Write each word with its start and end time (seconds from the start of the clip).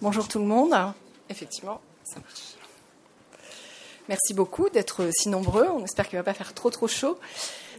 Bonjour 0.00 0.28
tout 0.28 0.38
le 0.38 0.44
monde. 0.44 0.74
Effectivement, 1.28 1.80
ça 2.04 2.20
marche. 2.20 2.54
Merci 4.08 4.34
beaucoup 4.34 4.68
d'être 4.68 5.08
si 5.12 5.28
nombreux. 5.28 5.66
On 5.68 5.84
espère 5.84 6.08
qu'il 6.08 6.18
ne 6.18 6.22
va 6.22 6.32
pas 6.32 6.36
faire 6.36 6.54
trop 6.54 6.70
trop 6.70 6.88
chaud. 6.88 7.18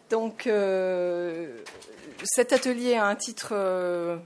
Donc, 0.09 0.47
euh, 0.47 1.61
cet 2.23 2.53
atelier 2.53 2.95
a 2.95 3.05
un 3.05 3.15
titre 3.15 3.49
euh, 3.51 4.17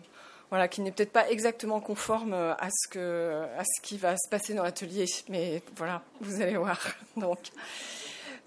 voilà, 0.49 0.67
qui 0.67 0.81
n'est 0.81 0.91
peut-être 0.91 1.11
pas 1.11 1.29
exactement 1.29 1.79
conforme 1.79 2.33
à 2.33 2.69
ce, 2.71 2.87
que, 2.87 3.43
à 3.57 3.63
ce 3.63 3.81
qui 3.81 3.97
va 3.97 4.15
se 4.17 4.29
passer 4.29 4.53
dans 4.53 4.63
l'atelier, 4.63 5.05
mais 5.29 5.61
voilà, 5.75 6.01
vous 6.21 6.41
allez 6.41 6.57
voir. 6.57 6.79
Donc, 7.17 7.39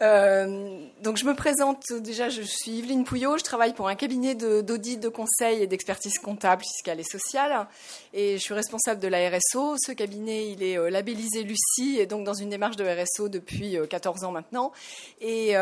euh, 0.00 0.86
donc 1.02 1.16
je 1.16 1.24
me 1.24 1.34
présente 1.34 1.92
déjà, 1.92 2.28
je 2.28 2.42
suis 2.42 2.78
Yveline 2.78 3.04
Pouillot, 3.04 3.36
je 3.36 3.42
travaille 3.42 3.72
pour 3.72 3.88
un 3.88 3.96
cabinet 3.96 4.36
d'audit, 4.36 5.00
de, 5.00 5.08
conseil 5.08 5.62
et 5.62 5.66
d'expertise 5.66 6.18
comptable, 6.18 6.62
fiscale 6.62 7.00
et 7.00 7.04
sociale, 7.04 7.66
et 8.12 8.34
je 8.34 8.42
suis 8.42 8.54
responsable 8.54 9.00
de 9.00 9.08
la 9.08 9.28
RSO. 9.28 9.76
Ce 9.76 9.92
cabinet, 9.92 10.50
il 10.50 10.62
est 10.62 10.78
euh, 10.78 10.88
labellisé 10.88 11.42
Lucie, 11.42 11.98
et 11.98 12.06
donc 12.06 12.24
dans 12.24 12.34
une 12.34 12.50
démarche 12.50 12.76
de 12.76 12.84
RSO 12.84 13.28
depuis 13.28 13.76
14 13.90 14.22
euh, 14.22 14.26
ans 14.26 14.32
maintenant, 14.32 14.72
et, 15.20 15.54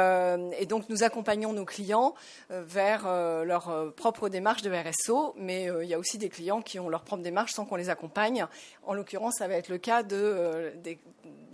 et 0.59 0.66
donc 0.66 0.89
nous 0.89 1.03
accompagnons 1.03 1.53
nos 1.53 1.64
clients 1.64 2.14
vers 2.50 3.05
leur 3.45 3.92
propre 3.95 4.28
démarche 4.28 4.62
de 4.62 4.70
RSO, 4.70 5.34
mais 5.39 5.69
il 5.83 5.89
y 5.89 5.95
a 5.95 5.98
aussi 5.98 6.19
des 6.19 6.28
clients 6.28 6.61
qui 6.61 6.78
ont 6.78 6.89
leur 6.89 7.03
propre 7.03 7.23
démarche 7.23 7.53
sans 7.53 7.64
qu'on 7.64 7.77
les 7.77 7.89
accompagne. 7.89 8.47
En 8.84 8.95
l'occurrence, 8.95 9.37
ça 9.39 9.48
va 9.48 9.55
être 9.55 9.69
le 9.69 9.78
cas 9.78 10.03
de 10.03 10.73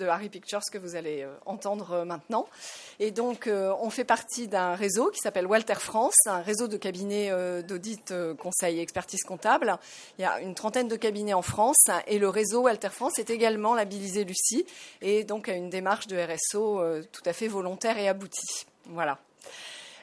Harry 0.00 0.28
Pictures 0.28 0.60
que 0.70 0.78
vous 0.78 0.96
allez 0.96 1.26
entendre 1.46 2.04
maintenant. 2.04 2.46
Et 2.98 3.10
donc, 3.10 3.46
euh, 3.46 3.74
on 3.80 3.90
fait 3.90 4.04
partie 4.04 4.48
d'un 4.48 4.74
réseau 4.74 5.10
qui 5.10 5.18
s'appelle 5.18 5.46
Walter 5.46 5.74
France, 5.74 6.16
un 6.26 6.40
réseau 6.40 6.68
de 6.68 6.76
cabinets 6.76 7.30
euh, 7.30 7.62
d'audit, 7.62 8.10
euh, 8.10 8.34
conseil 8.34 8.78
et 8.78 8.82
expertise 8.82 9.22
comptable. 9.22 9.76
Il 10.18 10.22
y 10.22 10.24
a 10.24 10.40
une 10.40 10.54
trentaine 10.54 10.88
de 10.88 10.96
cabinets 10.96 11.34
en 11.34 11.42
France 11.42 11.86
et 12.06 12.18
le 12.18 12.28
réseau 12.28 12.62
Walter 12.62 12.90
France 12.90 13.18
est 13.18 13.30
également 13.30 13.74
labellisé 13.74 14.24
Lucie 14.24 14.66
et 15.00 15.24
donc 15.24 15.48
a 15.48 15.54
une 15.54 15.70
démarche 15.70 16.06
de 16.06 16.16
RSO 16.16 16.82
tout 17.10 17.22
à 17.24 17.32
fait 17.32 17.48
volontaire 17.48 17.98
et 17.98 18.08
aboutie. 18.08 18.66
Voilà. 18.86 19.18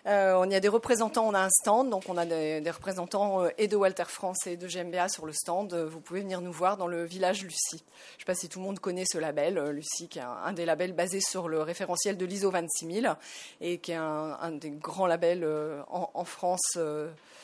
Euh, 0.10 0.34
on 0.36 0.50
y 0.50 0.56
a 0.56 0.60
des 0.60 0.68
représentants, 0.68 1.28
on 1.28 1.36
a 1.36 1.40
un 1.40 1.50
stand, 1.52 1.92
donc 1.92 2.06
on 2.08 2.18
a 2.18 2.26
des, 2.26 2.72
représentants 2.72 3.44
euh, 3.44 3.50
et 3.60 3.68
de 3.68 3.76
Walter 3.76 4.06
France 4.08 4.48
et 4.48 4.58
de 4.58 4.68
GMBA 4.68 5.08
sur 5.08 5.28
le 5.28 5.34
stand. 5.34 5.72
Euh, 5.74 5.86
vous 5.86 6.02
pouvez 6.02 6.22
venir 6.22 6.42
nous 6.42 6.52
voir 6.52 6.78
dans 6.78 6.88
le 6.88 7.04
village 7.04 7.44
Lucie. 7.44 7.60
Je 7.72 7.76
ne 7.76 8.20
sais 8.20 8.26
pas 8.26 8.34
si 8.34 8.50
tout 8.50 8.58
le 8.58 8.66
monde 8.66 8.80
connaît 8.80 9.06
ce 9.06 9.20
label, 9.20 9.60
Lucie, 9.70 10.08
qui 10.08 10.18
est 10.18 10.24
un, 10.24 10.52
des 10.54 10.66
labels 10.66 10.94
basés 10.94 11.22
sur 11.22 11.48
le 11.48 11.62
référentiel 11.62 12.18
de 12.18 12.26
l'ISO 12.26 12.50
26000 12.50 13.16
et 13.62 13.78
qui 13.78 13.92
est 13.92 13.96
un, 13.96 14.52
des 14.52 14.72
grands 14.72 15.06
labels 15.06 15.48
en, 15.90 16.24
France 16.24 16.78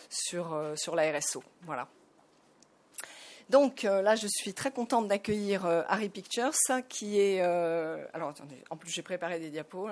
sur, 0.10 0.60
sur 0.76 0.96
la 0.96 1.12
RSO. 1.12 1.44
Voilà. 1.64 1.88
Donc 3.50 3.84
là, 3.84 4.16
je 4.16 4.28
suis 4.28 4.54
très 4.54 4.72
contente 4.72 5.08
d'accueillir 5.08 5.66
Harry 5.88 6.10
Pictures, 6.10 6.54
qui 6.90 7.20
est. 7.20 7.42
alors 7.42 8.30
attendez, 8.30 8.64
en 8.70 8.78
plus 8.78 8.90
j'ai 8.90 9.04
préparé 9.04 9.40
des 9.40 9.50
diapos. 9.50 9.88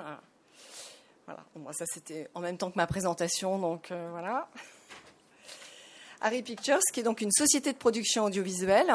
Voilà, 1.26 1.44
moi 1.56 1.72
ça 1.72 1.86
c'était 1.86 2.28
en 2.34 2.40
même 2.40 2.58
temps 2.58 2.70
que 2.70 2.76
ma 2.76 2.86
présentation, 2.86 3.58
donc 3.58 3.90
euh, 3.90 4.08
voilà. 4.10 4.48
Harry 6.26 6.42
Pictures, 6.42 6.80
qui 6.90 7.00
est 7.00 7.02
donc 7.02 7.20
une 7.20 7.30
société 7.30 7.70
de 7.70 7.76
production 7.76 8.24
audiovisuelle, 8.24 8.90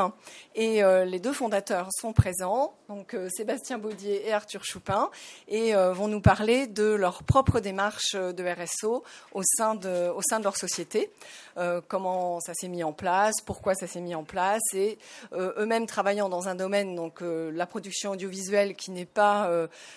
et 0.55 0.83
euh, 0.83 1.05
les 1.05 1.19
deux 1.19 1.31
fondateurs 1.31 1.87
sont 1.91 2.11
présents, 2.11 2.73
donc 2.87 3.13
euh, 3.13 3.29
Sébastien 3.29 3.77
Baudier 3.77 4.27
et 4.27 4.33
Arthur 4.33 4.63
Choupin, 4.63 5.11
et 5.47 5.73
vont 5.73 6.07
nous 6.07 6.21
parler 6.21 6.65
de 6.65 6.85
leur 6.85 7.21
propre 7.21 7.59
démarche 7.59 8.15
de 8.15 8.43
RSO 8.43 9.03
au 9.33 9.43
sein 9.43 9.75
de, 9.75 10.11
leur 10.43 10.57
société. 10.57 11.11
Euh, 11.59 11.81
comment 11.85 12.39
ça 12.39 12.53
s'est 12.53 12.69
mis 12.69 12.83
en 12.83 12.93
place, 12.93 13.35
pourquoi 13.45 13.75
ça 13.75 13.85
s'est 13.85 13.99
mis 13.99 14.15
en 14.15 14.23
place, 14.23 14.61
et 14.73 14.97
euh, 15.33 15.51
eux-mêmes 15.57 15.87
travaillant 15.87 16.29
dans 16.29 16.47
un 16.47 16.55
domaine, 16.55 16.95
donc 16.95 17.21
euh, 17.21 17.51
la 17.51 17.65
production 17.65 18.11
audiovisuelle, 18.11 18.75
qui 18.75 18.91
n'est 18.91 19.05
pas 19.05 19.49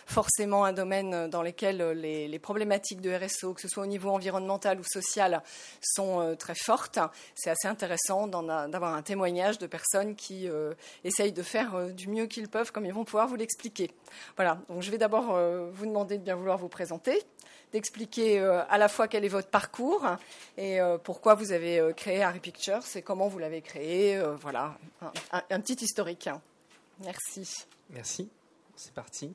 forcément 0.07 0.65
un 0.65 0.73
domaine 0.73 1.29
dans 1.29 1.43
lequel 1.43 1.93
les, 1.93 2.39
problématiques 2.39 3.01
de 3.01 3.11
RSO, 3.15 3.55
que 3.55 3.61
ce 3.61 3.69
soit 3.69 3.85
au 3.85 3.87
niveau 3.87 4.11
environnemental 4.11 4.81
ou 4.81 4.85
social, 4.85 5.43
sont 5.81 6.35
très 6.39 6.55
fortes. 6.55 6.99
C'est 7.35 7.51
assez 7.51 7.69
intéressant 7.69 8.27
d'avoir 8.27 8.95
un 8.95 9.03
témoignage 9.03 9.59
de 9.59 9.67
personnes 9.67 10.15
qui 10.15 10.49
essayent 11.05 11.33
de 11.33 11.43
faire 11.43 11.89
du 11.93 12.09
mieux 12.09 12.27
qu'ils 12.27 12.49
peuvent, 12.49 12.73
comme 12.73 12.85
ils 12.85 12.93
vont 12.93 13.05
pouvoir 13.05 13.29
vous 13.29 13.37
l'expliquer. 13.37 13.91
Voilà, 14.37 14.59
donc 14.69 14.83
je 14.83 14.91
vais 14.91 14.99
d'abord 14.99 15.39
vous 15.73 15.87
demander 15.87 16.19
de 16.19 16.23
bien 16.23 16.37
vouloir 16.37 16.59
vous 16.59 16.69
présenter 16.69 17.23
d'expliquer 17.73 18.39
euh, 18.39 18.63
à 18.69 18.79
la 18.79 18.89
fois 18.89 19.09
quel 19.09 19.25
est 19.25 19.29
votre 19.29 19.49
parcours 19.49 20.07
et 20.57 20.81
euh, 20.81 20.99
pourquoi 20.99 21.35
vous 21.35 21.53
avez 21.53 21.81
euh, 21.81 21.93
créé 21.93 22.23
Harry 22.23 22.41
Pictures 22.41 22.83
et 22.95 23.03
comment 23.03 23.29
vous 23.29 23.39
l'avez 23.39 23.63
créé. 23.63 24.23
voilà, 24.41 24.79
un, 25.33 25.61
petit 25.61 25.85
historique. 25.85 26.29
Merci. 27.01 27.67
Merci. 27.91 28.29
C'est 28.77 28.93
parti. 28.93 29.35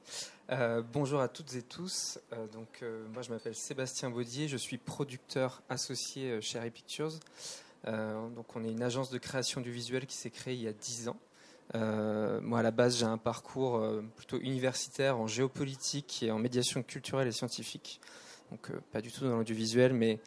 bonjour 0.93 1.21
à 1.21 1.27
toutes 1.27 1.55
et 1.55 1.61
tous. 1.61 2.19
donc, 2.53 2.83
moi, 3.13 3.21
je 3.21 3.31
m'appelle 3.31 3.55
Sébastien 3.55 4.09
Baudier. 4.09 4.47
Je 4.47 4.57
suis 4.57 4.77
producteur 4.77 5.61
associé 5.69 6.41
chez 6.41 6.59
Harry 6.59 6.71
Pictures. 6.71 7.13
Donc, 7.87 8.55
on 8.55 8.63
est 8.63 8.71
une 8.71 8.83
agence 8.83 9.09
de 9.09 9.17
création 9.17 9.61
du 9.61 9.71
visuel 9.71 10.05
qui 10.05 10.15
s'est 10.15 10.29
créée 10.29 10.55
il 10.55 10.61
y 10.61 10.67
a 10.67 10.73
10 10.73 11.09
ans. 11.09 11.17
moi, 12.41 12.59
à 12.59 12.61
la 12.63 12.71
base, 12.71 12.97
j'ai 12.97 13.05
un 13.05 13.17
parcours 13.17 13.81
plutôt 14.15 14.39
universitaire 14.39 15.17
en 15.17 15.27
géopolitique 15.27 16.23
et 16.23 16.31
en 16.31 16.39
médiation 16.39 16.83
culturelle 16.83 17.27
et 17.27 17.31
scientifique 17.31 18.01
donc 18.51 18.69
euh, 18.69 18.79
pas 18.91 19.01
du 19.01 19.11
tout 19.11 19.25
dans 19.25 19.37
l'audiovisuel, 19.37 19.93
mais 19.93 20.19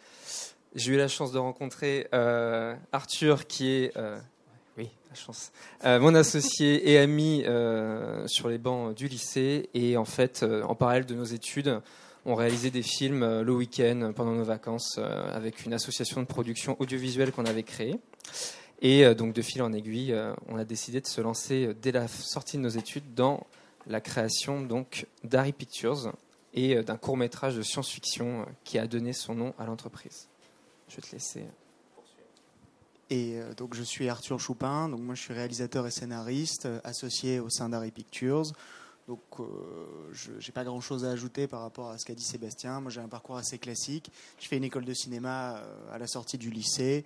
j'ai 0.75 0.93
eu 0.93 0.97
la 0.97 1.09
chance 1.09 1.33
de 1.33 1.39
rencontrer 1.39 2.09
euh, 2.15 2.75
Arthur, 2.93 3.47
qui 3.47 3.69
est 3.71 3.97
euh, 3.97 4.19
oui, 4.77 4.91
la 5.09 5.15
chance. 5.15 5.53
mon 5.85 6.15
associé 6.15 6.91
et 6.91 6.99
ami 6.99 7.45
sur 8.27 8.49
les 8.49 8.59
bancs 8.59 8.95
du 8.95 9.09
lycée. 9.09 9.69
Et 9.75 9.97
en 9.97 10.05
fait, 10.05 10.45
en 10.45 10.75
parallèle 10.75 11.07
de 11.07 11.15
nos 11.15 11.25
études, 11.25 11.81
on 12.27 12.35
réalisait 12.35 12.71
des 12.71 12.83
films 12.83 13.41
le 13.41 13.53
week-end 13.53 14.13
pendant 14.15 14.33
nos 14.33 14.45
vacances 14.45 14.99
avec 14.99 15.65
une 15.65 15.73
association 15.73 16.21
de 16.21 16.27
production 16.27 16.77
audiovisuelle 16.79 17.33
qu'on 17.33 17.47
avait 17.47 17.63
créée. 17.63 17.97
Et 18.83 19.15
donc, 19.15 19.33
de 19.35 19.43
fil 19.43 19.63
en 19.63 19.73
aiguille, 19.73 20.15
on 20.49 20.57
a 20.57 20.65
décidé 20.65 21.01
de 21.01 21.07
se 21.07 21.21
lancer 21.21 21.75
dès 21.81 21.93
la 21.93 22.09
sortie 22.09 22.57
de 22.57 22.63
nos 22.63 22.69
études 22.69 23.15
dans 23.15 23.47
la 23.87 24.01
création 24.01 24.61
donc 24.61 25.07
d'Harry 25.25 25.53
Pictures, 25.53 26.13
et 26.55 26.77
euh, 26.77 26.83
d'un 26.83 26.97
court 26.97 27.17
métrage 27.17 27.57
de 27.57 27.63
science-fiction 27.63 28.43
euh, 28.43 28.45
qui 28.65 28.79
a 28.79 28.87
donné 28.87 29.13
son 29.13 29.35
nom 29.35 29.55
à 29.59 29.67
l'entreprise. 29.67 30.29
Je 30.89 30.97
vais 30.97 31.03
te 31.03 31.13
laisser. 31.13 31.45
Et 33.11 33.39
euh, 33.39 33.55
donc 33.55 33.75
je 33.75 33.83
suis 33.83 34.09
Arthur 34.09 34.39
Choupin, 34.39 34.89
donc 34.89 35.01
moi 35.01 35.15
je 35.15 35.23
suis 35.23 35.35
réalisateur 35.35 35.87
et 35.87 35.91
scénariste 35.91 36.69
associé 36.85 37.41
au 37.41 37.49
sein 37.49 37.69
d'Harry 37.69 37.91
Pictures. 37.91 38.53
Donc 39.09 39.21
je 40.13 40.33
n'ai 40.33 40.53
pas 40.53 40.65
grand 40.65 40.81
chose 40.81 41.05
à 41.05 41.11
ajouter 41.11 41.49
par 41.49 41.63
rapport 41.63 41.89
à 41.89 41.99
ce 41.99 42.05
qu'a 42.05 42.15
dit 42.15 42.23
Sébastien. 42.23 42.81
Moi 42.81 42.91
j'ai 42.91 43.01
un 43.01 43.09
parcours 43.09 43.37
assez 43.37 43.59
classique. 43.59 44.11
Je 44.39 44.47
fais 44.47 44.57
une 44.57 44.65
école 44.65 44.85
de 44.85 44.95
cinéma 44.95 45.63
à 45.91 45.99
la 45.99 46.07
sortie 46.07 46.39
du 46.39 46.51
lycée 46.51 47.05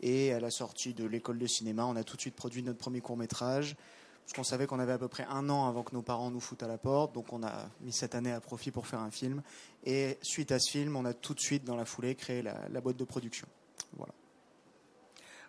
et 0.00 0.32
à 0.32 0.40
la 0.40 0.50
sortie 0.50 0.94
de 0.94 1.04
l'école 1.04 1.38
de 1.38 1.46
cinéma, 1.46 1.86
on 1.86 1.96
a 1.96 2.04
tout 2.04 2.16
de 2.16 2.20
suite 2.20 2.34
produit 2.34 2.62
notre 2.62 2.78
premier 2.78 3.00
court 3.00 3.16
métrage 3.16 3.76
parce 4.24 4.34
qu'on 4.34 4.44
savait 4.44 4.66
qu'on 4.66 4.78
avait 4.78 4.92
à 4.92 4.98
peu 4.98 5.08
près 5.08 5.24
un 5.28 5.48
an 5.50 5.66
avant 5.66 5.82
que 5.82 5.94
nos 5.94 6.02
parents 6.02 6.30
nous 6.30 6.40
foutent 6.40 6.62
à 6.62 6.68
la 6.68 6.78
porte, 6.78 7.14
donc 7.14 7.32
on 7.32 7.42
a 7.42 7.68
mis 7.80 7.92
cette 7.92 8.14
année 8.14 8.32
à 8.32 8.40
profit 8.40 8.70
pour 8.70 8.86
faire 8.86 9.00
un 9.00 9.10
film. 9.10 9.42
Et 9.84 10.18
suite 10.22 10.52
à 10.52 10.58
ce 10.58 10.70
film, 10.70 10.96
on 10.96 11.04
a 11.04 11.12
tout 11.12 11.34
de 11.34 11.40
suite, 11.40 11.64
dans 11.64 11.76
la 11.76 11.84
foulée, 11.84 12.14
créé 12.14 12.40
la, 12.40 12.56
la 12.70 12.80
boîte 12.80 12.96
de 12.96 13.04
production. 13.04 13.46
Voilà. 13.96 14.14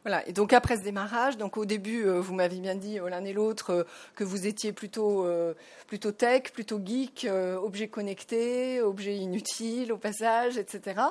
Voilà. 0.04 0.28
Et 0.28 0.34
donc 0.34 0.52
après 0.52 0.76
ce 0.78 0.82
démarrage, 0.82 1.38
donc 1.38 1.56
au 1.56 1.66
début, 1.66 2.06
euh, 2.06 2.20
vous 2.20 2.34
m'avez 2.34 2.60
bien 2.60 2.76
dit 2.76 3.00
euh, 3.00 3.10
l'un 3.10 3.24
et 3.24 3.32
l'autre 3.32 3.70
euh, 3.72 3.84
que 4.16 4.26
vous 4.26 4.48
étiez 4.48 4.74
plutôt 4.74 5.26
plutôt 5.88 6.12
tech, 6.12 6.52
plutôt 6.52 6.82
geek, 6.84 7.28
objet 7.62 7.88
connecté, 7.88 8.82
objet 8.82 9.16
inutile 9.16 9.94
au 9.94 9.98
passage, 9.98 10.58
etc. 10.58 11.02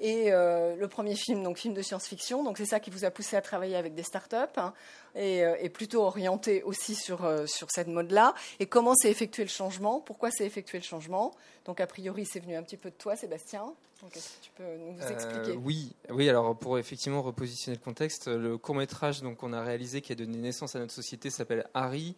Et 0.00 0.30
le 0.30 0.86
premier 0.86 1.14
film, 1.14 1.42
donc 1.42 1.58
film 1.58 1.74
de 1.74 1.82
science-fiction, 1.82 2.42
donc 2.42 2.56
c'est 2.56 2.64
ça 2.64 2.80
qui 2.80 2.90
vous 2.90 3.04
a 3.04 3.10
poussé 3.10 3.36
à 3.36 3.42
travailler 3.42 3.76
avec 3.76 3.94
des 3.94 4.02
startups 4.02 4.36
hein, 4.56 4.72
et, 5.14 5.42
et, 5.60 5.68
plutôt 5.68 6.02
orienté 6.02 6.62
aussi 6.62 6.94
sur 6.94 7.20
sur 7.46 7.70
cette 7.70 7.88
mode-là. 7.88 8.34
Et 8.58 8.66
comment 8.66 8.94
s'est 8.94 9.10
effectué 9.10 9.42
le 9.42 9.48
changement? 9.48 10.00
Pourquoi 10.00 10.30
s'est 10.30 10.46
effectué 10.46 10.78
le 10.78 10.84
changement? 10.84 11.32
Donc 11.64 11.80
a 11.80 11.86
priori, 11.86 12.26
c'est 12.26 12.40
venu 12.40 12.56
un 12.56 12.62
petit 12.62 12.76
peu 12.76 12.90
de 12.90 12.94
toi, 12.94 13.16
Sébastien. 13.16 13.72
Est-ce 14.14 14.28
que 14.28 14.44
tu 14.44 14.50
peux 14.56 14.76
nous 14.76 15.12
expliquer? 15.12 15.58
Oui, 15.58 15.92
oui. 16.08 16.28
Alors 16.28 16.56
pour 16.56 16.78
effectivement 16.78 17.22
repositionner 17.22 17.76
le 17.76 17.84
contexte, 17.84 18.28
le 18.28 18.56
court 18.56 18.74
métrage 18.74 19.20
donc 19.20 19.42
on 19.42 19.52
a 19.52 19.62
réalisé 19.62 20.00
qui 20.00 20.12
a 20.12 20.14
donné 20.14 20.38
naissance 20.38 20.74
à 20.74 20.78
notre 20.78 20.94
société 20.94 21.28
s'appelle 21.28 21.66
Harry. 21.74 22.14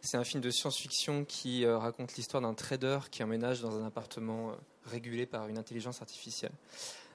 C'est 0.00 0.16
un 0.16 0.24
film 0.24 0.40
de 0.40 0.50
science-fiction 0.50 1.24
qui 1.24 1.64
euh, 1.64 1.78
raconte 1.78 2.14
l'histoire 2.14 2.40
d'un 2.40 2.54
trader 2.54 3.00
qui 3.10 3.22
emménage 3.22 3.60
dans 3.60 3.76
un 3.76 3.84
appartement 3.84 4.50
euh, 4.50 4.52
régulé 4.84 5.26
par 5.26 5.48
une 5.48 5.58
intelligence 5.58 6.00
artificielle. 6.00 6.52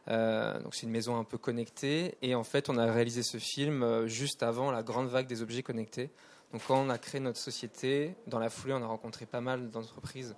Euh, 0.07 0.59
donc 0.59 0.73
c'est 0.73 0.83
une 0.83 0.91
maison 0.91 1.17
un 1.17 1.23
peu 1.23 1.37
connectée 1.37 2.15
et 2.21 2.33
en 2.33 2.43
fait 2.43 2.69
on 2.69 2.77
a 2.77 2.91
réalisé 2.91 3.21
ce 3.21 3.37
film 3.37 4.07
juste 4.07 4.41
avant 4.41 4.71
la 4.71 4.81
grande 4.81 5.07
vague 5.07 5.27
des 5.27 5.41
objets 5.41 5.63
connectés. 5.63 6.09
Donc 6.51 6.63
quand 6.67 6.81
on 6.81 6.89
a 6.89 6.97
créé 6.97 7.21
notre 7.21 7.39
société, 7.39 8.15
dans 8.27 8.39
la 8.39 8.49
foulée 8.49 8.73
on 8.73 8.83
a 8.83 8.87
rencontré 8.87 9.25
pas 9.25 9.41
mal 9.41 9.69
d'entreprises 9.69 10.35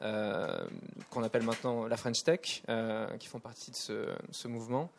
qu'on 0.00 1.24
appelle 1.24 1.42
maintenant 1.42 1.88
la 1.88 1.96
French 1.96 2.22
Tech, 2.22 2.62
qui 3.18 3.26
font 3.26 3.40
partie 3.40 3.72
de 3.72 3.76
ce, 4.30 4.46
mouvement. 4.46 4.92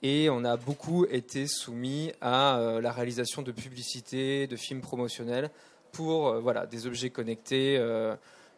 Et 0.00 0.30
on 0.30 0.44
a 0.44 0.56
beaucoup 0.56 1.06
été 1.06 1.48
soumis 1.48 2.12
à 2.20 2.78
la 2.80 2.92
réalisation 2.92 3.42
de 3.42 3.50
publicités, 3.50 4.46
de 4.46 4.54
films 4.54 4.80
promotionnels 4.80 5.50
pour 5.90 6.40
voilà, 6.40 6.66
des 6.66 6.86
objets 6.86 7.10
connectés 7.10 7.80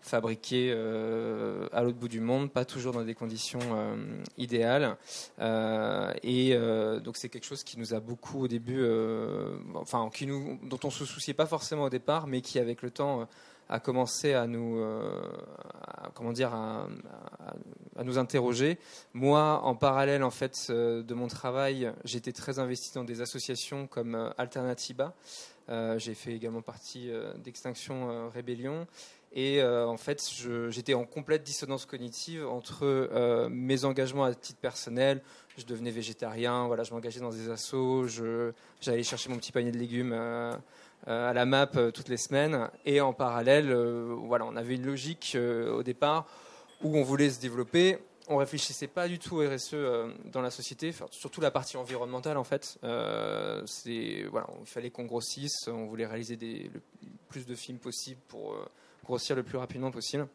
fabriqués 0.06 0.72
euh, 0.72 1.68
à 1.72 1.82
l'autre 1.82 1.98
bout 1.98 2.08
du 2.08 2.20
monde, 2.20 2.50
pas 2.52 2.64
toujours 2.64 2.92
dans 2.92 3.02
des 3.02 3.14
conditions 3.14 3.58
euh, 3.72 3.96
idéales. 4.38 4.96
Euh, 5.40 6.12
et 6.22 6.56
donc 7.00 7.16
c'est 7.16 7.28
quelque 7.28 7.44
chose 7.44 7.64
qui 7.64 7.78
nous 7.78 7.92
a 7.92 8.00
beaucoup 8.00 8.44
au 8.44 8.48
début, 8.48 8.84
enfin 9.74 10.08
qui 10.12 10.26
nous, 10.26 10.58
dont 10.62 10.78
on 10.84 10.90
se 10.90 11.04
souciait 11.04 11.34
pas 11.34 11.46
forcément 11.46 11.84
au 11.84 11.90
départ, 11.90 12.26
mais 12.26 12.40
qui 12.40 12.58
avec 12.58 12.82
le 12.82 12.90
temps 12.90 13.28
a 13.68 13.80
commencé 13.80 14.32
à 14.32 14.46
nous, 14.46 14.80
comment 16.14 16.32
dire, 16.32 16.54
à, 16.54 16.86
nous 18.04 18.18
interroger. 18.18 18.78
Moi, 19.12 19.60
en 19.62 19.74
parallèle 19.74 20.22
en 20.22 20.30
fait 20.30 20.70
de 20.70 21.14
mon 21.14 21.26
travail, 21.26 21.92
j'étais 22.04 22.32
très 22.32 22.58
investi 22.58 22.94
dans 22.94 23.04
des 23.04 23.20
associations 23.20 23.86
comme 23.86 24.32
Alternativa. 24.38 25.14
j'ai 25.96 26.14
fait 26.14 26.32
également 26.32 26.62
partie 26.62 27.10
d'Extinction 27.42 28.30
Rébellion 28.30 28.86
et 29.36 29.60
euh, 29.60 29.86
en 29.86 29.98
fait, 29.98 30.26
j'étais 30.70 30.94
en 30.94 31.04
complète 31.04 31.42
dissonance 31.42 31.84
cognitive 31.84 32.48
entre 32.48 32.84
euh, 32.84 33.50
mes 33.50 33.84
engagements 33.84 34.24
à 34.24 34.34
titre 34.34 34.58
personnel. 34.58 35.20
Je 35.58 35.66
devenais 35.66 35.90
végétarien, 35.90 36.66
voilà, 36.66 36.84
je 36.84 36.94
m'engageais 36.94 37.20
dans 37.20 37.28
des 37.28 37.50
assos, 37.50 38.06
j'allais 38.80 39.02
chercher 39.02 39.28
mon 39.28 39.36
petit 39.36 39.52
panier 39.52 39.72
de 39.72 39.76
légumes 39.76 40.14
euh, 40.14 40.56
à 41.06 41.34
la 41.34 41.44
map 41.44 41.66
toutes 41.66 42.08
les 42.08 42.16
semaines. 42.16 42.70
Et 42.86 43.02
en 43.02 43.12
parallèle, 43.12 43.70
voilà, 43.74 44.46
on 44.46 44.56
avait 44.56 44.76
une 44.76 44.86
logique 44.86 45.36
au 45.38 45.82
départ 45.82 46.26
où 46.82 46.96
on 46.96 47.02
voulait 47.02 47.28
se 47.28 47.38
développer. 47.38 47.98
On 48.28 48.38
réfléchissait 48.38 48.88
pas 48.88 49.06
du 49.06 49.18
tout 49.18 49.36
au 49.36 49.46
RSE 49.46 49.76
dans 50.32 50.40
la 50.40 50.50
société, 50.50 50.94
surtout 51.10 51.42
la 51.42 51.50
partie 51.50 51.76
environnementale 51.76 52.38
en 52.38 52.44
fait. 52.44 52.78
c'est 53.66 54.24
voilà, 54.30 54.46
il 54.60 54.66
fallait 54.66 54.90
qu'on 54.90 55.04
grossisse, 55.04 55.68
on 55.68 55.84
voulait 55.86 56.06
réaliser 56.06 56.36
le 56.72 56.80
plus 57.28 57.46
de 57.46 57.54
films 57.54 57.78
possible 57.78 58.20
pour 58.28 58.56
grossir 59.06 59.36
le 59.36 59.42
plus 59.42 59.56
rapidement 59.56 59.90
possible. 59.90 60.28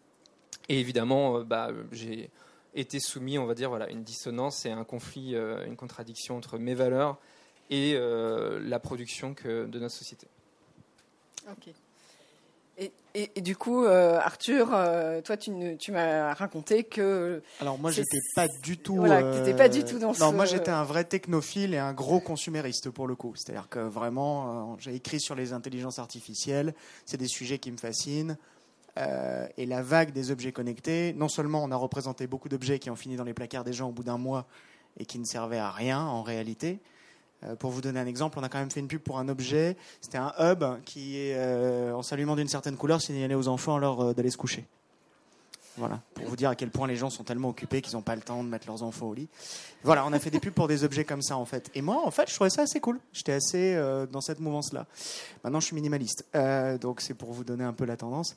Et 0.69 0.79
évidemment, 0.79 1.37
euh, 1.37 1.43
bah, 1.43 1.69
j'ai 1.91 2.29
été 2.73 2.99
soumis, 2.99 3.37
on 3.37 3.45
va 3.45 3.53
dire, 3.53 3.69
voilà, 3.69 3.89
une 3.89 4.03
dissonance 4.03 4.65
et 4.65 4.71
un 4.71 4.83
conflit, 4.83 5.35
euh, 5.35 5.65
une 5.65 5.75
contradiction 5.75 6.37
entre 6.37 6.57
mes 6.57 6.73
valeurs 6.73 7.17
et 7.69 7.93
euh, 7.95 8.59
la 8.63 8.79
production 8.79 9.33
que, 9.33 9.65
de 9.65 9.79
notre 9.79 9.95
société. 9.95 10.27
Ok. 11.49 11.73
Et, 13.13 13.41
du 13.41 13.55
coup, 13.55 13.83
Arthur, 13.85 14.69
toi, 15.23 15.37
tu, 15.37 15.51
tu 15.77 15.91
m'as 15.91 16.33
raconté 16.33 16.83
que. 16.83 17.43
Alors 17.59 17.77
moi, 17.77 17.91
j'étais 17.91 18.17
pas 18.33 18.47
du 18.63 18.77
tout. 18.77 18.95
Voilà, 18.95 19.21
pas 19.53 19.69
du 19.69 19.83
tout 19.83 19.99
dans 19.99 20.13
Non, 20.13 20.31
moi, 20.31 20.45
j'étais 20.45 20.71
un 20.71 20.85
vrai 20.85 21.03
technophile 21.03 21.75
et 21.75 21.77
un 21.77 21.93
gros 21.93 22.21
consumériste 22.21 22.89
pour 22.89 23.07
le 23.07 23.15
coup. 23.15 23.33
C'est-à-dire 23.35 23.69
que 23.69 23.77
vraiment, 23.79 24.77
j'ai 24.79 24.95
écrit 24.95 25.19
sur 25.19 25.35
les 25.35 25.53
intelligences 25.53 25.99
artificielles. 25.99 26.73
C'est 27.05 27.17
des 27.17 27.27
sujets 27.27 27.59
qui 27.59 27.71
me 27.71 27.77
fascinent. 27.77 28.37
Euh, 28.97 29.47
et 29.57 29.65
la 29.65 29.81
vague 29.81 30.11
des 30.11 30.31
objets 30.31 30.51
connectés, 30.51 31.13
non 31.13 31.29
seulement 31.29 31.63
on 31.63 31.71
a 31.71 31.75
représenté 31.75 32.27
beaucoup 32.27 32.49
d'objets 32.49 32.79
qui 32.79 32.89
ont 32.89 32.95
fini 32.95 33.15
dans 33.15 33.23
les 33.23 33.33
placards 33.33 33.63
des 33.63 33.73
gens 33.73 33.89
au 33.89 33.91
bout 33.91 34.03
d'un 34.03 34.17
mois 34.17 34.45
et 34.97 35.05
qui 35.05 35.17
ne 35.17 35.25
servaient 35.25 35.57
à 35.57 35.71
rien 35.71 36.01
en 36.01 36.23
réalité. 36.23 36.79
Euh, 37.43 37.55
pour 37.55 37.71
vous 37.71 37.81
donner 37.81 37.99
un 37.99 38.05
exemple, 38.05 38.37
on 38.37 38.43
a 38.43 38.49
quand 38.49 38.59
même 38.59 38.69
fait 38.69 38.81
une 38.81 38.89
pub 38.89 39.01
pour 39.01 39.17
un 39.17 39.29
objet. 39.29 39.77
C'était 40.01 40.17
un 40.17 40.33
hub 40.39 40.63
qui, 40.83 41.31
euh, 41.31 41.93
en 41.93 42.01
s'allumant 42.01 42.35
d'une 42.35 42.49
certaine 42.49 42.75
couleur, 42.75 43.01
signalait 43.01 43.35
aux 43.35 43.47
enfants 43.47 43.77
alors 43.77 44.13
d'aller 44.13 44.29
se 44.29 44.37
coucher. 44.37 44.65
Voilà, 45.77 46.01
pour 46.13 46.25
vous 46.25 46.35
dire 46.35 46.49
à 46.49 46.55
quel 46.55 46.69
point 46.69 46.85
les 46.85 46.97
gens 46.97 47.09
sont 47.09 47.23
tellement 47.23 47.47
occupés 47.47 47.81
qu'ils 47.81 47.95
n'ont 47.95 48.01
pas 48.01 48.17
le 48.17 48.21
temps 48.21 48.43
de 48.43 48.49
mettre 48.49 48.67
leurs 48.67 48.83
enfants 48.83 49.07
au 49.07 49.13
lit. 49.13 49.29
Voilà, 49.83 50.05
on 50.05 50.11
a 50.11 50.19
fait 50.19 50.29
des 50.29 50.41
pubs 50.41 50.53
pour 50.53 50.67
des 50.67 50.83
objets 50.83 51.05
comme 51.05 51.21
ça 51.21 51.37
en 51.37 51.45
fait. 51.45 51.71
Et 51.73 51.81
moi, 51.81 52.05
en 52.05 52.11
fait, 52.11 52.29
je 52.29 52.35
trouvais 52.35 52.49
ça 52.49 52.63
assez 52.63 52.81
cool. 52.81 52.99
J'étais 53.13 53.31
assez 53.31 53.81
dans 54.11 54.19
cette 54.19 54.41
mouvance-là. 54.41 54.85
Maintenant, 55.45 55.61
je 55.61 55.67
suis 55.67 55.75
minimaliste, 55.75 56.25
donc 56.81 56.99
c'est 56.99 57.13
pour 57.13 57.31
vous 57.31 57.45
donner 57.45 57.63
un 57.63 57.71
peu 57.71 57.85
la 57.85 57.95
tendance. 57.95 58.35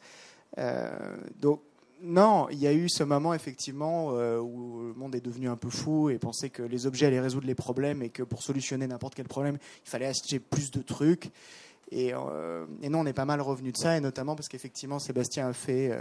Euh, 0.58 1.16
donc, 1.40 1.60
non, 2.02 2.48
il 2.50 2.58
y 2.58 2.66
a 2.66 2.72
eu 2.72 2.88
ce 2.88 3.02
moment 3.02 3.32
effectivement 3.32 4.10
euh, 4.12 4.38
où 4.38 4.88
le 4.88 4.94
monde 4.94 5.14
est 5.14 5.24
devenu 5.24 5.48
un 5.48 5.56
peu 5.56 5.70
fou 5.70 6.10
et 6.10 6.18
pensait 6.18 6.50
que 6.50 6.62
les 6.62 6.86
objets 6.86 7.06
allaient 7.06 7.20
résoudre 7.20 7.46
les 7.46 7.54
problèmes 7.54 8.02
et 8.02 8.10
que 8.10 8.22
pour 8.22 8.42
solutionner 8.42 8.86
n'importe 8.86 9.14
quel 9.14 9.26
problème, 9.26 9.58
il 9.84 9.88
fallait 9.88 10.06
acheter 10.06 10.38
plus 10.38 10.70
de 10.70 10.82
trucs. 10.82 11.30
Et, 11.90 12.12
euh, 12.12 12.66
non, 12.82 13.00
on 13.00 13.06
est 13.06 13.14
pas 13.14 13.24
mal 13.24 13.40
revenu 13.40 13.72
de 13.72 13.76
ça, 13.76 13.96
et 13.96 14.00
notamment 14.00 14.34
parce 14.36 14.48
qu'effectivement, 14.48 14.98
Sébastien 14.98 15.48
a 15.48 15.52
fait, 15.52 15.92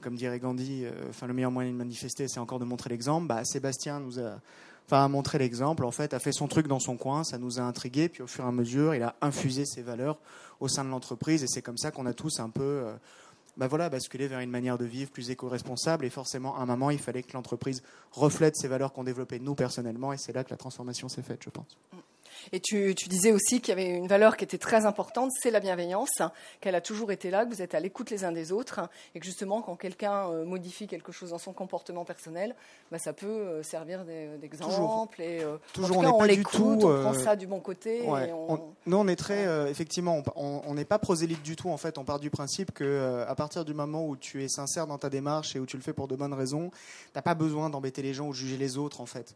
comme 0.00 0.14
dirait 0.14 0.38
Gandhi, 0.38 0.84
enfin 1.08 1.26
le 1.26 1.34
meilleur 1.34 1.50
moyen 1.50 1.72
de 1.72 1.76
manifester, 1.76 2.28
c'est 2.28 2.40
encore 2.40 2.58
de 2.58 2.64
montrer 2.64 2.90
l'exemple. 2.90 3.26
Bah, 3.26 3.44
Sébastien 3.44 4.00
nous 4.00 4.20
a, 4.20 4.38
enfin, 4.86 5.08
montré 5.08 5.38
l'exemple, 5.38 5.84
en 5.84 5.90
fait, 5.90 6.14
a 6.14 6.18
fait 6.18 6.32
son 6.32 6.46
truc 6.46 6.68
dans 6.68 6.78
son 6.78 6.96
coin, 6.96 7.24
ça 7.24 7.36
nous 7.36 7.58
a 7.58 7.62
intrigués, 7.62 8.08
puis 8.08 8.22
au 8.22 8.26
fur 8.26 8.44
et 8.44 8.48
à 8.48 8.52
mesure, 8.52 8.94
il 8.94 9.02
a 9.02 9.16
infusé 9.20 9.64
ses 9.64 9.82
valeurs 9.82 10.18
au 10.60 10.68
sein 10.68 10.84
de 10.84 10.90
l'entreprise, 10.90 11.42
et 11.42 11.46
c'est 11.48 11.62
comme 11.62 11.78
ça 11.78 11.90
qu'on 11.90 12.06
a 12.06 12.14
tous 12.14 12.38
un 12.38 12.50
peu 12.50 12.84
bah 13.58 13.66
voilà, 13.66 13.90
basculer 13.90 14.28
vers 14.28 14.38
une 14.38 14.50
manière 14.50 14.78
de 14.78 14.84
vivre 14.84 15.10
plus 15.10 15.30
éco-responsable. 15.30 16.04
Et 16.04 16.10
forcément, 16.10 16.56
à 16.56 16.62
un 16.62 16.66
moment, 16.66 16.90
il 16.90 16.98
fallait 16.98 17.24
que 17.24 17.32
l'entreprise 17.34 17.82
reflète 18.12 18.56
ces 18.56 18.68
valeurs 18.68 18.92
qu'on 18.92 19.02
développait 19.02 19.40
nous 19.40 19.56
personnellement. 19.56 20.12
Et 20.12 20.16
c'est 20.16 20.32
là 20.32 20.44
que 20.44 20.50
la 20.50 20.56
transformation 20.56 21.08
s'est 21.08 21.22
faite, 21.22 21.42
je 21.44 21.50
pense. 21.50 21.76
Et 22.52 22.60
tu, 22.60 22.94
disais 22.94 23.32
aussi 23.32 23.60
qu'il 23.60 23.68
y 23.68 23.72
avait 23.72 23.88
une 23.88 24.08
valeur 24.08 24.36
qui 24.36 24.44
était 24.44 24.58
très 24.58 24.86
importante, 24.86 25.30
c'est 25.40 25.50
la 25.50 25.60
bienveillance, 25.60 26.22
qu'elle 26.60 26.74
a 26.74 26.80
toujours 26.80 27.12
été 27.12 27.30
là, 27.30 27.44
que 27.44 27.50
vous 27.50 27.62
êtes 27.62 27.74
à 27.74 27.80
l'écoute 27.80 28.10
les 28.10 28.24
uns 28.24 28.32
des 28.32 28.52
autres, 28.52 28.80
et 29.14 29.20
que 29.20 29.26
justement, 29.26 29.62
quand 29.62 29.76
quelqu'un 29.76 30.28
euh, 30.28 30.44
modifie 30.44 30.86
quelque 30.86 31.12
chose 31.12 31.30
dans 31.30 31.38
son 31.38 31.52
comportement 31.52 32.04
personnel, 32.04 32.54
bah, 32.90 32.98
ça 32.98 33.12
peut 33.12 33.26
euh, 33.26 33.62
servir 33.62 34.04
d'exemple. 34.04 35.20
Et 35.22 35.42
euh, 35.42 35.56
toujours, 35.72 35.98
on, 35.98 36.22
l'écoute, 36.24 36.84
on 36.84 37.02
prend 37.02 37.14
ça 37.14 37.36
du 37.36 37.46
bon 37.46 37.60
côté. 37.60 38.02
nous, 38.86 38.96
on 38.96 39.08
est 39.08 39.16
très, 39.16 39.70
effectivement, 39.70 40.22
on 40.36 40.74
n'est 40.74 40.84
pas 40.84 40.98
prosélyte 40.98 41.42
du 41.42 41.56
tout. 41.56 41.70
En 41.70 41.76
fait, 41.76 41.98
on 41.98 42.04
part 42.04 42.20
du 42.20 42.30
principe 42.30 42.72
que 42.72 43.24
à 43.26 43.34
partir 43.34 43.64
du 43.64 43.74
moment 43.74 44.06
où 44.06 44.16
tu 44.16 44.44
es 44.44 44.48
sincère 44.48 44.86
dans 44.86 44.98
ta 44.98 45.10
démarche 45.10 45.56
et 45.56 45.60
où 45.60 45.66
tu 45.66 45.76
le 45.76 45.82
fais 45.82 45.92
pour 45.92 46.08
de 46.08 46.16
bonnes 46.16 46.34
raisons, 46.34 46.70
t'as 47.12 47.22
pas 47.22 47.34
besoin 47.34 47.70
d'embêter 47.70 48.02
les 48.02 48.14
gens 48.14 48.26
ou 48.26 48.30
de 48.30 48.36
juger 48.36 48.56
les 48.56 48.78
autres, 48.78 49.00
en 49.00 49.06
fait. 49.06 49.34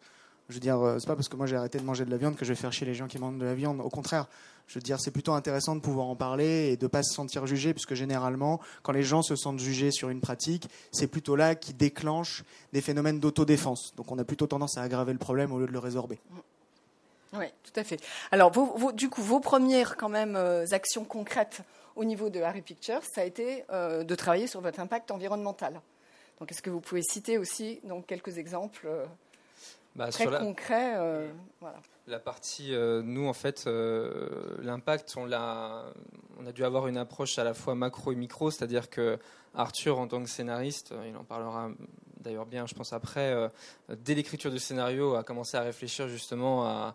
Je 0.52 0.56
veux 0.56 0.60
dire, 0.60 0.78
euh, 0.82 0.99
c'est 0.99 1.06
pas 1.06 1.16
parce 1.16 1.31
que 1.31 1.37
moi 1.37 1.46
j'ai 1.46 1.56
arrêté 1.56 1.78
de 1.78 1.82
manger 1.82 2.04
de 2.04 2.10
la 2.10 2.19
viande 2.19 2.37
que 2.37 2.44
je 2.44 2.50
vais 2.52 2.60
faire 2.60 2.75
chier 2.75 2.87
les 2.87 2.93
gens 2.93 3.06
qui 3.06 3.19
mangent 3.19 3.38
de 3.38 3.44
la 3.46 3.54
viande. 3.54 3.81
Au 3.81 3.88
contraire, 3.88 4.26
je 4.66 4.75
veux 4.75 4.82
dire, 4.82 5.00
c'est 5.00 5.10
plutôt 5.10 5.32
intéressant 5.32 5.75
de 5.75 5.81
pouvoir 5.81 6.08
en 6.08 6.14
parler 6.14 6.72
et 6.72 6.76
de 6.76 6.87
pas 6.87 7.02
se 7.02 7.14
sentir 7.14 7.46
jugé, 7.46 7.72
puisque 7.72 7.94
généralement, 7.94 8.60
quand 8.82 8.93
les 8.93 9.02
gens 9.02 9.22
se 9.22 9.34
sentent 9.34 9.58
jugés 9.58 9.90
sur 9.90 10.10
une 10.10 10.20
pratique, 10.20 10.69
c'est 10.90 11.06
plutôt 11.06 11.37
là 11.37 11.54
qui 11.54 11.72
déclenche 11.72 12.44
des 12.75 12.82
phénomènes 12.82 13.19
d'autodéfense. 13.19 13.94
Donc 13.96 14.12
on 14.12 14.19
a 14.19 14.25
plutôt 14.25 14.46
tendance 14.46 14.76
à 14.76 14.82
aggraver 14.82 15.14
le 15.14 15.19
problème 15.19 15.52
au 15.52 15.58
lieu 15.58 15.66
de 15.66 15.72
le 15.72 15.78
résorber. 15.78 16.20
Oui, 17.32 17.46
tout 17.62 17.81
à 17.81 17.82
fait. 17.82 17.99
Alors, 18.31 18.52
du 18.93 19.08
coup, 19.08 19.22
vos 19.22 19.40
premières 19.40 19.96
quand 19.96 20.10
même 20.10 20.37
euh, 20.37 20.66
actions 20.72 21.04
concrètes 21.04 21.62
au 21.96 22.04
niveau 22.04 22.28
de 22.28 22.42
Harry 22.42 22.61
Pictures, 22.61 23.00
ça 23.04 23.23
a 23.23 23.25
été 23.25 23.64
euh, 23.71 24.04
de 24.04 24.14
travailler 24.14 24.47
sur 24.47 24.61
votre 24.61 24.80
impact 24.80 25.11
environnemental. 25.11 25.80
Donc, 26.40 26.52
est-ce 26.52 26.61
que 26.61 26.68
vous 26.68 26.80
pouvez 26.80 27.00
citer 27.02 27.38
aussi 27.38 27.80
donc, 27.85 28.06
quelques 28.06 28.37
exemples 28.37 28.87
bah, 29.94 30.08
très 30.11 30.26
concret. 30.26 30.94
Euh, 30.96 31.28
la 32.06 32.18
partie, 32.18 32.75
euh, 32.75 33.02
nous, 33.02 33.26
en 33.26 33.32
fait, 33.32 33.64
euh, 33.66 34.56
l'impact, 34.62 35.14
on, 35.16 35.30
a, 35.32 35.84
on 36.38 36.46
a 36.46 36.52
dû 36.52 36.64
avoir 36.64 36.88
une 36.88 36.96
approche 36.96 37.38
à 37.38 37.44
la 37.44 37.54
fois 37.54 37.75
macro 37.75 38.12
et 38.12 38.16
micro, 38.16 38.50
c'est-à-dire 38.50 38.88
que 38.88 39.18
Arthur, 39.54 39.99
en 39.99 40.08
tant 40.08 40.22
que 40.22 40.28
scénariste, 40.28 40.94
il 41.06 41.16
en 41.16 41.25
parlera 41.25 41.70
d'ailleurs 42.20 42.46
bien, 42.46 42.66
je 42.66 42.75
pense, 42.75 42.92
après, 42.92 43.34
dès 43.88 44.14
l'écriture 44.14 44.50
du 44.50 44.58
scénario, 44.58 45.14
a 45.14 45.25
commencé 45.25 45.56
à 45.56 45.61
réfléchir 45.61 46.08
justement 46.08 46.64
à, 46.64 46.94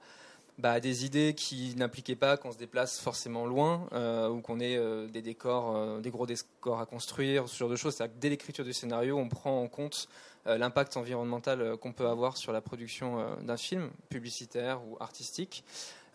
bah, 0.57 0.79
des 0.79 1.05
idées 1.05 1.35
qui 1.35 1.75
n'impliquaient 1.75 2.15
pas 2.15 2.35
qu'on 2.37 2.51
se 2.51 2.57
déplace 2.57 2.99
forcément 2.99 3.45
loin 3.45 3.87
ou 4.31 4.41
qu'on 4.41 4.59
ait 4.59 4.79
des 5.09 5.21
décors, 5.21 5.99
des 5.99 6.09
gros 6.09 6.25
décors 6.25 6.79
à 6.79 6.85
construire, 6.85 7.47
ce 7.47 7.57
genre 7.57 7.69
de 7.69 7.75
choses. 7.75 7.95
C'est-à-dire 7.95 8.15
que 8.15 8.21
dès 8.21 8.29
l'écriture 8.29 8.65
du 8.65 8.73
scénario, 8.73 9.17
on 9.17 9.29
prend 9.29 9.61
en 9.61 9.67
compte 9.67 10.07
l'impact 10.55 10.95
environnemental 10.97 11.61
euh, 11.61 11.77
qu'on 11.77 11.91
peut 11.91 12.07
avoir 12.07 12.37
sur 12.37 12.53
la 12.53 12.61
production 12.61 13.19
euh, 13.19 13.35
d'un 13.41 13.57
film 13.57 13.89
publicitaire 14.09 14.79
ou 14.87 14.97
artistique. 14.99 15.63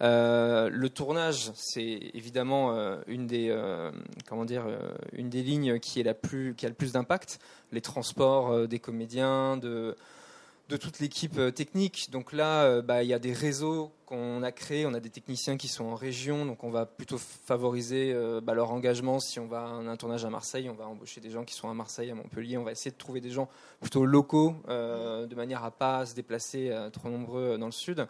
le 0.00 0.88
tournage, 0.88 1.50
c'est 1.54 2.10
évidemment 2.14 2.74
une 3.06 3.26
des 3.26 3.54
comment 4.26 4.44
dire 4.44 4.64
une 5.12 5.30
des 5.30 5.42
lignes 5.44 5.78
qui 5.78 6.00
est 6.00 6.02
la 6.02 6.14
plus 6.14 6.54
qui 6.56 6.66
a 6.66 6.68
le 6.68 6.74
plus 6.74 6.92
d'impact. 6.92 7.38
Les 7.70 7.80
transports 7.80 8.66
des 8.66 8.80
comédiens, 8.80 9.56
de 9.56 9.96
de 10.68 10.76
toute 10.76 10.98
l'équipe 10.98 11.38
technique. 11.54 12.08
Donc 12.10 12.32
là, 12.32 12.82
bah, 12.82 13.04
il 13.04 13.08
y 13.10 13.14
a 13.14 13.20
des 13.20 13.32
réseaux 13.32 13.92
on 14.12 14.42
a 14.42 14.52
créé, 14.52 14.84
on 14.86 14.92
a 14.94 15.00
des 15.00 15.10
techniciens 15.10 15.56
qui 15.56 15.68
sont 15.68 15.86
en 15.86 15.94
région, 15.94 16.44
donc 16.44 16.64
on 16.64 16.70
va 16.70 16.84
plutôt 16.86 17.18
favoriser 17.18 18.12
euh, 18.12 18.40
bah, 18.42 18.54
leur 18.54 18.70
engagement. 18.70 19.18
Si 19.18 19.40
on 19.40 19.46
va 19.46 19.62
à 19.62 19.68
un, 19.68 19.96
tournage 19.96 20.24
à 20.24 20.30
Marseille, 20.30 20.68
on 20.68 20.74
va 20.74 20.86
embaucher 20.86 21.20
des 21.20 21.30
gens 21.30 21.44
qui 21.44 21.54
sont 21.54 21.70
à 21.70 21.74
Marseille, 21.74 22.10
à 22.10 22.14
Montpellier. 22.14 22.58
On 22.58 22.64
va 22.64 22.72
essayer 22.72 22.90
de 22.90 22.96
trouver 22.96 23.20
des 23.20 23.30
gens 23.30 23.48
plutôt 23.80 24.04
locaux, 24.04 24.54
euh, 24.68 25.26
de 25.26 25.34
manière 25.34 25.64
à 25.64 25.70
pas 25.70 26.04
se 26.04 26.14
déplacer 26.14 26.70
euh, 26.70 26.90
trop 26.90 27.08
nombreux 27.08 27.56
dans 27.58 27.66
le 27.66 27.72
sud. 27.72 28.06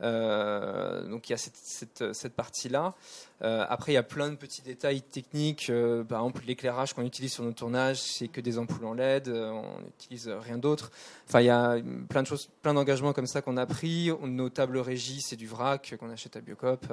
Donc 0.00 1.28
il 1.28 1.32
y 1.32 1.34
a 1.34 1.36
cette, 1.36 2.34
partie-là. 2.34 2.94
Après, 3.42 3.92
il 3.92 3.96
y 3.96 3.98
a 3.98 4.02
plein 4.02 4.30
de 4.30 4.36
petits 4.36 4.62
détails 4.62 5.02
techniques. 5.02 5.70
Par 6.08 6.20
exemple, 6.20 6.42
l'éclairage 6.46 6.94
qu'on 6.94 7.04
utilise 7.04 7.34
sur 7.34 7.44
nos 7.44 7.52
tournages, 7.52 8.00
c'est 8.00 8.28
que 8.28 8.40
des 8.40 8.56
ampoules 8.56 8.86
en 8.86 8.94
LED. 8.94 9.28
on 9.28 9.82
n'utilise 9.82 10.28
rien 10.28 10.56
d'autre. 10.56 10.90
Enfin, 11.28 11.42
il 11.42 11.46
y 11.46 11.50
a 11.50 11.76
plein 12.08 12.22
de 12.22 12.26
choses, 12.26 12.48
plein 12.62 12.72
d'engagements 12.72 13.12
comme 13.12 13.26
ça 13.26 13.42
qu'on 13.42 13.58
a 13.58 13.66
pris. 13.66 14.10
Nos 14.22 14.48
tables 14.48 14.78
régies, 14.78 15.20
c'est 15.20 15.36
du 15.40 15.46
vrac 15.46 15.96
qu'on 15.98 16.10
achète 16.10 16.36
à 16.36 16.40
Biocop. 16.40 16.86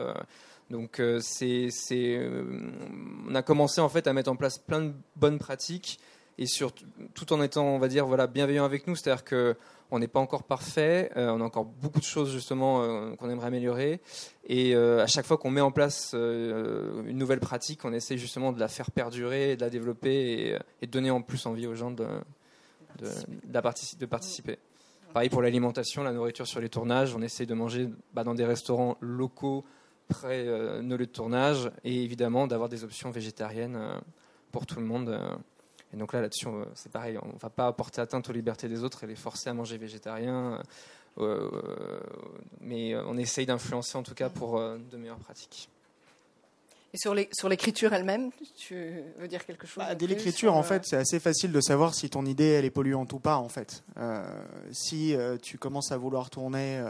donc, 0.70 1.02
c'est, 1.20 1.70
on 3.28 3.36
a 3.36 3.42
commencé 3.42 3.82
en 3.82 3.90
fait 3.90 4.08
à 4.08 4.14
mettre 4.14 4.32
en 4.32 4.36
place 4.36 4.58
plein 4.58 4.82
de 4.82 4.94
bonnes 5.16 5.38
pratiques 5.38 6.00
et 6.38 6.46
surtout 6.46 6.86
tout 7.14 7.34
en 7.34 7.42
étant, 7.42 7.66
on 7.66 7.80
va 7.80 7.88
dire, 7.88 8.06
voilà, 8.06 8.28
bienveillant 8.28 8.66
avec 8.66 8.88
nous. 8.88 8.96
C'est-à-dire 8.96 9.24
que 9.24 9.56
on 9.90 10.00
n'est 10.00 10.08
pas 10.08 10.20
encore 10.20 10.44
parfait, 10.44 11.12
euh, 11.16 11.30
on 11.30 11.40
a 11.40 11.44
encore 11.44 11.66
beaucoup 11.66 12.00
de 12.00 12.06
choses 12.06 12.32
justement 12.32 12.84
euh, 12.84 13.16
qu'on 13.16 13.30
aimerait 13.30 13.48
améliorer. 13.48 14.02
Et 14.46 14.76
euh, 14.76 15.02
à 15.02 15.08
chaque 15.08 15.26
fois 15.26 15.38
qu'on 15.38 15.50
met 15.50 15.62
en 15.62 15.72
place 15.72 16.14
une 16.14 17.18
nouvelle 17.18 17.40
pratique, 17.40 17.86
on 17.86 17.94
essaie 17.94 18.18
justement 18.18 18.52
de 18.52 18.60
la 18.60 18.68
faire 18.68 18.92
perdurer, 18.92 19.56
de 19.56 19.62
la 19.62 19.70
développer 19.70 20.58
et, 20.82 20.86
de 20.86 20.92
donner 20.92 21.12
en 21.12 21.22
plus 21.22 21.46
envie 21.46 21.68
aux 21.68 21.76
gens 21.76 21.92
de, 21.92 22.08
de, 23.00 24.06
participer. 24.06 24.60
Pareil 25.14 25.30
pour 25.30 25.42
l'alimentation, 25.42 26.04
la 26.04 26.12
nourriture 26.12 26.48
sur 26.48 26.60
les 26.60 26.70
tournages, 26.70 27.16
on 27.16 27.22
essaie 27.22 27.46
de 27.46 27.54
manger 27.54 27.90
bah, 28.14 28.24
dans 28.24 28.36
des 28.36 28.46
restaurants 28.46 28.98
locaux 29.00 29.66
près 30.08 30.46
de 30.46 30.82
nos 30.82 30.96
lieux 30.96 31.06
de 31.06 31.12
tournage 31.12 31.72
et 31.84 32.04
évidemment 32.04 32.48
d'avoir 32.48 32.70
des 32.70 32.84
options 32.84 33.10
végétariennes 33.10 33.80
pour 34.52 34.66
tout 34.66 34.80
le 34.80 34.86
monde. 34.86 35.20
Et 35.94 35.98
donc 35.98 36.14
là, 36.14 36.22
là-dessus, 36.22 36.48
c'est 36.76 36.92
pareil, 36.92 37.18
on 37.22 37.34
ne 37.34 37.40
va 37.40 37.50
pas 37.50 37.68
apporter 37.68 38.02
atteinte 38.02 38.30
aux 38.30 38.34
libertés 38.34 38.68
des 38.68 38.84
autres 38.84 39.04
et 39.04 39.08
les 39.08 39.16
forcer 39.16 39.50
à 39.50 39.54
manger 39.54 39.78
végétarien. 39.78 40.62
Euh, 41.20 41.50
euh, 41.52 42.00
mais 42.62 42.96
on 42.96 43.18
essaye 43.18 43.46
d'influencer 43.46 43.98
en 43.98 44.04
tout 44.04 44.14
cas 44.14 44.30
pour 44.30 44.58
euh, 44.58 44.78
de 44.92 44.98
meilleures 44.98 45.18
pratiques. 45.18 45.70
Et 46.94 46.98
sur 46.98 47.50
l'écriture 47.50 47.94
elle-même, 47.94 48.32
tu 48.56 49.04
veux 49.20 49.28
dire 49.28 49.46
quelque 49.46 49.68
chose 49.68 49.84
bah, 49.84 49.94
Dès 49.96 50.08
l'écriture, 50.08 50.56
en 50.56 50.64
fait, 50.64 50.84
c'est 50.86 50.96
assez 50.96 51.20
facile 51.20 51.52
de 51.52 51.62
savoir 51.62 51.94
si 51.94 52.10
ton 52.10 52.26
idée 52.26 52.46
elle 52.46 52.66
est 52.66 52.72
polluante 52.72 53.12
ou 53.14 53.20
pas. 53.20 53.38
En 53.38 53.50
fait, 53.50 53.84
si 54.72 55.16
tu 55.42 55.58
commences 55.58 55.92
à 55.92 55.98
vouloir 55.98 56.30
tourner 56.30 56.82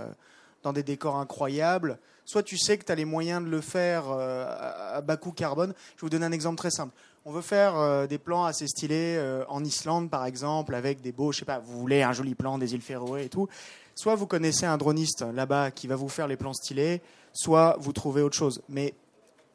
dans 0.63 0.71
des 0.71 0.83
décors 0.83 1.17
incroyables, 1.17 1.99
soit 2.25 2.43
tu 2.43 2.57
sais 2.57 2.77
que 2.77 2.85
tu 2.85 2.91
as 2.91 2.95
les 2.95 3.05
moyens 3.05 3.43
de 3.43 3.49
le 3.49 3.61
faire 3.61 4.09
à 4.11 5.01
bas 5.01 5.17
coût 5.17 5.31
carbone. 5.31 5.73
Je 5.95 6.01
vais 6.01 6.05
vous 6.05 6.09
donner 6.09 6.27
un 6.27 6.31
exemple 6.31 6.57
très 6.57 6.71
simple 6.71 6.93
on 7.27 7.31
veut 7.31 7.41
faire 7.41 7.77
euh, 7.77 8.07
des 8.07 8.19
plans 8.19 8.45
assez 8.45 8.67
stylés 8.67 9.17
euh, 9.17 9.43
en 9.49 9.61
Islande, 9.61 10.09
par 10.09 10.25
exemple, 10.25 10.73
avec 10.73 11.01
des 11.01 11.11
beaux, 11.11 11.33
je 11.33 11.39
sais 11.39 11.45
pas, 11.45 11.59
vous 11.59 11.77
voulez 11.77 12.01
un 12.01 12.13
joli 12.13 12.35
plan 12.35 12.57
des 12.57 12.73
îles 12.73 12.81
Féroé 12.81 13.25
et 13.25 13.29
tout. 13.29 13.49
Soit 13.95 14.15
vous 14.15 14.27
connaissez 14.27 14.65
un 14.65 14.77
droniste 14.77 15.25
là-bas 15.33 15.71
qui 15.71 15.87
va 15.87 15.97
vous 15.97 16.07
faire 16.07 16.27
les 16.27 16.37
plans 16.37 16.53
stylés, 16.53 17.01
soit 17.33 17.75
vous 17.81 17.91
trouvez 17.91 18.21
autre 18.21 18.37
chose. 18.37 18.61
Mais 18.69 18.93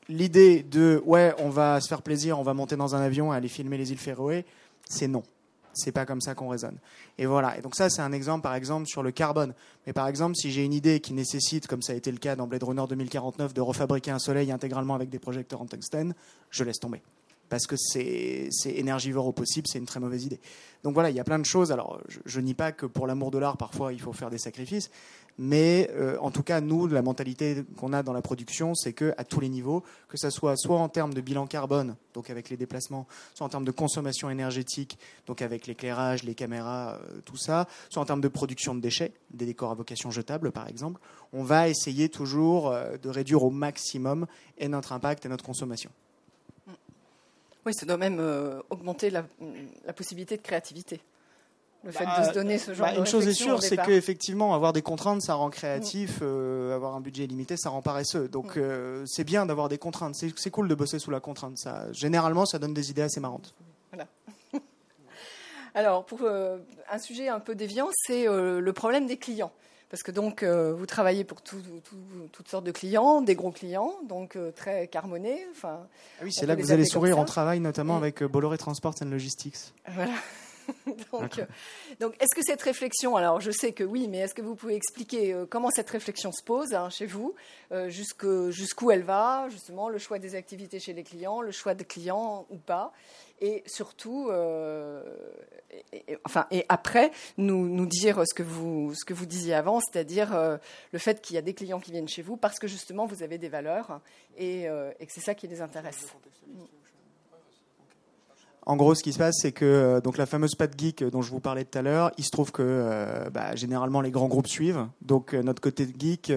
l'idée 0.08 0.62
de 0.62 1.02
ouais, 1.04 1.34
on 1.38 1.50
va 1.50 1.80
se 1.80 1.88
faire 1.88 2.02
plaisir, 2.02 2.38
on 2.38 2.42
va 2.42 2.54
monter 2.54 2.76
dans 2.76 2.94
un 2.94 3.00
avion 3.00 3.32
et 3.32 3.36
aller 3.36 3.48
filmer 3.48 3.76
les 3.76 3.92
îles 3.92 3.98
Féroé, 3.98 4.44
c'est 4.88 5.08
non. 5.08 5.22
C'est 5.74 5.92
pas 5.92 6.04
comme 6.04 6.20
ça 6.20 6.34
qu'on 6.34 6.48
raisonne. 6.48 6.76
Et 7.16 7.24
voilà. 7.24 7.56
Et 7.56 7.62
donc 7.62 7.74
ça, 7.74 7.88
c'est 7.88 8.02
un 8.02 8.12
exemple, 8.12 8.42
par 8.42 8.54
exemple, 8.54 8.86
sur 8.86 9.02
le 9.02 9.10
carbone. 9.10 9.54
Mais 9.86 9.94
par 9.94 10.06
exemple, 10.06 10.36
si 10.36 10.50
j'ai 10.50 10.64
une 10.64 10.74
idée 10.74 11.00
qui 11.00 11.14
nécessite, 11.14 11.66
comme 11.66 11.80
ça 11.80 11.94
a 11.94 11.96
été 11.96 12.10
le 12.10 12.18
cas 12.18 12.36
dans 12.36 12.46
Blade 12.46 12.62
Runner 12.62 12.84
2049, 12.86 13.54
de 13.54 13.60
refabriquer 13.62 14.10
un 14.10 14.18
soleil 14.18 14.52
intégralement 14.52 14.94
avec 14.94 15.08
des 15.08 15.18
projecteurs 15.18 15.62
en 15.62 15.66
tungstène, 15.66 16.14
je 16.50 16.64
laisse 16.64 16.78
tomber 16.78 17.00
parce 17.52 17.66
que 17.66 17.76
c'est 17.76 18.48
énergivore 18.64 19.26
au 19.26 19.32
possible, 19.32 19.66
c'est 19.68 19.78
une 19.78 19.84
très 19.84 20.00
mauvaise 20.00 20.24
idée. 20.24 20.40
Donc 20.84 20.94
voilà, 20.94 21.10
il 21.10 21.16
y 21.16 21.20
a 21.20 21.24
plein 21.24 21.38
de 21.38 21.44
choses. 21.44 21.70
Alors, 21.70 22.00
je, 22.24 22.40
nie 22.40 22.54
pas 22.54 22.72
que 22.72 22.86
pour 22.86 23.06
l'amour 23.06 23.30
de 23.30 23.36
l'art, 23.36 23.58
parfois, 23.58 23.92
il 23.92 24.00
faut 24.00 24.14
faire 24.14 24.30
des 24.30 24.38
sacrifices, 24.38 24.90
mais 25.36 25.90
euh, 25.92 26.16
en 26.22 26.30
tout 26.30 26.42
cas, 26.42 26.62
nous, 26.62 26.86
la 26.86 27.02
mentalité 27.02 27.62
qu'on 27.76 27.92
a 27.92 28.02
dans 28.02 28.14
la 28.14 28.22
production, 28.22 28.74
c'est 28.74 28.94
que 28.94 29.12
à 29.18 29.24
tous 29.24 29.40
les 29.40 29.50
niveaux, 29.50 29.82
que 30.08 30.16
ce 30.16 30.30
soit 30.30 30.56
soit 30.56 30.78
en 30.78 30.88
termes 30.88 31.12
de 31.12 31.20
bilan 31.20 31.46
carbone, 31.46 31.96
donc 32.14 32.30
avec 32.30 32.48
les 32.48 32.56
déplacements, 32.56 33.06
soit 33.34 33.44
en 33.44 33.50
termes 33.50 33.66
de 33.66 33.70
consommation 33.70 34.30
énergétique, 34.30 34.96
donc 35.26 35.42
avec 35.42 35.66
l'éclairage, 35.66 36.22
les 36.22 36.34
caméras, 36.34 36.94
euh, 37.02 37.20
tout 37.26 37.36
ça, 37.36 37.68
soit 37.90 38.00
en 38.00 38.06
termes 38.06 38.22
de 38.22 38.28
production 38.28 38.74
de 38.74 38.80
déchets, 38.80 39.12
des 39.30 39.44
décors 39.44 39.72
à 39.72 39.74
vocation 39.74 40.10
jetable, 40.10 40.52
par 40.52 40.68
exemple, 40.68 41.02
on 41.34 41.42
va 41.42 41.68
essayer 41.68 42.08
toujours 42.08 42.70
euh, 42.70 42.96
de 42.96 43.10
réduire 43.10 43.44
au 43.44 43.50
maximum 43.50 44.26
notre 44.58 44.92
impact 44.92 45.26
et 45.26 45.28
notre 45.28 45.44
consommation. 45.44 45.90
Oui, 47.64 47.74
ça 47.74 47.86
doit 47.86 47.96
même 47.96 48.18
euh, 48.20 48.60
augmenter 48.70 49.10
la, 49.10 49.24
possibilité 49.94 50.36
de 50.36 50.42
créativité. 50.42 51.00
Le 51.84 51.90
fait 51.90 52.04
de 52.04 52.10
bah, 52.10 52.24
se 52.24 52.32
donner 52.32 52.58
ce 52.58 52.74
genre 52.74 52.86
bah, 52.86 52.94
de 52.94 52.98
Une 52.98 53.06
chose 53.06 53.26
est 53.26 53.34
sûre, 53.34 53.62
c'est 53.62 53.76
qu'effectivement, 53.76 54.54
avoir 54.54 54.72
des 54.72 54.82
contraintes, 54.82 55.22
ça 55.22 55.34
rend 55.34 55.50
créatif. 55.50 56.20
Mm. 56.20 56.24
Euh, 56.24 56.74
avoir 56.74 56.94
un 56.94 57.00
budget 57.00 57.26
limité, 57.26 57.56
ça 57.56 57.70
rend 57.70 57.82
paresseux. 57.82 58.28
Donc, 58.28 58.56
mm. 58.56 58.60
euh, 58.60 59.04
c'est 59.06 59.24
bien 59.24 59.46
d'avoir 59.46 59.68
des 59.68 59.78
contraintes. 59.78 60.14
C'est 60.14 60.50
cool 60.50 60.68
de 60.68 60.74
bosser 60.74 60.98
sous 60.98 61.10
la 61.10 61.20
contrainte. 61.20 61.58
Ça, 61.58 61.90
généralement, 61.92 62.46
ça 62.46 62.58
donne 62.58 62.74
des 62.74 62.90
idées 62.90 63.02
assez 63.02 63.20
marrantes. 63.20 63.54
Voilà. 63.92 64.08
Alors, 65.74 66.04
pour 66.04 66.20
un 66.24 66.98
sujet 66.98 67.28
un 67.28 67.40
peu 67.40 67.54
déviant, 67.54 67.88
c'est 68.06 68.26
le 68.26 68.72
problème 68.72 69.06
des 69.06 69.16
clients. 69.16 69.52
Parce 69.92 70.02
que 70.02 70.10
donc, 70.10 70.42
euh, 70.42 70.72
vous 70.72 70.86
travaillez 70.86 71.22
pour 71.22 71.42
toutes 71.42 72.48
sortes 72.48 72.64
de 72.64 72.70
clients, 72.70 73.20
des 73.20 73.34
gros 73.34 73.50
clients, 73.50 73.92
donc 74.08 74.36
euh, 74.36 74.50
très 74.50 74.86
carbonés. 74.86 75.46
Enfin, 75.50 75.80
ah 76.18 76.22
oui, 76.24 76.32
c'est 76.32 76.46
là 76.46 76.56
que 76.56 76.62
vous 76.62 76.72
allez 76.72 76.86
sourire. 76.86 77.18
On 77.18 77.26
travaille 77.26 77.60
notamment 77.60 77.98
avec 77.98 78.22
euh, 78.22 78.26
Bolloré 78.26 78.56
Transport 78.56 78.94
and 79.02 79.10
Logistics. 79.10 79.74
Voilà. 79.86 80.14
donc, 81.12 81.40
donc 82.00 82.14
est-ce 82.20 82.34
que 82.34 82.42
cette 82.42 82.62
réflexion, 82.62 83.16
alors 83.16 83.40
je 83.40 83.50
sais 83.50 83.72
que 83.72 83.84
oui, 83.84 84.08
mais 84.08 84.18
est-ce 84.18 84.34
que 84.34 84.42
vous 84.42 84.54
pouvez 84.54 84.74
expliquer 84.74 85.34
comment 85.50 85.70
cette 85.70 85.90
réflexion 85.90 86.32
se 86.32 86.42
pose 86.42 86.74
hein, 86.74 86.90
chez 86.90 87.06
vous, 87.06 87.34
jusqu'où 87.88 88.90
elle 88.90 89.02
va, 89.02 89.48
justement, 89.50 89.88
le 89.88 89.98
choix 89.98 90.18
des 90.18 90.34
activités 90.34 90.80
chez 90.80 90.92
les 90.92 91.04
clients, 91.04 91.40
le 91.40 91.52
choix 91.52 91.74
de 91.74 91.82
clients 91.84 92.46
ou 92.50 92.56
pas 92.56 92.92
et 93.42 93.64
surtout, 93.66 94.28
euh, 94.30 95.02
et, 95.92 96.16
enfin, 96.24 96.46
et 96.52 96.64
après, 96.68 97.10
nous, 97.38 97.68
nous 97.68 97.86
dire 97.86 98.22
ce 98.24 98.34
que 98.34 98.44
vous, 98.44 98.94
ce 98.94 99.04
que 99.04 99.12
vous 99.12 99.26
disiez 99.26 99.52
avant, 99.52 99.80
c'est-à-dire 99.80 100.32
euh, 100.32 100.56
le 100.92 100.98
fait 101.00 101.20
qu'il 101.20 101.34
y 101.34 101.38
a 101.38 101.42
des 101.42 101.52
clients 101.52 101.80
qui 101.80 101.90
viennent 101.90 102.08
chez 102.08 102.22
vous 102.22 102.36
parce 102.36 102.60
que 102.60 102.68
justement 102.68 103.04
vous 103.04 103.24
avez 103.24 103.38
des 103.38 103.48
valeurs 103.48 104.00
et, 104.36 104.68
euh, 104.68 104.92
et 105.00 105.06
que 105.06 105.12
c'est 105.12 105.20
ça 105.20 105.34
qui 105.34 105.48
les 105.48 105.60
intéresse. 105.60 106.14
En 108.64 108.76
gros, 108.76 108.94
ce 108.94 109.02
qui 109.02 109.12
se 109.12 109.18
passe, 109.18 109.36
c'est 109.40 109.52
que 109.52 110.00
donc 110.04 110.16
la 110.16 110.26
fameuse 110.26 110.54
patte 110.54 110.78
geek 110.78 111.02
dont 111.04 111.20
je 111.20 111.30
vous 111.30 111.40
parlais 111.40 111.64
tout 111.64 111.78
à 111.78 111.82
l'heure, 111.82 112.12
il 112.16 112.24
se 112.24 112.30
trouve 112.30 112.52
que 112.52 113.28
bah, 113.34 113.56
généralement 113.56 114.00
les 114.00 114.12
grands 114.12 114.28
groupes 114.28 114.46
suivent. 114.46 114.86
Donc 115.00 115.34
notre 115.34 115.60
côté 115.60 115.88
geek, 115.98 116.32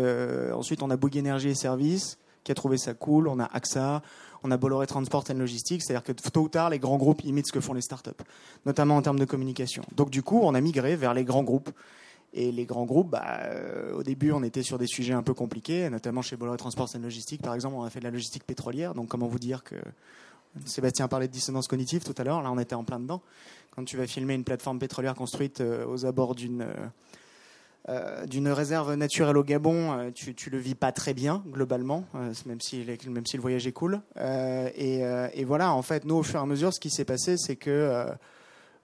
ensuite 0.54 0.82
on 0.82 0.90
a 0.90 0.98
Bouygues 0.98 1.18
Énergie 1.18 1.50
et 1.50 1.56
Services 1.56 2.18
qui 2.46 2.52
a 2.52 2.56
trouvé 2.56 2.78
ça 2.78 2.94
cool, 2.94 3.28
on 3.28 3.40
a 3.40 3.46
AXA, 3.46 4.02
on 4.44 4.52
a 4.52 4.58
Bolloré 4.58 4.88
Transport 4.88 5.26
and 5.30 5.40
Logistics, 5.40 5.82
c'est-à-dire 5.84 6.04
que 6.04 6.14
tôt 6.14 6.44
ou 6.44 6.50
tard, 6.50 6.70
les 6.70 6.80
grands 6.80 6.98
groupes 6.98 7.24
imitent 7.26 7.48
ce 7.48 7.52
que 7.52 7.60
font 7.60 7.74
les 7.74 7.82
startups, 7.82 8.12
notamment 8.66 8.96
en 8.96 9.02
termes 9.02 9.20
de 9.20 9.26
communication. 9.26 9.84
Donc 9.96 10.12
du 10.12 10.22
coup, 10.22 10.40
on 10.44 10.54
a 10.54 10.62
migré 10.62 10.96
vers 10.96 11.14
les 11.14 11.26
grands 11.26 11.44
groupes. 11.44 11.72
Et 12.38 12.52
les 12.52 12.66
grands 12.66 12.84
groupes, 12.84 13.10
bah, 13.12 13.40
euh, 13.44 13.94
au 13.94 14.04
début, 14.04 14.34
on 14.34 14.44
était 14.44 14.62
sur 14.62 14.78
des 14.78 14.88
sujets 14.88 15.14
un 15.14 15.24
peu 15.24 15.34
compliqués, 15.34 15.90
notamment 15.90 16.22
chez 16.22 16.36
Bolloré 16.36 16.58
Transport 16.58 16.90
and 16.94 17.00
Logistics, 17.00 17.42
par 17.42 17.54
exemple, 17.54 17.76
on 17.78 17.84
a 17.84 17.90
fait 17.90 18.00
de 18.00 18.04
la 18.04 18.12
logistique 18.12 18.44
pétrolière. 18.44 18.94
Donc 18.94 19.08
comment 19.08 19.28
vous 19.28 19.40
dire 19.40 19.64
que 19.64 19.78
Sébastien 20.66 21.08
parlait 21.08 21.28
de 21.28 21.34
dissonance 21.34 21.68
cognitive 21.68 22.04
tout 22.04 22.16
à 22.18 22.24
l'heure, 22.24 22.42
là 22.42 22.52
on 22.52 22.60
était 22.60 22.76
en 22.76 22.84
plein 22.84 23.00
dedans. 23.00 23.22
Quand 23.76 23.84
tu 23.84 23.98
vas 23.98 24.08
filmer 24.08 24.36
une 24.36 24.44
plateforme 24.46 24.80
pétrolière 24.80 25.16
construite 25.16 25.60
euh, 25.60 25.86
aux 25.86 26.06
abords 26.06 26.36
d'une 26.36 26.62
euh, 26.62 26.74
euh, 27.90 28.26
d'une 28.26 28.48
réserve 28.48 28.96
naturelle 28.96 29.38
au 29.38 29.44
Gabon, 29.44 30.12
tu, 30.16 30.34
tu 30.34 30.50
le 30.50 30.58
vis 30.58 30.74
pas 30.74 30.92
très 30.92 31.14
bien 31.14 31.44
globalement, 31.48 32.06
même 32.48 32.60
si 32.60 32.84
même 33.08 33.26
si 33.28 33.38
le 33.38 33.42
voyage 33.42 33.68
est 33.68 33.74
cool. 33.74 34.02
Et, 34.18 35.02
et, 35.02 35.44
voilà, 35.44 35.72
en 35.72 35.84
fait, 35.84 36.04
nous 36.04 36.16
au 36.16 36.24
fur 36.24 36.40
et 36.40 36.42
à 36.42 36.48
mesure, 36.48 36.74
ce 36.74 36.80
qui 36.80 36.90
s'est 36.90 37.06
passé, 37.06 37.38
c'est 37.38 37.56
que 37.56 38.08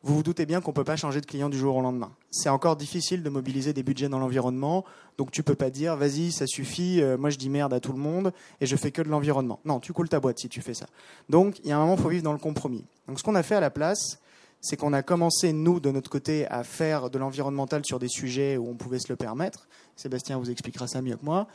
vous 0.04 0.16
vous 0.16 0.24
doutez 0.24 0.46
bien 0.46 0.62
qu'on 0.62 0.74
peut 0.74 0.84
pas 0.84 0.96
changer 0.96 1.22
de 1.22 1.26
client 1.26 1.50
du 1.50 1.58
jour 1.58 1.76
au 1.76 1.82
lendemain. 1.82 2.12
C'est 2.32 2.50
encore 2.50 2.76
difficile 2.76 3.24
de 3.24 3.30
mobiliser 3.30 3.74
des 3.74 3.84
budgets 3.84 4.10
dans 4.10 4.20
l'environnement, 4.20 4.84
donc 5.18 5.32
tu 5.32 5.44
peux 5.44 5.56
pas 5.56 5.70
dire 5.70 5.96
vas-y, 5.96 6.32
ça 6.32 6.48
suffit, 6.48 7.02
moi 7.20 7.30
je 7.30 7.38
dis 7.38 7.50
merde 7.50 7.74
à 7.74 7.80
tout 7.80 7.94
le 7.94 8.00
monde 8.00 8.34
et 8.60 8.66
je 8.66 8.76
fais 8.76 8.92
que 8.92 9.02
de 9.02 9.10
l'environnement. 9.10 9.60
Non, 9.66 9.80
tu 9.80 9.94
coules 9.94 10.10
ta 10.10 10.20
boîte 10.20 10.40
si 10.40 10.50
tu 10.50 10.62
fais 10.62 10.74
ça. 10.74 10.88
Donc 11.30 11.60
il 11.64 11.68
y 11.68 11.72
a 11.72 11.78
un 11.78 11.82
moment, 11.82 11.96
il 11.96 12.02
faut 12.02 12.10
vivre 12.10 12.24
dans 12.24 12.34
le 12.34 12.40
compromis. 12.40 12.84
Donc 13.08 13.20
ce 13.20 13.24
qu'on 13.24 13.36
a 13.36 13.44
fait 13.44 13.56
à 13.56 13.60
la 13.60 13.70
place, 13.70 14.20
c'est 14.64 14.78
qu'on 14.78 14.94
a 14.94 15.02
commencé, 15.02 15.54
nous, 15.54 15.80
de 15.80 15.90
notre 15.90 16.10
côté, 16.12 16.46
à 16.48 16.64
faire 16.64 17.10
de 17.10 17.18
l'environnemental 17.18 17.84
sur 17.84 17.98
des 17.98 18.08
sujets 18.08 18.58
où 18.58 18.70
on 18.70 18.76
pouvait 18.76 19.00
se 19.00 19.10
le 19.10 19.16
permettre. 19.16 19.68
Sébastien 19.96 20.38
vous 20.38 20.52
expliquera 20.52 20.88
ça 20.88 21.02
mieux 21.02 21.16
que 21.16 21.26
moi. 21.26 21.48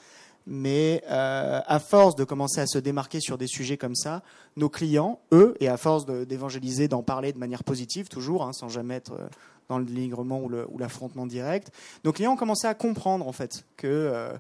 Mais 0.47 1.03
euh, 1.11 1.61
à 1.67 1.81
force 1.81 2.15
de 2.15 2.23
commencer 2.23 2.61
à 2.61 2.67
se 2.67 2.79
démarquer 2.79 3.19
sur 3.21 3.37
des 3.37 3.49
sujets 3.49 3.77
comme 3.77 3.97
ça, 3.97 4.23
nos 4.57 4.69
clients, 4.69 5.19
eux, 5.33 5.57
et 5.59 5.69
à 5.69 5.77
force 5.77 6.07
d'évangéliser, 6.07 6.87
d'en 6.87 7.03
parler 7.03 7.33
de 7.33 7.39
manière 7.39 7.65
positive, 7.65 8.09
toujours, 8.09 8.45
hein, 8.45 8.53
sans 8.53 8.69
jamais 8.69 8.95
être 8.95 9.15
euh, 9.15 9.29
dans 9.69 9.79
le 9.79 9.85
dénigrement 9.85 10.41
ou 10.41 10.79
l'affrontement 10.79 11.27
direct, 11.27 11.73
nos 12.05 12.13
clients 12.13 12.35
ont 12.35 12.37
commencé 12.37 12.69
à 12.69 12.75
comprendre 12.75 13.27
en 13.27 13.33
fait 13.33 13.65
que 13.77 13.89
euh, 13.89 14.33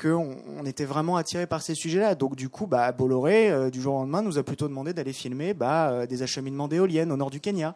qu'on 0.00 0.36
on 0.56 0.64
était 0.64 0.84
vraiment 0.84 1.16
attiré 1.16 1.48
par 1.48 1.62
ces 1.62 1.74
sujets-là. 1.74 2.14
Donc 2.14 2.36
du 2.36 2.48
coup, 2.48 2.68
bah, 2.68 2.92
Bolloré, 2.92 3.70
du 3.72 3.80
jour 3.80 3.96
au 3.96 3.98
lendemain, 3.98 4.22
nous 4.22 4.38
a 4.38 4.44
plutôt 4.44 4.68
demandé 4.68 4.94
d'aller 4.94 5.12
filmer 5.12 5.52
bah, 5.52 6.06
des 6.06 6.22
acheminements 6.22 6.68
d'éoliennes 6.68 7.10
au 7.10 7.16
nord 7.16 7.30
du 7.30 7.40
Kenya, 7.40 7.74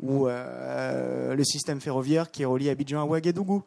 ou 0.00 0.26
le 0.26 1.44
système 1.44 1.80
ferroviaire 1.80 2.32
qui 2.32 2.44
relie 2.44 2.68
Abidjan 2.68 3.00
à 3.00 3.04
Ouagadougou. 3.04 3.62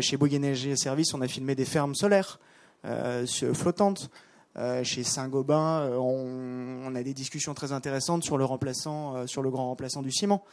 chez 0.00 0.18
Bouygues 0.18 0.36
Energy 0.36 0.76
Service, 0.76 1.14
on 1.14 1.22
a 1.22 1.26
filmé 1.26 1.56
des 1.56 1.64
fermes 1.64 1.96
solaires 1.96 2.38
flottantes. 3.54 4.10
Euh, 4.58 4.84
chez 4.84 5.02
Saint-Gobain, 5.02 5.80
euh, 5.80 5.96
on, 5.96 6.94
a 6.94 7.02
des 7.02 7.14
discussions 7.14 7.54
très 7.54 7.72
intéressantes 7.72 8.22
sur 8.22 8.36
le 8.36 8.44
remplaçant, 8.44 9.16
euh, 9.16 9.26
sur 9.26 9.40
le 9.40 9.50
grand 9.50 9.68
remplaçant 9.68 10.02
du 10.02 10.12
ciment. 10.12 10.44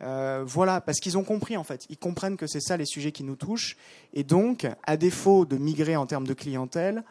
voilà, 0.00 0.80
parce 0.80 1.00
qu'ils 1.00 1.18
ont 1.18 1.24
compris 1.24 1.56
en 1.56 1.64
fait, 1.64 1.84
ils 1.90 1.98
comprennent 1.98 2.36
que 2.36 2.46
c'est 2.46 2.60
ça 2.60 2.76
les 2.76 2.86
sujets 2.86 3.12
qui 3.12 3.24
nous 3.24 3.34
touchent, 3.34 3.76
et 4.14 4.22
donc, 4.22 4.66
à 4.84 4.96
défaut 4.96 5.44
de 5.44 5.56
migrer 5.56 5.96
en 5.96 6.06
termes 6.06 6.26
de 6.26 6.34
clientèle, 6.34 7.02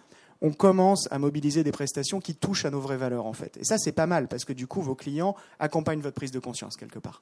on 0.41 0.53
commence 0.53 1.09
à 1.11 1.19
mobiliser 1.19 1.65
des 1.65 1.73
prestations 1.73 2.21
qui 2.21 2.33
touchent 2.33 2.63
à 2.63 2.69
nos 2.69 2.79
vraies 2.79 2.97
valeurs 2.97 3.25
en 3.25 3.33
fait. 3.33 3.57
Et 3.57 3.65
ça, 3.65 3.77
c'est 3.77 3.91
pas 3.91 4.07
mal 4.07 4.29
parce 4.29 4.45
que 4.45 4.53
du 4.53 4.65
coup, 4.65 4.81
vos 4.81 4.95
clients 4.95 5.35
accompagnent 5.59 5.99
votre 5.99 6.15
prise 6.15 6.31
de 6.31 6.39
conscience 6.39 6.77
quelque 6.77 6.99
part. 6.99 7.21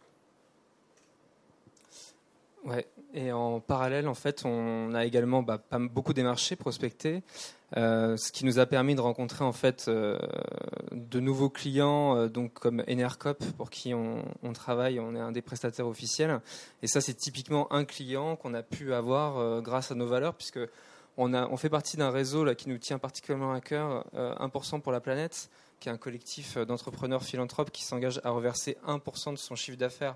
Ouais, 2.63 2.85
et 3.13 3.31
en 3.31 3.59
parallèle, 3.59 4.07
en 4.07 4.13
fait, 4.13 4.43
on 4.45 4.93
a 4.93 5.05
également 5.05 5.41
bah, 5.41 5.61
beaucoup 5.79 6.13
démarché, 6.13 6.55
prospecté, 6.55 7.23
euh, 7.75 8.15
ce 8.17 8.31
qui 8.31 8.45
nous 8.45 8.59
a 8.59 8.65
permis 8.65 8.95
de 8.95 9.01
rencontrer 9.01 9.43
en 9.43 9.51
fait 9.51 9.85
euh, 9.87 10.17
de 10.91 11.19
nouveaux 11.19 11.49
clients, 11.49 12.15
euh, 12.15 12.27
donc 12.29 12.53
comme 12.53 12.81
Enercop 12.89 13.43
pour 13.57 13.69
qui 13.69 13.93
on, 13.93 14.23
travaille, 14.53 14.99
on 14.99 15.15
est 15.15 15.19
un 15.19 15.31
des 15.31 15.41
prestataires 15.41 15.87
officiels. 15.87 16.39
Et 16.81 16.87
ça, 16.87 17.01
c'est 17.01 17.13
typiquement 17.13 17.71
un 17.73 17.85
client 17.85 18.35
qu'on 18.35 18.53
a 18.53 18.63
pu 18.63 18.93
avoir 18.93 19.61
grâce 19.61 19.91
à 19.91 19.95
nos 19.95 20.07
valeurs, 20.07 20.35
puisque 20.35 20.59
on, 21.17 21.57
fait 21.57 21.69
partie 21.69 21.97
d'un 21.97 22.11
réseau 22.11 22.45
qui 22.55 22.69
nous 22.69 22.77
tient 22.77 22.99
particulièrement 22.99 23.53
à 23.53 23.61
cœur, 23.61 24.05
1% 24.15 24.81
pour 24.81 24.91
la 24.91 24.99
planète, 24.99 25.49
qui 25.79 25.89
est 25.89 25.91
un 25.91 25.97
collectif 25.97 26.57
d'entrepreneurs 26.57 27.23
philanthropes 27.23 27.71
qui 27.71 27.83
s'engage 27.83 28.21
à 28.23 28.29
reverser 28.31 28.77
1% 28.87 29.31
de 29.31 29.37
son 29.37 29.55
chiffre 29.55 29.77
d'affaires 29.77 30.15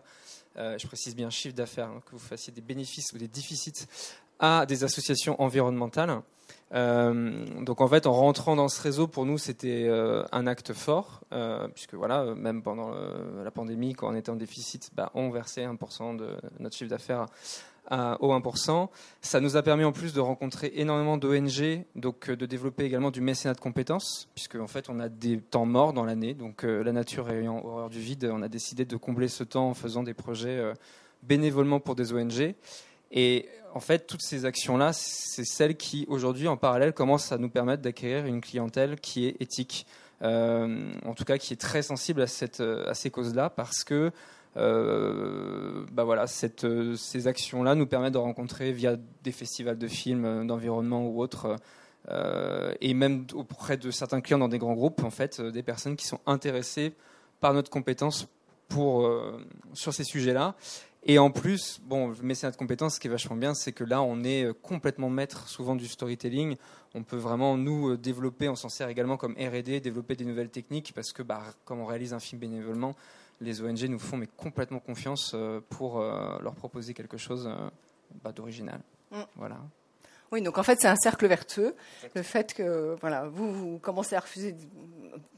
euh, 0.58 0.78
je 0.78 0.88
précise 0.88 1.16
bien 1.16 1.30
chiffre 1.30 1.56
d'affaires, 1.56 1.88
hein, 1.88 2.02
que 2.06 2.12
vous 2.12 2.20
fassiez 2.20 2.52
des 2.54 2.62
bénéfices 2.62 3.14
ou 3.14 3.18
des 3.18 3.28
déficits 3.28 3.88
à 4.40 4.66
des 4.66 4.84
associations 4.84 5.42
environnementales. 5.42 6.22
Euh, 6.74 7.46
donc 7.62 7.80
en 7.82 7.88
fait, 7.88 8.08
en 8.08 8.14
rentrant 8.14 8.56
dans 8.56 8.68
ce 8.68 8.82
réseau, 8.82 9.08
pour 9.08 9.26
nous, 9.26 9.38
c'était 9.38 9.86
euh, 9.88 10.24
un 10.32 10.48
acte 10.48 10.74
fort, 10.74 11.22
puisque 11.74 11.94
voilà, 11.94 12.36
même 12.36 12.64
pendant 12.64 12.92
la 12.92 13.52
pandémie, 13.52 13.94
quand 13.94 14.10
on 14.10 14.16
était 14.16 14.32
en 14.32 14.36
déficit, 14.36 14.92
bah, 14.94 15.12
on 15.14 15.30
versait 15.30 15.66
1% 15.66 16.18
de 16.18 16.38
notre 16.60 16.76
chiffre 16.76 16.90
d'affaires 16.90 17.28
au 17.90 18.34
1%. 18.34 18.90
Ça 19.22 19.40
nous 19.40 19.58
a 19.58 19.64
permis 19.64 19.84
en 19.84 19.92
plus 19.92 20.14
de 20.14 20.20
rencontrer 20.20 20.72
énormément 20.76 21.18
d'ONG, 21.18 21.84
donc 21.96 22.30
euh, 22.30 22.36
de 22.36 22.46
développer 22.46 22.86
également 22.86 23.12
du 23.12 23.22
mécénat 23.22 23.54
de 23.54 23.60
compétences, 23.60 24.30
puisque 24.34 24.56
en 24.56 24.68
fait 24.68 24.90
on 24.90 25.00
a 25.00 25.10
des 25.10 25.40
temps 25.40 25.66
morts 25.66 25.94
dans 25.94 26.06
l'année, 26.06 26.34
donc 26.34 26.64
euh, 26.64 26.84
la 26.84 26.94
nature 26.94 27.30
ayant 27.30 27.64
horreur 27.66 27.90
du 27.90 28.00
vide, 28.00 28.30
on 28.32 28.42
a 28.42 28.48
décidé 28.48 28.86
de 28.86 28.96
combler 28.96 29.28
ce 29.28 29.44
temps 29.44 29.70
en 29.70 29.74
faisant 29.74 30.04
des 30.04 30.14
projets 30.14 30.58
euh, 30.58 30.74
bénévolement 31.24 31.80
pour 31.80 31.96
des 31.96 32.14
ONG. 32.14 32.56
Et 33.12 33.50
en 33.74 33.82
fait, 33.82 34.08
toutes 34.08 34.22
ces 34.22 34.46
actions-là, 34.46 34.94
c'est 34.94 35.46
celles 35.46 35.76
qui, 35.76 36.06
aujourd'hui, 36.08 36.48
en 36.48 36.56
parallèle, 36.56 36.94
commencent 36.94 37.32
à 37.34 37.38
nous 37.38 37.50
permettre 37.50 37.82
d'acquérir 37.82 38.26
une 38.26 38.40
clientèle 38.40 39.00
qui 39.00 39.26
est 39.26 39.42
éthique, 39.42 39.86
en 40.22 41.14
tout 41.16 41.26
cas 41.26 41.38
qui 41.38 41.54
est 41.54 41.58
très 41.58 41.82
sensible 41.82 42.22
à, 42.22 42.28
cette, 42.28 42.62
à 42.62 42.94
ces 42.94 43.10
causes-là, 43.10 43.50
parce 43.50 43.84
que 43.84 44.12
euh, 44.58 45.86
bah 45.92 46.04
voilà, 46.04 46.26
euh, 46.64 46.96
ces 46.96 47.28
actions-là 47.28 47.76
nous 47.76 47.88
permettent 47.88 48.14
de 48.14 48.18
rencontrer 48.18 48.72
via 48.72 48.98
des 49.24 49.32
festivals 49.32 49.78
de 49.78 49.88
films, 49.88 50.26
euh, 50.26 50.44
d'environnement 50.44 51.08
ou 51.08 51.22
autres, 51.22 51.56
et 52.82 52.96
même 52.96 53.28
auprès 53.36 53.78
de 53.78 53.92
certains 53.92 54.22
clients 54.22 54.40
dans 54.40 54.48
des 54.48 54.58
grands 54.58 54.74
groupes, 54.74 55.04
en 55.04 55.12
fait, 55.12 55.40
des 55.40 55.62
personnes 55.62 55.96
qui 55.96 56.08
sont 56.08 56.20
intéressées 56.26 56.94
par 57.40 57.54
notre 57.54 57.70
compétence 57.70 58.28
pour, 58.68 59.08
sur 59.74 59.94
ces 59.94 60.04
sujets-là. 60.04 60.56
Et 61.04 61.20
en 61.20 61.30
plus, 61.30 61.80
bon, 61.84 62.08
le 62.08 62.16
mécénat 62.24 62.52
de 62.52 62.58
compétences, 62.58 62.96
ce 62.96 63.00
qui 63.00 63.08
est 63.08 63.12
vachement 63.12 63.36
bien, 63.36 63.54
c'est 63.54 63.72
que 63.72 63.84
là, 63.84 64.02
on 64.02 64.24
est 64.24 64.48
complètement 64.64 65.12
maître 65.12 65.48
souvent 65.48 65.76
du 65.76 65.88
storytelling. 65.88 66.56
On 66.96 67.04
peut 67.04 67.18
vraiment 67.18 67.56
nous 67.56 67.96
développer, 67.98 68.50
on 68.50 68.56
s'en 68.56 68.70
sert 68.70 68.90
également 68.90 69.16
comme 69.16 69.34
R&D, 69.34 69.80
développer 69.80 70.16
des 70.16 70.26
nouvelles 70.26 70.50
techniques, 70.50 70.94
parce 70.96 71.14
que 71.14 71.22
bah, 71.22 71.44
comme 71.66 71.82
on 71.82 71.86
réalise 71.86 72.14
un 72.14 72.20
film 72.20 72.42
bénévolement, 72.42 72.96
les 73.42 73.62
ONG 73.62 73.84
nous 73.90 74.00
font 74.00 74.18
mais 74.18 74.28
complètement 74.28 74.80
confiance 74.80 75.32
euh, 75.34 75.60
pour 75.70 76.00
euh, 76.00 76.40
leur 76.42 76.56
proposer 76.56 76.94
quelque 76.94 77.18
chose 77.18 77.48
euh, 77.48 77.70
bah, 78.24 78.32
d'original. 78.32 78.80
Mm. 79.10 79.22
Voilà. 79.36 79.58
Oui, 80.32 80.42
donc 80.42 80.58
en 80.58 80.64
fait, 80.64 80.80
c'est 80.80 80.88
un 80.88 80.96
cercle 80.96 81.28
vertueux. 81.28 81.76
Le 82.16 82.24
fait 82.24 82.54
que 82.54 82.96
voilà, 83.02 83.28
vous, 83.28 83.52
vous 83.52 83.80
commencez 83.80 84.16
à 84.16 84.22
refuser, 84.22 84.56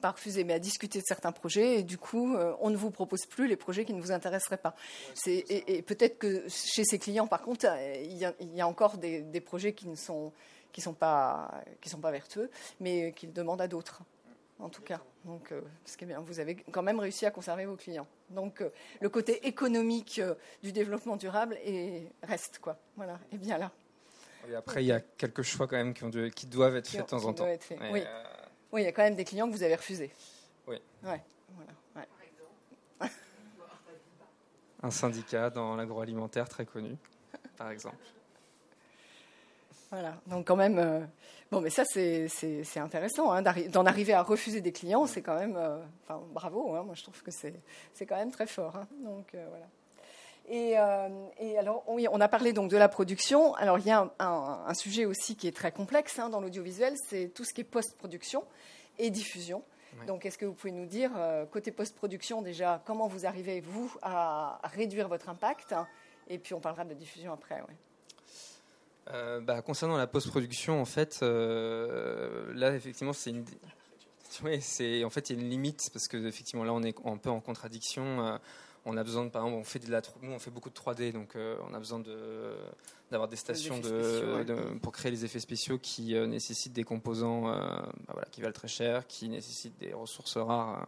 pas 0.01 0.11
refuser, 0.11 0.43
mais 0.43 0.53
à 0.53 0.59
discuter 0.59 0.99
de 0.99 1.05
certains 1.07 1.31
projets, 1.31 1.79
et 1.79 1.83
du 1.83 1.97
coup, 1.97 2.37
on 2.59 2.69
ne 2.69 2.75
vous 2.75 2.91
propose 2.91 3.25
plus 3.25 3.47
les 3.47 3.55
projets 3.55 3.85
qui 3.85 3.93
ne 3.93 3.99
vous 3.99 4.11
intéresseraient 4.11 4.57
pas. 4.57 4.75
et, 5.25 5.81
peut-être 5.81 6.19
que 6.19 6.47
chez 6.47 6.83
ces 6.83 6.99
clients, 6.99 7.25
par 7.25 7.41
contre, 7.41 7.65
il 8.03 8.15
y 8.15 8.61
a, 8.61 8.67
encore 8.67 8.99
des, 8.99 9.23
des, 9.23 9.41
projets 9.41 9.73
qui 9.73 9.87
ne 9.87 9.95
sont, 9.95 10.31
qui 10.71 10.81
sont 10.81 10.93
pas, 10.93 11.63
qui 11.81 11.89
sont 11.89 11.99
pas 11.99 12.11
vertueux, 12.11 12.51
mais 12.79 13.13
qu'ils 13.13 13.33
demandent 13.33 13.61
à 13.61 13.67
d'autres 13.67 14.03
en 14.59 14.69
tout 14.69 14.81
cas. 14.81 15.01
Donc, 15.25 15.51
euh, 15.51 15.61
ce 15.85 15.97
qui 15.97 16.03
est 16.03 16.07
bien, 16.07 16.19
vous 16.19 16.39
avez 16.39 16.55
quand 16.55 16.81
même 16.81 16.99
réussi 16.99 17.25
à 17.25 17.31
conserver 17.31 17.65
vos 17.65 17.75
clients. 17.75 18.07
Donc, 18.29 18.61
euh, 18.61 18.69
le 19.01 19.09
côté 19.09 19.47
économique 19.47 20.19
euh, 20.19 20.35
du 20.61 20.71
développement 20.71 21.15
durable 21.15 21.57
reste, 22.23 22.59
quoi. 22.59 22.77
Voilà, 22.95 23.19
et 23.31 23.37
bien 23.37 23.57
là. 23.57 23.71
Et 24.49 24.55
après, 24.55 24.83
il 24.83 24.87
y 24.87 24.91
a 24.91 24.99
quelques 24.99 25.43
choix 25.43 25.67
quand 25.67 25.77
même 25.77 25.93
qui, 25.93 26.45
doivent 26.47 26.75
être 26.75 26.89
faits 26.89 27.01
de 27.01 27.05
temps 27.05 27.25
en 27.25 27.33
temps. 27.33 27.47
oui. 27.91 28.03
oui, 28.71 28.81
il 28.81 28.83
y 28.83 28.87
a 28.87 28.91
quand 28.91 29.03
même 29.03 29.15
des 29.15 29.23
clients 29.23 29.47
que 29.47 29.53
vous 29.53 29.63
avez 29.63 29.75
refusés. 29.75 30.11
Oui. 30.67 30.77
Un 34.81 34.91
syndicat 34.91 35.49
dans 35.49 35.77
l'agroalimentaire 35.77 36.49
très 36.49 36.65
connu, 36.65 36.97
par 37.57 37.71
exemple. 37.71 37.95
Voilà, 39.93 40.15
donc 40.25 40.47
quand 40.47 40.55
même, 40.55 41.07
Bon, 41.53 41.61
mais 41.61 41.69
ça, 41.69 41.85
c'est 41.85 42.27
intéressant. 42.77 43.31
Hein, 43.31 43.43
D'en 43.43 43.85
arriver 43.85 44.13
à 44.13 44.23
refuser 44.23 44.59
des 44.59 44.71
clients, 44.71 45.05
c'est 45.05 45.21
quand 45.21 45.35
même. 45.35 45.55
Euh, 45.55 45.77
enfin, 46.01 46.19
bravo. 46.33 46.73
Hein, 46.73 46.81
moi, 46.81 46.95
je 46.95 47.03
trouve 47.03 47.21
que 47.21 47.29
c'est 47.29 48.05
quand 48.07 48.15
même 48.15 48.31
très 48.31 48.47
fort. 48.47 48.75
Hein. 48.75 48.87
donc, 49.03 49.35
euh, 49.35 49.45
voilà. 49.49 49.67
Et, 50.49 50.79
euh, 50.79 51.09
et, 51.39 51.59
alors, 51.59 51.83
oui, 51.87 52.07
on 52.11 52.19
a 52.21 52.27
parlé 52.27 52.53
donc 52.53 52.71
de 52.71 52.77
la 52.77 52.89
production. 52.89 53.53
Alors, 53.53 53.77
il 53.77 53.85
y 53.85 53.91
a 53.91 54.11
un, 54.17 54.73
sujet 54.73 55.05
aussi 55.05 55.35
qui 55.35 55.47
est 55.47 55.55
très 55.55 55.71
complexe 55.71 56.17
dans 56.17 56.41
l'audiovisuel, 56.41 56.95
c'est 57.07 57.27
tout 57.27 57.45
ce 57.45 57.53
qui 57.53 57.61
est 57.61 57.65
post-production 57.65 58.43
et 58.97 59.11
diffusion. 59.11 59.61
Donc, 60.07 60.25
est-ce 60.25 60.39
que 60.39 60.45
vous 60.45 60.53
pouvez 60.53 60.73
nous 60.73 60.87
dire, 60.87 61.11
côté 61.51 61.71
post-production, 61.71 62.41
déjà, 62.41 62.81
comment 62.83 63.07
vous 63.07 63.27
arrivez, 63.27 63.61
vous, 63.61 63.95
à, 64.01 64.59
réduire 64.63 65.07
votre 65.07 65.29
impact? 65.29 65.75
Et 66.27 66.39
puis, 66.39 66.55
on 66.55 66.59
parlera 66.59 66.83
de 66.83 66.95
diffusion 66.95 67.31
après. 67.31 67.61
Ouais. 67.61 67.75
Euh, 69.11 69.41
bah, 69.41 69.61
concernant 69.61 69.97
la 69.97 70.07
post-production, 70.07 70.81
en 70.81 70.85
fait, 70.85 71.19
euh, 71.21 72.53
là, 72.53 72.75
effectivement, 72.75 73.13
c'est 73.13 73.31
une. 73.31 73.45
Oui, 74.43 74.59
c'est 74.61 75.03
en 75.03 75.11
fait 75.11 75.29
il 75.29 75.35
y 75.35 75.39
a 75.39 75.43
une 75.43 75.47
limite 75.47 75.91
parce 75.93 76.07
que 76.07 76.17
effectivement 76.25 76.63
là 76.63 76.73
on 76.73 76.81
est 76.81 76.95
un 77.05 77.17
peu 77.17 77.29
en 77.29 77.39
contradiction. 77.39 78.25
Euh, 78.25 78.37
on 78.83 78.97
a 78.97 79.03
besoin 79.03 79.25
de 79.25 79.29
par 79.29 79.43
exemple 79.43 79.61
on 79.61 79.63
fait 79.63 79.77
de 79.77 79.91
la 79.91 80.01
nous 80.23 80.31
on 80.31 80.39
fait 80.39 80.49
beaucoup 80.49 80.71
de 80.71 80.73
3D 80.73 81.11
donc 81.11 81.35
on 81.35 81.71
a 81.71 81.77
besoin 81.77 81.99
de 81.99 82.55
d'avoir 83.11 83.29
des 83.29 83.35
stations 83.35 83.77
de, 83.77 84.75
pour 84.81 84.91
créer 84.91 85.11
les 85.11 85.23
effets 85.23 85.39
spéciaux 85.39 85.77
qui 85.77 86.15
nécessitent 86.15 86.73
des 86.73 86.83
composants 86.83 87.43
bah, 87.43 87.93
voilà, 88.07 88.27
qui 88.31 88.41
valent 88.41 88.53
très 88.53 88.67
cher, 88.67 89.05
qui 89.05 89.29
nécessitent 89.29 89.77
des 89.77 89.93
ressources 89.93 90.37
rares 90.37 90.87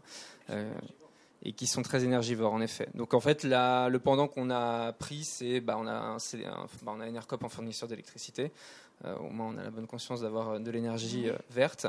et 1.44 1.54
qui 1.54 1.68
sont 1.68 1.82
très 1.82 2.04
énergivores 2.04 2.54
en 2.54 2.62
effet. 2.62 2.88
Donc 2.96 3.14
en 3.14 3.20
fait, 3.20 3.44
le 3.44 3.98
pendant 3.98 4.28
qu'on 4.28 4.50
a 4.50 4.94
pris, 4.94 5.24
c'est 5.24 5.60
bah, 5.60 5.78
on 5.80 5.88
a 5.88 5.94
un, 5.94 6.18
bah, 6.84 6.94
on 6.96 7.00
a 7.00 7.08
ERCOP 7.08 7.44
en 7.44 7.50
fournisseur 7.50 7.88
d'électricité. 7.88 8.52
Euh, 9.04 9.16
au 9.18 9.30
moins, 9.30 9.54
on 9.54 9.58
a 9.58 9.64
la 9.64 9.72
bonne 9.72 9.88
conscience 9.88 10.22
d'avoir 10.22 10.52
euh, 10.52 10.60
de 10.60 10.72
l'énergie 10.72 11.30
euh, 11.30 11.36
verte. 11.52 11.86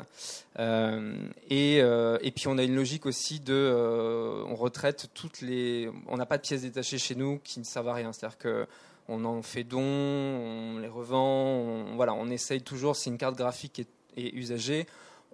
Et, 1.49 1.77
et, 1.77 2.31
puis, 2.33 2.49
on 2.49 2.59
a 2.59 2.63
une 2.63 2.75
logique 2.75 3.07
aussi 3.07 3.41
de, 3.41 4.43
on 4.49 4.55
retraite 4.57 5.09
toutes 5.15 5.41
les, 5.41 5.89
on 6.09 6.17
n'a 6.17 6.27
pas 6.27 6.37
de 6.37 6.43
pièces 6.43 6.63
détachées 6.63 6.99
chez 6.99 7.15
nous 7.15 7.39
qui 7.45 7.61
ne 7.61 7.65
servent 7.65 7.89
à 7.89 7.95
rien. 7.95 8.13
C'est-à-dire 8.13 8.39
que 8.39 8.67
on 9.09 9.25
en 9.25 9.41
fait 9.43 9.63
don, 9.63 9.81
on 9.83 10.79
les 10.79 10.89
revend, 10.89 11.59
on, 11.59 11.95
voilà, 11.95 12.13
on 12.15 12.29
essaye 12.29 12.61
toujours. 12.61 12.97
Si 12.97 13.09
une 13.09 13.19
carte 13.19 13.37
graphique 13.37 13.79
est, 13.79 13.89
est 14.17 14.35
usagée, 14.35 14.87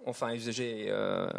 enfin 0.05 0.33
usagé, 0.33 0.85
euh, 0.87 1.29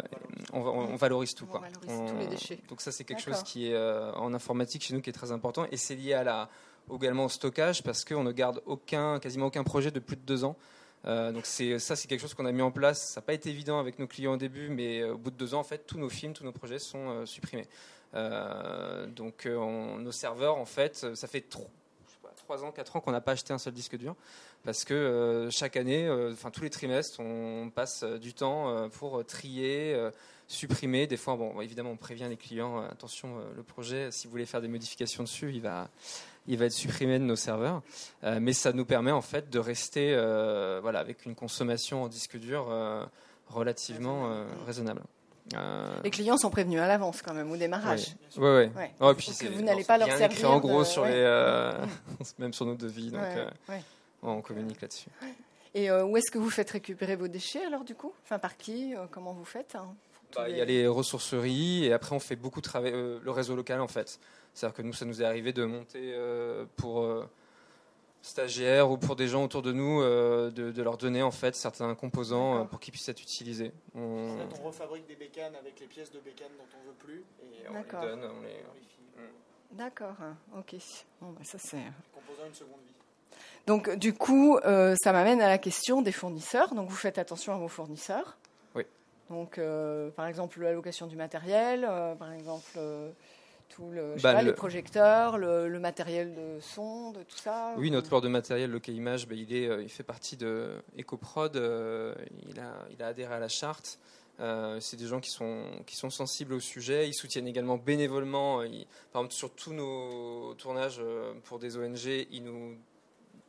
on, 0.53 0.95
valorise 0.95 1.33
tout. 1.35 1.47
On 1.51 1.59
Valorise 1.59 2.11
tous 2.11 2.17
les 2.19 2.27
déchets. 2.27 2.59
Donc 2.69 2.81
ça 2.81 2.91
c'est 2.91 3.03
quelque 3.03 3.21
chose 3.21 3.43
qui 3.43 3.69
est 3.69 3.73
euh, 3.73 4.11
en 4.13 4.33
informatique 4.33 4.83
chez 4.83 4.93
nous 4.93 5.01
qui 5.01 5.09
est 5.09 5.13
très 5.13 5.31
important 5.31 5.65
et 5.71 5.77
c'est 5.77 5.95
lié 5.95 6.13
à 6.13 6.23
la, 6.23 6.49
également 6.93 7.25
au 7.25 7.29
stockage 7.29 7.83
parce 7.83 8.05
qu'on 8.05 8.23
ne 8.23 8.31
garde 8.31 8.61
aucun, 8.65 9.19
quasiment 9.19 9.47
aucun 9.47 9.63
projet 9.63 9.91
de 9.91 9.99
plus 9.99 10.15
de 10.15 10.21
deux 10.21 10.43
ans. 10.43 10.55
Euh, 11.05 11.31
donc 11.31 11.45
c'est 11.45 11.77
ça 11.77 11.95
c'est 11.95 12.07
quelque 12.07 12.21
chose 12.21 12.33
qu'on 12.33 12.45
a 12.45 12.51
mis 12.51 12.61
en 12.61 12.71
place. 12.71 13.09
Ça 13.09 13.21
n'a 13.21 13.25
pas 13.25 13.33
été 13.33 13.49
évident 13.49 13.79
avec 13.79 13.99
nos 13.99 14.07
clients 14.07 14.33
au 14.33 14.37
début, 14.37 14.69
mais 14.69 15.03
au 15.03 15.17
bout 15.17 15.31
de 15.31 15.37
deux 15.37 15.53
ans 15.53 15.59
en 15.59 15.63
fait 15.63 15.85
tous 15.85 15.97
nos 15.97 16.09
films, 16.09 16.33
tous 16.33 16.43
nos 16.43 16.51
projets 16.51 16.79
sont 16.79 17.25
supprimés. 17.25 17.67
donc 18.13 19.45
nos 19.45 20.11
serveurs 20.11 20.57
en 20.57 20.65
fait, 20.65 21.05
ça 21.15 21.27
fait 21.27 21.41
trop 21.41 21.69
3 22.45 22.63
ans, 22.63 22.71
4 22.71 22.95
ans 22.95 22.99
qu'on 22.99 23.11
n'a 23.11 23.21
pas 23.21 23.31
acheté 23.31 23.53
un 23.53 23.57
seul 23.57 23.73
disque 23.73 23.97
dur 23.97 24.15
parce 24.63 24.83
que 24.83 24.93
euh, 24.93 25.49
chaque 25.49 25.77
année, 25.77 26.07
euh, 26.07 26.31
enfin 26.31 26.51
tous 26.51 26.61
les 26.61 26.69
trimestres, 26.69 27.19
on 27.19 27.71
passe 27.73 28.03
du 28.03 28.33
temps 28.33 28.89
pour 28.89 29.25
trier, 29.25 29.99
supprimer. 30.47 31.07
Des 31.07 31.17
fois, 31.17 31.35
bon, 31.35 31.59
évidemment, 31.61 31.89
on 31.91 31.97
prévient 31.97 32.27
les 32.29 32.37
clients 32.37 32.83
attention, 32.83 33.37
le 33.55 33.63
projet, 33.63 34.11
si 34.11 34.27
vous 34.27 34.31
voulez 34.31 34.45
faire 34.45 34.61
des 34.61 34.67
modifications 34.67 35.23
dessus, 35.23 35.51
il 35.51 35.61
va, 35.61 35.89
il 36.47 36.57
va 36.57 36.65
être 36.65 36.71
supprimé 36.71 37.17
de 37.17 37.23
nos 37.23 37.35
serveurs. 37.35 37.81
mais 38.23 38.53
ça 38.53 38.73
nous 38.73 38.85
permet 38.85 39.11
en 39.11 39.21
fait 39.21 39.49
de 39.49 39.59
rester, 39.59 40.13
voilà, 40.81 40.99
avec 40.99 41.25
une 41.25 41.35
consommation 41.35 42.03
en 42.03 42.07
disque 42.07 42.37
dur 42.37 42.67
relativement 43.47 44.45
raisonnable. 44.65 45.01
Euh, 45.53 45.99
les 46.03 46.09
clients 46.09 46.37
sont 46.37 46.49
prévenus 46.49 46.79
à 46.79 46.87
l'avance 46.87 47.21
quand 47.21 47.33
même 47.33 47.51
au 47.51 47.57
démarrage. 47.57 48.15
Oui, 48.37 48.49
oui. 48.75 48.83
Ouais. 48.99 49.13
puis 49.13 49.31
vous 49.53 49.61
n'allez 49.61 49.83
pas 49.83 49.97
leur 49.97 50.11
servir. 50.11 50.49
en 50.49 50.59
gros 50.59 50.83
sur 50.83 51.05
les, 51.05 51.11
euh, 51.13 51.85
même 52.39 52.53
sur 52.53 52.65
nos 52.65 52.75
devis, 52.75 53.11
donc 53.11 53.21
euh, 53.21 53.49
on 54.23 54.41
communique 54.41 54.81
là-dessus. 54.81 55.09
Et 55.75 55.91
où 55.91 56.17
est-ce 56.17 56.31
que 56.31 56.39
vous 56.39 56.49
faites 56.49 56.71
récupérer 56.71 57.15
vos 57.15 57.27
déchets 57.27 57.63
alors 57.65 57.83
du 57.83 57.95
coup? 57.95 58.13
Enfin 58.23 58.39
par 58.39 58.57
qui 58.57 58.95
Comment 59.11 59.33
vous 59.33 59.45
faites 59.45 59.75
hein, 59.75 59.93
bah, 60.35 60.49
Il 60.49 60.57
y 60.57 60.61
a 60.61 60.65
les 60.65 60.87
ressourceries 60.87 61.85
et 61.85 61.93
après 61.93 62.15
on 62.15 62.19
fait 62.19 62.35
beaucoup 62.35 62.61
de 62.61 62.65
travail, 62.65 62.93
le 62.93 63.31
réseau 63.31 63.55
local 63.55 63.81
en 63.81 63.87
fait. 63.87 64.19
C'est-à-dire 64.53 64.75
que 64.77 64.81
nous, 64.81 64.93
ça 64.93 65.03
nous 65.03 65.21
est 65.21 65.25
arrivé 65.25 65.51
de 65.51 65.65
monter 65.65 66.15
pour 66.77 67.05
stagiaires 68.25 68.89
ou 68.89 68.97
pour 68.97 69.15
des 69.15 69.27
gens 69.27 69.43
autour 69.43 69.61
de 69.61 69.71
nous 69.71 70.01
euh, 70.01 70.49
de, 70.49 70.81
leur 70.81 70.97
donner 70.97 71.21
en 71.21 71.31
fait 71.31 71.55
certains 71.55 71.93
composants 71.93 72.61
euh, 72.61 72.63
pour 72.63 72.79
qu'ils 72.79 72.91
puissent 72.91 73.07
être 73.07 73.21
utilisés. 73.21 73.71
On... 73.93 74.35
on 74.59 74.67
refabrique 74.67 75.05
des 75.07 75.15
bécanes 75.15 75.55
avec 75.55 75.79
les 75.79 75.85
pièces 75.85 76.11
de 76.11 76.19
bécanes 76.19 76.51
dont 76.57 76.65
on 76.81 76.87
veut 76.87 76.95
plus 76.95 77.23
et 77.43 77.69
on 77.69 77.73
les 77.73 78.07
donne, 78.07 78.23
on 78.23 78.41
les. 78.41 78.63
D'accord, 79.71 80.15
ok. 80.57 80.75
Bon, 81.21 81.31
bah, 81.31 81.41
ça 81.43 81.57
c'est. 81.59 81.83
Composants 82.13 82.47
une 82.47 82.53
seconde 82.53 82.79
vie. 82.79 83.37
Donc 83.67 83.95
du 83.95 84.13
coup, 84.13 84.57
euh, 84.59 84.95
ça 85.01 85.11
m'amène 85.11 85.41
à 85.41 85.47
la 85.47 85.57
question 85.57 86.01
des 86.01 86.11
fournisseurs. 86.11 86.73
Donc 86.73 86.89
vous 86.89 86.95
faites 86.95 87.17
attention 87.17 87.53
à 87.53 87.57
vos 87.57 87.67
fournisseurs. 87.67 88.37
Oui. 88.73 88.83
Donc 89.29 89.59
par 90.15 90.25
exemple 90.25 90.61
l'allocation 90.61 91.05
du 91.05 91.15
matériel, 91.15 91.81
par 92.17 92.31
exemple 92.31 92.79
tout 93.69 93.89
le, 93.91 94.15
bah, 94.21 94.41
les 94.41 94.53
projecteurs, 94.53 95.37
le, 95.37 95.79
matériel 95.79 96.33
de 96.33 96.59
son, 96.61 97.11
de 97.11 97.23
tout 97.23 97.37
ça 97.37 97.73
Oui, 97.77 97.91
notre 97.91 98.09
port 98.09 98.21
de 98.21 98.27
matériel 98.27 98.71
Local 98.71 98.95
Image, 98.95 99.27
bah, 99.27 99.35
il, 99.35 99.53
est, 99.53 99.67
euh, 99.67 99.83
il 99.83 99.89
fait 99.89 100.03
partie 100.03 100.37
de 100.37 100.75
EcoProd, 100.97 101.55
euh, 101.55 102.15
il, 102.49 102.59
a, 102.59 102.85
il 102.91 103.01
a 103.01 103.07
adhéré 103.07 103.33
à 103.33 103.39
la 103.39 103.47
charte. 103.47 103.99
Euh, 104.41 104.79
c'est 104.81 104.97
des 104.97 105.07
gens 105.07 105.21
qui 105.21 105.29
sont, 105.29 105.63
qui 105.85 105.95
sont 105.95 106.09
sensibles 106.09 106.53
au 106.53 106.59
sujet. 106.59 107.07
Ils 107.07 107.13
soutiennent 107.13 107.47
également 107.47 107.77
bénévolement. 107.77 108.57
par 109.11 109.21
exemple, 109.21 109.33
sur 109.33 109.51
tous 109.53 109.73
nos 109.73 110.53
tournages 110.55 111.01
pour 111.45 111.59
des 111.59 111.77
ONG, 111.77 112.05
ils 112.05 112.43
nous 112.43 112.77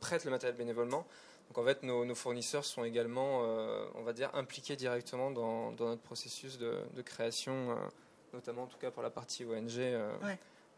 prêtent 0.01 0.25
le 0.25 0.31
matériel 0.31 0.57
bénévolement. 0.57 1.07
Donc 1.49 1.59
en 1.59 1.65
fait, 1.65 1.83
nos, 1.83 2.15
fournisseurs 2.15 2.65
sont 2.65 2.85
également, 2.85 3.41
on 3.97 4.03
va 4.03 4.13
dire, 4.13 4.31
impliqués 4.35 4.77
directement 4.77 5.33
dans, 5.33 5.73
dans 5.73 5.87
notre 5.87 6.03
processus 6.03 6.57
de, 6.59 6.75
de 6.95 7.03
création 7.03 7.77
notamment 8.37 8.65
en 8.65 8.67
tout 8.67 8.79
cas 8.79 8.91
pour 8.91 9.03
la 9.03 9.11
partie 9.11 9.45
ONG. 9.45 9.79
Euh, 9.79 10.13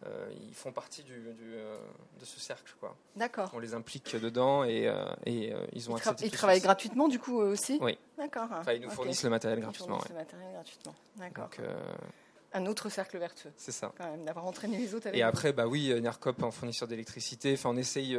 euh, 0.07 0.31
ils 0.49 0.55
font 0.55 0.71
partie 0.71 1.03
du, 1.03 1.13
euh, 1.13 1.77
de 2.21 2.25
ce 2.25 2.39
cercle. 2.39 2.73
Quoi. 2.79 2.97
D'accord. 3.17 3.51
On 3.53 3.59
les 3.59 3.75
implique 3.75 4.15
dedans 4.17 4.65
et, 4.65 4.93
et 5.27 5.53
ils 5.73 5.91
ont 5.91 5.97
ils, 5.97 6.27
ils 6.27 6.31
travaillent 6.31 6.61
gratuitement 6.61 7.09
du 7.09 7.19
coup 7.19 7.37
aussi 7.37 7.79
Oui. 7.81 7.99
D'accord. 8.17 8.49
Enfin, 8.53 8.73
ils 8.73 8.81
nous 8.81 8.91
fournissent 8.91 9.25
le 9.25 9.31
matériel 9.31 9.61
gratuitement. 9.61 9.97
Ils 9.97 10.07
fournissent 10.07 10.11
le 10.11 10.17
matériel 10.17 10.53
gratuitement. 10.53 10.95
D'accord. 11.17 11.51
un 12.53 12.67
autre 12.67 12.89
cercle 12.89 13.19
vertueux. 13.19 13.53
C'est 13.57 13.73
ça. 13.73 13.93
Quand 13.99 14.09
même, 14.09 14.25
d'avoir 14.25 14.47
entraîné 14.47 14.79
les 14.79 14.95
autres 14.95 15.09
avec 15.09 15.19
Et 15.19 15.23
après, 15.23 15.53
bah 15.53 15.67
oui, 15.67 15.93
Nercop 16.01 16.43
en 16.45 16.53
fournisseur 16.53 16.87
d'électricité. 16.87 17.55
Enfin, 17.55 17.71
on 17.71 17.77
essaye. 17.77 18.17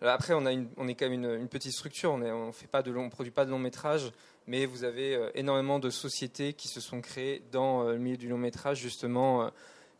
après, 0.00 0.32
on, 0.32 0.46
a 0.46 0.52
une, 0.52 0.70
on 0.78 0.88
est 0.88 0.94
quand 0.94 1.10
même 1.10 1.24
une, 1.24 1.48
petite 1.48 1.72
structure. 1.72 2.12
On 2.12 2.18
ne 2.18 2.32
on 2.32 2.52
fait 2.52 2.66
pas 2.66 2.82
de 2.82 2.90
long, 2.90 3.04
on 3.04 3.10
produit 3.10 3.32
pas 3.32 3.44
de 3.44 3.50
long 3.50 3.58
métrage 3.58 4.12
mais 4.48 4.64
vous 4.64 4.82
avez 4.82 5.14
euh, 5.14 5.30
énormément 5.34 5.78
de 5.78 5.90
sociétés 5.90 6.54
qui 6.54 6.68
se 6.68 6.80
sont 6.80 7.00
créées 7.00 7.42
dans 7.52 7.82
euh, 7.82 7.92
le 7.92 7.98
milieu 7.98 8.16
du 8.16 8.28
long 8.28 8.38
métrage, 8.38 8.78
justement, 8.78 9.42
euh, 9.42 9.50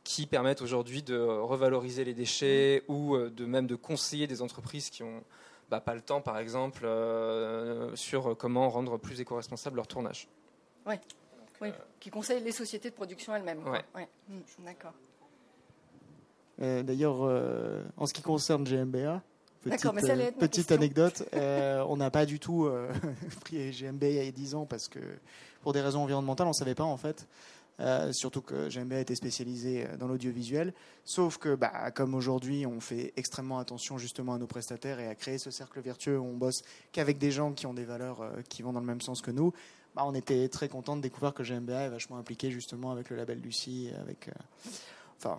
qui 0.05 0.27
permettent 0.27 0.63
aujourd'hui 0.63 1.03
de 1.03 1.19
revaloriser 1.19 2.03
les 2.03 2.15
déchets 2.15 2.83
ou 2.89 3.19
de 3.19 3.45
même 3.45 3.67
de 3.67 3.75
conseiller 3.75 4.27
des 4.27 4.41
entreprises 4.41 4.89
qui 4.89 5.03
ont 5.03 5.23
bah, 5.69 5.81
pas 5.81 5.95
le 5.95 6.01
temps, 6.01 6.23
par 6.23 6.39
exemple, 6.39 6.89
sur 7.95 8.35
comment 8.39 8.71
rendre 8.71 8.97
plus 8.97 9.21
éco-responsable 9.21 9.77
leur 9.77 9.87
tournage. 9.87 10.27
Oui. 10.87 10.95
oui. 11.61 11.69
qui 12.01 12.09
conseillent 12.09 12.43
les 12.43 12.53
sociétés 12.53 12.89
de 12.89 12.95
production 12.95 13.37
elles-mêmes. 13.37 13.61
Oui. 13.95 14.03
Mmh, 14.31 14.65
d'accord. 14.65 14.95
D'ailleurs, 16.59 17.21
en 17.99 18.07
ce 18.07 18.15
qui 18.15 18.23
concerne 18.23 18.65
GMBA, 18.65 19.23
Petite, 20.39 20.73
anecdote, 20.73 21.29
euh, 21.35 21.85
on 21.89 21.97
n'a 21.97 22.11
pas 22.11 22.27
du 22.27 22.39
tout 22.39 22.67
euh, 22.67 22.91
pris 23.41 23.71
GMB 23.71 24.03
il 24.03 24.13
y 24.13 24.21
a 24.21 24.31
10 24.31 24.55
ans 24.55 24.67
parce 24.67 24.89
que 24.89 24.99
pour 25.63 25.73
des 25.73 25.81
raisons 25.81 26.03
environnementales, 26.03 26.47
on 26.47 26.51
ne 26.51 26.55
savait 26.55 26.75
pas 26.75 26.85
en 26.85 26.97
fait. 26.97 27.27
Euh, 27.81 28.13
surtout 28.13 28.41
que 28.41 28.69
GMB 28.69 28.93
a 28.95 29.01
été 29.01 29.15
spécialisé 29.15 29.87
dans 30.01 30.09
l'audiovisuel. 30.09 30.75
Sauf 31.05 31.39
que, 31.39 31.55
bah, 31.55 31.93
comme 31.93 32.15
aujourd'hui, 32.15 32.67
on 32.67 32.81
fait 32.81 33.13
extrêmement 33.17 33.61
attention 33.61 33.99
justement 33.99 34.35
à 34.35 34.39
nos 34.39 34.49
prestataires 34.49 34.99
et 34.99 35.07
à 35.07 35.15
créer 35.15 35.39
ce 35.39 35.53
cercle 35.53 35.81
vertueux 35.81 36.19
où 36.19 36.25
on 36.25 36.37
bosse 36.37 36.63
qu'avec 36.91 37.19
des 37.19 37.31
gens 37.31 37.53
qui 37.53 37.67
ont 37.67 37.75
des 37.75 37.85
valeurs 37.85 38.33
qui 38.49 38.63
vont 38.63 38.73
dans 38.73 38.81
le 38.81 38.87
même 38.87 39.01
sens 39.01 39.23
que 39.23 39.31
nous. 39.31 39.53
Bah, 39.95 40.03
on 40.05 40.15
était 40.15 40.49
très 40.49 40.69
content 40.69 40.97
de 40.97 41.03
découvrir 41.03 41.35
que 41.35 41.45
GMBA 41.45 41.85
est 41.85 41.89
vachement 41.89 42.19
impliqué 42.19 42.51
justement 42.51 42.91
avec 42.91 43.11
le 43.11 43.17
label 43.17 43.41
Lucie, 43.41 43.91
avec, 44.01 44.29
enfin, 45.17 45.39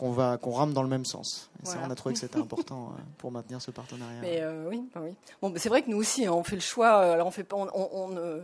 qu'on 0.00 0.12
va 0.12 0.38
qu'on 0.38 0.52
rame 0.52 0.72
dans 0.72 0.82
le 0.82 0.88
même 0.88 1.04
sens. 1.04 1.50
ça, 1.62 1.78
on 1.86 1.90
a 1.90 1.94
trouvé 1.94 2.14
que 2.14 2.20
c'était 2.20 2.38
important 2.40 2.94
euh, 2.96 3.02
pour 3.18 3.30
maintenir 3.30 3.60
ce 3.60 3.70
partenariat. 3.70 4.20
Mais 4.22 4.40
euh, 4.40 4.66
oui, 4.70 4.82
bah 4.94 5.02
oui. 5.04 5.14
Bon, 5.42 5.52
c'est 5.56 5.68
vrai 5.68 5.82
que 5.82 5.90
nous 5.90 5.98
aussi, 5.98 6.24
hein, 6.24 6.32
on 6.32 6.42
fait 6.42 6.56
le 6.56 6.62
choix. 6.62 7.00
Euh, 7.00 7.12
alors 7.12 7.26
on 7.26 7.30
fait 7.30 7.44
pas, 7.44 7.56
on, 7.56 8.40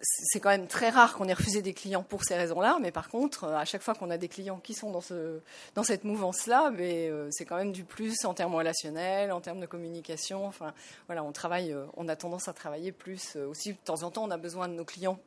c'est 0.00 0.40
quand 0.40 0.50
même 0.50 0.66
très 0.66 0.90
rare 0.90 1.14
qu'on 1.14 1.28
ait 1.28 1.34
refusé 1.34 1.62
des 1.62 1.72
clients 1.72 2.02
pour 2.02 2.24
ces 2.24 2.36
raisons-là, 2.36 2.78
mais 2.80 2.90
par 2.90 3.08
contre, 3.08 3.44
à 3.44 3.64
chaque 3.64 3.82
fois 3.82 3.94
qu'on 3.94 4.10
a 4.10 4.18
des 4.18 4.28
clients 4.28 4.60
qui 4.62 4.74
sont 4.74 4.90
dans, 4.90 5.00
ce, 5.00 5.40
dans 5.74 5.82
cette 5.82 6.04
mouvance-là, 6.04 6.70
mais 6.70 7.10
c'est 7.30 7.44
quand 7.44 7.56
même 7.56 7.72
du 7.72 7.84
plus 7.84 8.24
en 8.24 8.34
termes 8.34 8.54
relationnels, 8.54 9.32
en 9.32 9.40
termes 9.40 9.58
de 9.60 9.66
communication. 9.66 10.46
Enfin, 10.46 10.72
voilà, 11.06 11.24
on 11.24 11.32
travaille, 11.32 11.74
on 11.96 12.06
a 12.08 12.14
tendance 12.14 12.46
à 12.46 12.52
travailler 12.52 12.92
plus 12.92 13.36
aussi. 13.36 13.72
De 13.72 13.78
temps 13.84 14.02
en 14.02 14.10
temps, 14.10 14.24
on 14.24 14.30
a 14.30 14.36
besoin 14.36 14.68
de 14.68 14.74
nos 14.74 14.84
clients 14.84 15.18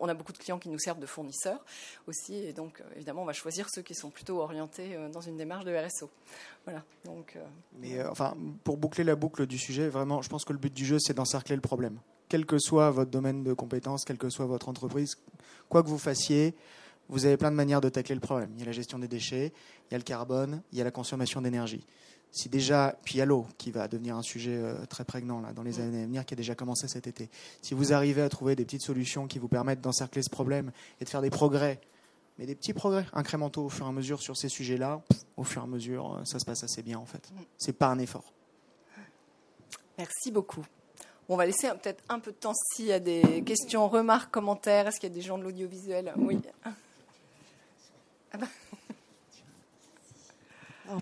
on 0.00 0.08
a 0.08 0.14
beaucoup 0.14 0.32
de 0.32 0.38
clients 0.38 0.58
qui 0.58 0.68
nous 0.68 0.78
servent 0.78 0.98
de 0.98 1.06
fournisseurs 1.06 1.64
aussi, 2.06 2.34
et 2.34 2.52
donc 2.52 2.80
euh, 2.80 2.84
évidemment, 2.96 3.22
on 3.22 3.26
va 3.26 3.32
choisir 3.32 3.68
ceux 3.70 3.82
qui 3.82 3.94
sont 3.94 4.10
plutôt 4.10 4.40
orientés 4.40 4.94
euh, 4.94 5.08
dans 5.08 5.20
une 5.20 5.36
démarche 5.36 5.64
de 5.64 5.74
RSO. 5.74 6.10
Voilà. 6.64 6.82
Donc, 7.04 7.34
euh, 7.36 7.44
Mais 7.78 8.02
enfin, 8.04 8.36
pour 8.64 8.76
boucler 8.76 9.04
la 9.04 9.16
boucle 9.16 9.46
du 9.46 9.58
sujet, 9.58 9.88
vraiment, 9.88 10.22
je 10.22 10.28
pense 10.28 10.44
que 10.44 10.52
le 10.52 10.58
but 10.58 10.72
du 10.72 10.84
jeu, 10.84 10.98
c'est 10.98 11.14
d'encercler 11.14 11.56
le 11.56 11.62
problème. 11.62 11.98
Quel 12.28 12.46
que 12.46 12.58
soit 12.58 12.90
votre 12.90 13.10
domaine 13.10 13.42
de 13.42 13.52
compétences, 13.52 14.04
quelle 14.04 14.18
que 14.18 14.30
soit 14.30 14.46
votre 14.46 14.68
entreprise, 14.68 15.16
quoi 15.68 15.82
que 15.82 15.88
vous 15.88 15.98
fassiez, 15.98 16.54
vous 17.08 17.26
avez 17.26 17.36
plein 17.36 17.50
de 17.50 17.56
manières 17.56 17.80
de 17.80 17.88
tacler 17.88 18.14
le 18.14 18.20
problème. 18.20 18.50
Il 18.54 18.60
y 18.60 18.62
a 18.62 18.66
la 18.66 18.72
gestion 18.72 18.98
des 18.98 19.08
déchets, 19.08 19.52
il 19.88 19.92
y 19.92 19.94
a 19.96 19.98
le 19.98 20.04
carbone, 20.04 20.62
il 20.70 20.78
y 20.78 20.80
a 20.80 20.84
la 20.84 20.92
consommation 20.92 21.40
d'énergie 21.40 21.84
si 22.32 22.48
déjà, 22.48 22.96
puis 23.04 23.14
il 23.14 23.18
y 23.18 23.20
a 23.20 23.24
l'eau 23.24 23.46
qui 23.58 23.70
va 23.70 23.88
devenir 23.88 24.16
un 24.16 24.22
sujet 24.22 24.56
euh, 24.56 24.74
très 24.86 25.04
prégnant 25.04 25.40
là, 25.40 25.52
dans 25.52 25.62
les 25.62 25.78
mm. 25.78 25.82
années 25.82 26.02
à 26.02 26.06
venir, 26.06 26.24
qui 26.24 26.34
a 26.34 26.36
déjà 26.36 26.54
commencé 26.54 26.86
cet 26.88 27.06
été. 27.06 27.28
Si 27.62 27.74
vous 27.74 27.92
arrivez 27.92 28.22
à 28.22 28.28
trouver 28.28 28.56
des 28.56 28.64
petites 28.64 28.82
solutions 28.82 29.26
qui 29.26 29.38
vous 29.38 29.48
permettent 29.48 29.80
d'encercler 29.80 30.22
ce 30.22 30.30
problème 30.30 30.70
et 31.00 31.04
de 31.04 31.08
faire 31.08 31.22
des 31.22 31.30
progrès, 31.30 31.80
mais 32.38 32.46
des 32.46 32.54
petits 32.54 32.72
progrès 32.72 33.04
incrémentaux 33.12 33.64
au 33.64 33.68
fur 33.68 33.86
et 33.86 33.88
à 33.88 33.92
mesure 33.92 34.22
sur 34.22 34.36
ces 34.36 34.48
sujets-là, 34.48 35.02
au 35.36 35.44
fur 35.44 35.62
et 35.62 35.64
à 35.64 35.68
mesure, 35.68 36.14
euh, 36.14 36.24
ça 36.24 36.38
se 36.38 36.44
passe 36.44 36.62
assez 36.62 36.82
bien 36.82 36.98
en 36.98 37.06
fait. 37.06 37.30
Mm. 37.30 37.40
C'est 37.58 37.72
pas 37.72 37.88
un 37.88 37.98
effort. 37.98 38.32
Merci 39.98 40.30
beaucoup. 40.30 40.64
On 41.28 41.36
va 41.36 41.46
laisser 41.46 41.68
peut-être 41.82 42.02
un 42.08 42.18
peu 42.18 42.32
de 42.32 42.36
temps 42.36 42.54
s'il 42.54 42.86
y 42.86 42.92
a 42.92 42.98
des 42.98 43.44
questions, 43.46 43.88
remarques, 43.88 44.32
commentaires. 44.32 44.88
Est-ce 44.88 44.98
qu'il 44.98 45.08
y 45.08 45.12
a 45.12 45.14
des 45.14 45.20
gens 45.20 45.38
de 45.38 45.44
l'audiovisuel? 45.44 46.12
Oui. 46.16 46.40
Ah 48.32 48.38
bah 48.38 48.46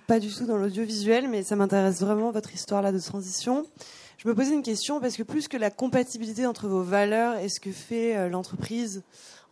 pas 0.07 0.20
du 0.20 0.33
tout 0.33 0.46
dans 0.46 0.57
l'audiovisuel, 0.57 1.29
mais 1.29 1.42
ça 1.42 1.57
m'intéresse 1.57 2.01
vraiment 2.01 2.31
votre 2.31 2.53
histoire 2.53 2.83
là 2.83 2.92
de 2.92 2.98
transition. 2.98 3.66
Je 4.18 4.29
me 4.29 4.35
posais 4.35 4.53
une 4.53 4.62
question 4.62 5.01
parce 5.01 5.16
que 5.16 5.22
plus 5.22 5.48
que 5.48 5.57
la 5.57 5.70
compatibilité 5.70 6.46
entre 6.46 6.66
vos 6.68 6.83
valeurs 6.83 7.37
et 7.37 7.48
ce 7.48 7.61
que 7.61 7.70
fait 7.70 8.16
euh, 8.16 8.29
l'entreprise 8.29 9.03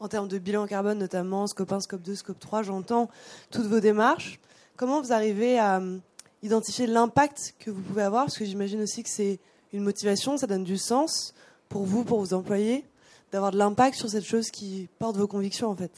en 0.00 0.08
termes 0.08 0.28
de 0.28 0.38
bilan 0.38 0.66
carbone, 0.66 0.98
notamment 0.98 1.46
scope 1.46 1.72
1, 1.72 1.80
scope 1.80 2.02
2, 2.02 2.14
scope 2.16 2.38
3, 2.38 2.64
j'entends 2.64 3.08
toutes 3.50 3.66
vos 3.66 3.80
démarches. 3.80 4.40
Comment 4.76 5.00
vous 5.00 5.12
arrivez 5.12 5.58
à 5.58 5.78
euh, 5.78 5.98
identifier 6.42 6.86
l'impact 6.86 7.54
que 7.58 7.70
vous 7.70 7.80
pouvez 7.80 8.02
avoir? 8.02 8.24
Parce 8.24 8.36
que 8.36 8.44
j'imagine 8.44 8.82
aussi 8.82 9.02
que 9.02 9.08
c'est 9.08 9.38
une 9.72 9.82
motivation, 9.82 10.36
ça 10.36 10.46
donne 10.46 10.64
du 10.64 10.78
sens 10.78 11.32
pour 11.68 11.84
vous, 11.84 12.04
pour 12.04 12.18
vos 12.18 12.34
employés, 12.34 12.84
d'avoir 13.32 13.52
de 13.52 13.58
l'impact 13.58 13.96
sur 13.96 14.10
cette 14.10 14.24
chose 14.24 14.50
qui 14.50 14.88
porte 14.98 15.16
vos 15.16 15.28
convictions 15.28 15.68
en 15.68 15.76
fait. 15.76 15.92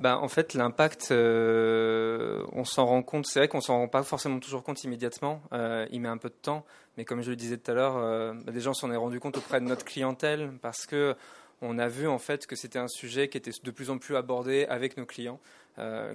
Bah, 0.00 0.18
En 0.18 0.28
fait, 0.28 0.54
l'impact, 0.54 1.08
euh, 1.10 2.44
on 2.52 2.64
s'en 2.64 2.86
rend 2.86 3.02
compte, 3.02 3.26
c'est 3.26 3.40
vrai 3.40 3.48
qu'on 3.48 3.60
s'en 3.60 3.78
rend 3.78 3.88
pas 3.88 4.02
forcément 4.02 4.38
toujours 4.38 4.62
compte 4.62 4.82
immédiatement, 4.84 5.42
euh, 5.52 5.86
il 5.90 6.00
met 6.00 6.08
un 6.08 6.18
peu 6.18 6.28
de 6.28 6.34
temps, 6.34 6.64
mais 6.96 7.04
comme 7.04 7.22
je 7.22 7.30
le 7.30 7.36
disais 7.36 7.56
tout 7.56 7.70
à 7.70 7.74
l'heure, 7.74 7.96
euh, 7.96 8.32
bah, 8.44 8.52
déjà 8.52 8.70
on 8.70 8.74
s'en 8.74 8.90
est 8.90 8.96
rendu 8.96 9.20
compte 9.20 9.36
auprès 9.36 9.60
de 9.60 9.66
notre 9.66 9.84
clientèle 9.84 10.52
parce 10.62 10.86
que 10.86 11.14
on 11.60 11.78
a 11.78 11.88
vu 11.88 12.06
en 12.06 12.18
fait 12.18 12.46
que 12.46 12.54
c'était 12.54 12.78
un 12.78 12.86
sujet 12.86 13.28
qui 13.28 13.36
était 13.36 13.50
de 13.62 13.70
plus 13.72 13.90
en 13.90 13.98
plus 13.98 14.14
abordé 14.14 14.64
avec 14.66 14.96
nos 14.96 15.06
clients, 15.06 15.40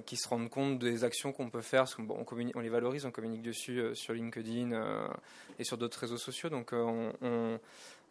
qui 0.04 0.16
se 0.16 0.28
rendent 0.28 0.50
compte 0.50 0.78
des 0.78 1.04
actions 1.04 1.32
qu'on 1.32 1.48
peut 1.48 1.62
faire, 1.62 1.84
on, 1.98 2.60
les 2.60 2.68
valorise, 2.68 3.06
on 3.06 3.10
communique 3.10 3.42
dessus 3.42 3.82
sur 3.94 4.12
LinkedIn 4.12 4.72
et 5.58 5.64
sur 5.64 5.78
d'autres 5.78 5.98
réseaux 6.00 6.18
sociaux, 6.18 6.50
donc 6.50 6.70
on, 6.72 7.12
on 7.22 7.58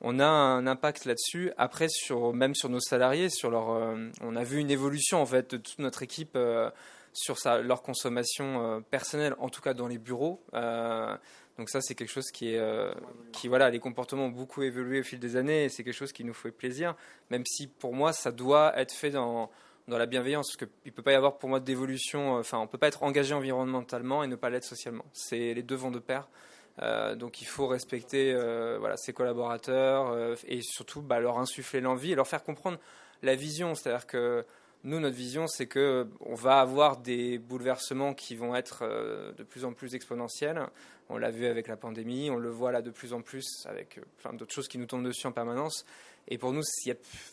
on 0.02 0.20
a 0.20 0.26
un 0.26 0.68
impact 0.68 1.06
là-dessus. 1.06 1.52
Après, 1.58 1.88
même 2.34 2.56
sur 2.56 2.70
nos 2.70 2.80
salariés, 2.80 3.30
euh, 3.44 4.12
on 4.22 4.36
a 4.36 4.44
vu 4.44 4.60
une 4.60 4.72
évolution 4.72 5.22
en 5.22 5.26
fait 5.26 5.52
de 5.52 5.58
toute 5.58 5.80
notre 5.80 6.04
équipe 6.04 6.36
euh, 6.36 6.70
sur 7.14 7.38
leur 7.64 7.82
consommation 7.82 8.64
euh, 8.64 8.80
personnelle, 8.80 9.36
en 9.40 9.50
tout 9.50 9.62
cas 9.62 9.74
dans 9.74 9.88
les 9.88 9.98
bureaux. 9.98 10.44
donc 10.52 11.70
ça, 11.70 11.82
c'est 11.82 11.96
quelque 11.96 12.12
chose 12.12 12.32
qui 12.32 12.54
est, 12.54 12.62
qui 13.32 13.48
voilà, 13.48 13.70
les 13.70 13.80
comportements 13.80 14.26
ont 14.26 14.30
beaucoup 14.30 14.64
évolué 14.64 15.00
au 15.00 15.04
fil 15.04 15.20
des 15.20 15.36
années 15.36 15.66
et 15.66 15.70
c'est 15.70 15.84
quelque 15.84 15.94
chose 15.94 16.12
qui 16.12 16.24
nous 16.24 16.34
fait 16.34 16.52
plaisir. 16.52 16.96
Même 17.30 17.46
si 17.46 17.68
pour 17.68 17.94
moi, 17.94 18.12
ça 18.14 18.32
doit 18.32 18.78
être 18.78 18.94
fait 18.94 19.12
dans 19.12 19.50
dans 19.90 19.98
la 19.98 20.06
bienveillance, 20.06 20.48
parce 20.48 20.56
qu'il 20.56 20.70
ne 20.86 20.92
peut 20.92 21.02
pas 21.02 21.12
y 21.12 21.16
avoir 21.16 21.38
pour 21.38 21.50
moi 21.50 21.60
d'évolution, 21.60 22.36
enfin 22.38 22.58
on 22.60 22.62
ne 22.62 22.68
peut 22.68 22.78
pas 22.78 22.88
être 22.88 23.04
engagé 23.04 23.34
environnementalement 23.34 24.24
et 24.24 24.28
ne 24.28 24.38
pas 24.38 24.50
l'être 24.50 24.64
socialement. 24.64 25.04
C'est 25.12 25.54
les 25.54 25.62
deux 25.62 25.76
vont 25.76 25.92
de 25.92 26.00
pair. 26.00 26.30
Euh, 26.82 27.16
donc 27.16 27.42
il 27.42 27.46
faut 27.46 27.68
respecter 27.68 28.34
euh, 28.34 28.78
voilà, 28.80 28.98
ses 28.98 29.14
collaborateurs 29.14 30.10
euh, 30.10 30.36
et 30.48 30.62
surtout 30.62 31.02
bah, 31.02 31.20
leur 31.20 31.38
insuffler 31.38 31.82
l'envie 31.82 32.14
et 32.14 32.16
leur 32.16 32.28
faire 32.28 32.44
comprendre 32.44 32.80
la 33.22 33.36
vision. 33.36 33.76
C'est-à-dire 33.76 34.08
que 34.08 34.44
nous, 34.84 35.00
notre 35.00 35.16
vision, 35.16 35.48
c'est 35.48 35.68
que 35.68 36.08
on 36.20 36.36
va 36.36 36.60
avoir 36.60 36.98
des 36.98 37.38
bouleversements 37.38 38.14
qui 38.14 38.36
vont 38.36 38.54
être 38.54 38.84
de 39.38 39.44
plus 39.44 39.64
en 39.64 39.72
plus 39.72 39.96
exponentiels. 39.96 40.62
On 41.08 41.18
l'a 41.18 41.32
vu 41.32 41.46
avec 41.46 41.70
la 41.70 41.78
pandémie, 41.78 42.30
on 42.30 42.36
le 42.36 42.50
voit 42.50 42.74
là 42.74 42.82
de 42.82 42.92
plus 42.92 43.14
en 43.14 43.22
plus 43.22 43.66
avec 43.66 44.02
plein 44.18 44.34
d'autres 44.34 44.54
choses 44.54 44.68
qui 44.68 44.78
nous 44.78 44.86
tombent 44.86 45.06
dessus 45.06 45.26
en 45.26 45.32
permanence. 45.32 45.86
Et 46.28 46.38
pour 46.38 46.52
nous, 46.52 46.64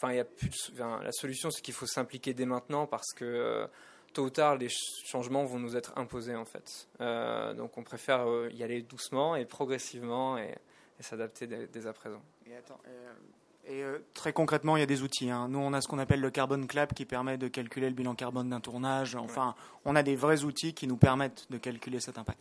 la 0.02 1.12
solution, 1.12 1.50
c'est 1.50 1.60
qu'il 1.60 1.74
faut 1.74 1.86
s'impliquer 1.86 2.34
dès 2.34 2.46
maintenant 2.46 2.86
parce 2.86 3.12
que 3.16 3.66
tôt 4.12 4.24
ou 4.24 4.30
tard, 4.30 4.56
les 4.56 4.68
changements 4.68 5.44
vont 5.44 5.58
nous 5.58 5.76
être 5.76 5.92
imposés 5.96 6.36
en 6.36 6.44
fait. 6.44 6.88
Euh, 7.00 7.54
donc 7.54 7.76
on 7.78 7.82
préfère 7.82 8.28
euh, 8.28 8.48
y 8.52 8.62
aller 8.62 8.82
doucement 8.82 9.36
et 9.36 9.44
progressivement 9.44 10.38
et, 10.38 10.54
s'adapter 11.00 11.46
dès, 11.46 11.86
à 11.86 11.92
présent. 11.92 12.20
Et, 13.66 13.82
euh, 13.82 13.98
très 14.12 14.32
concrètement, 14.32 14.76
il 14.76 14.80
y 14.80 14.82
a 14.82 14.86
des 14.86 15.02
outils. 15.02 15.30
Hein. 15.30 15.48
Nous, 15.48 15.58
on 15.58 15.72
a 15.72 15.80
ce 15.80 15.88
qu'on 15.88 15.98
appelle 15.98 16.20
le 16.20 16.30
Carbon 16.30 16.66
Clap 16.66 16.92
qui 16.92 17.06
permet 17.06 17.38
de 17.38 17.48
calculer 17.48 17.88
le 17.88 17.94
bilan 17.94 18.14
carbone 18.14 18.50
d'un 18.50 18.60
tournage. 18.60 19.14
Enfin, 19.16 19.54
on 19.84 19.96
a 19.96 20.02
des 20.02 20.16
vrais 20.16 20.44
outils 20.44 20.74
qui 20.74 20.86
nous 20.86 20.96
permettent 20.96 21.46
de 21.50 21.56
calculer 21.56 22.00
cet 22.00 22.18
impact 22.18 22.40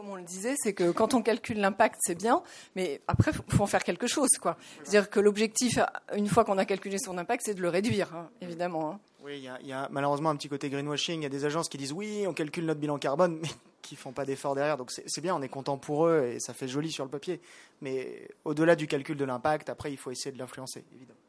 comme 0.00 0.08
on 0.08 0.16
le 0.16 0.22
disait, 0.22 0.54
c'est 0.56 0.72
que 0.72 0.92
quand 0.92 1.12
on 1.12 1.20
calcule 1.20 1.58
l'impact, 1.58 1.96
c'est 2.00 2.14
bien, 2.14 2.42
mais 2.74 3.02
après, 3.06 3.32
il 3.32 3.54
faut 3.54 3.62
en 3.62 3.66
faire 3.66 3.84
quelque 3.84 4.06
chose. 4.06 4.30
C'est-à-dire 4.30 5.10
que 5.10 5.20
l'objectif, 5.20 5.78
une 6.16 6.26
fois 6.26 6.42
qu'on 6.42 6.56
a 6.56 6.64
calculé 6.64 6.96
son 6.96 7.18
impact, 7.18 7.42
c'est 7.44 7.52
de 7.52 7.60
le 7.60 7.68
réduire, 7.68 8.14
hein, 8.14 8.30
évidemment. 8.40 8.92
Hein. 8.92 9.00
Oui, 9.22 9.46
il 9.62 9.68
y, 9.68 9.72
a 9.72 9.88
malheureusement 9.90 10.30
un 10.30 10.36
petit 10.36 10.48
côté 10.48 10.70
greenwashing. 10.70 11.20
Il 11.20 11.24
y 11.24 11.26
a 11.26 11.28
des 11.28 11.44
agences 11.44 11.68
qui 11.68 11.76
disent 11.76 11.92
oui, 11.92 12.24
on 12.26 12.32
calcule 12.32 12.64
notre 12.64 12.80
bilan 12.80 12.96
carbone, 12.96 13.40
mais 13.42 13.48
qui 13.82 13.94
font 13.94 14.12
pas 14.12 14.24
d'efforts 14.24 14.54
derrière. 14.54 14.78
Donc 14.78 14.90
c'est 14.90 15.20
bien, 15.20 15.36
on 15.36 15.42
est 15.42 15.50
content 15.50 15.76
pour 15.76 16.06
eux 16.06 16.32
et 16.34 16.40
ça 16.40 16.54
fait 16.54 16.66
joli 16.66 16.90
sur 16.90 17.04
le 17.04 17.10
papier. 17.10 17.38
Mais 17.82 18.26
au-delà 18.46 18.76
du 18.76 18.86
calcul 18.86 19.18
de 19.18 19.24
l'impact, 19.26 19.68
après, 19.68 19.92
il 19.92 19.98
faut 19.98 20.10
essayer 20.10 20.32
de 20.32 20.38
l'influencer, 20.38 20.82
évidemment. 20.94 21.20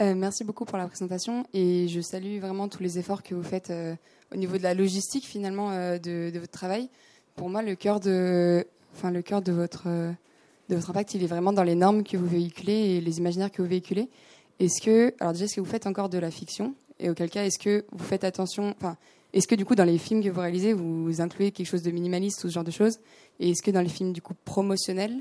Euh, 0.00 0.14
merci 0.16 0.42
beaucoup 0.42 0.64
pour 0.64 0.76
la 0.76 0.88
présentation 0.88 1.46
et 1.54 1.86
je 1.86 2.00
salue 2.00 2.40
vraiment 2.40 2.68
tous 2.68 2.82
les 2.82 2.98
efforts 2.98 3.22
que 3.22 3.32
vous 3.32 3.44
faites 3.44 3.70
euh, 3.70 3.94
au 4.32 4.36
niveau 4.36 4.58
de 4.58 4.62
la 4.64 4.74
logistique 4.74 5.24
finalement 5.24 5.70
euh, 5.70 5.98
de, 5.98 6.36
votre 6.36 6.50
travail. 6.50 6.88
Pour 7.36 7.48
moi, 7.48 7.62
le 7.62 7.76
cœur 7.76 8.00
de, 8.00 8.66
enfin 8.92 9.12
le 9.12 9.22
cœur 9.22 9.40
de 9.40 9.52
votre 9.52 9.86
de 9.86 10.74
votre 10.74 10.90
impact, 10.90 11.14
il 11.14 11.22
est 11.22 11.28
vraiment 11.28 11.52
dans 11.52 11.62
les 11.62 11.76
normes 11.76 12.02
que 12.02 12.16
vous 12.16 12.26
véhiculez 12.26 12.72
et 12.72 13.00
les 13.00 13.18
imaginaires 13.18 13.52
que 13.52 13.62
vous 13.62 13.68
véhiculez. 13.68 14.08
Est-ce 14.58 14.82
que, 14.82 15.14
alors 15.20 15.32
déjà, 15.32 15.44
est-ce 15.44 15.56
que 15.56 15.60
vous 15.60 15.70
faites 15.70 15.86
encore 15.86 16.08
de 16.08 16.18
la 16.18 16.30
fiction? 16.30 16.74
Et 16.98 17.10
auquel 17.10 17.28
cas, 17.28 17.44
est-ce 17.44 17.58
que 17.58 17.84
vous 17.92 18.04
faites 18.04 18.24
attention, 18.24 18.74
enfin, 18.78 18.96
est-ce 19.32 19.46
que 19.46 19.54
du 19.54 19.64
coup 19.64 19.74
dans 19.74 19.84
les 19.84 19.98
films 19.98 20.22
que 20.22 20.28
vous 20.28 20.40
réalisez, 20.40 20.72
vous 20.72 21.20
incluez 21.20 21.52
quelque 21.52 21.66
chose 21.66 21.82
de 21.82 21.90
minimaliste 21.90 22.42
ou 22.44 22.48
ce 22.48 22.54
genre 22.54 22.64
de 22.64 22.70
choses? 22.70 22.98
Et 23.38 23.50
est-ce 23.50 23.62
que 23.62 23.70
dans 23.70 23.82
les 23.82 23.88
films 23.88 24.12
du 24.12 24.22
coup 24.22 24.34
promotionnels, 24.44 25.18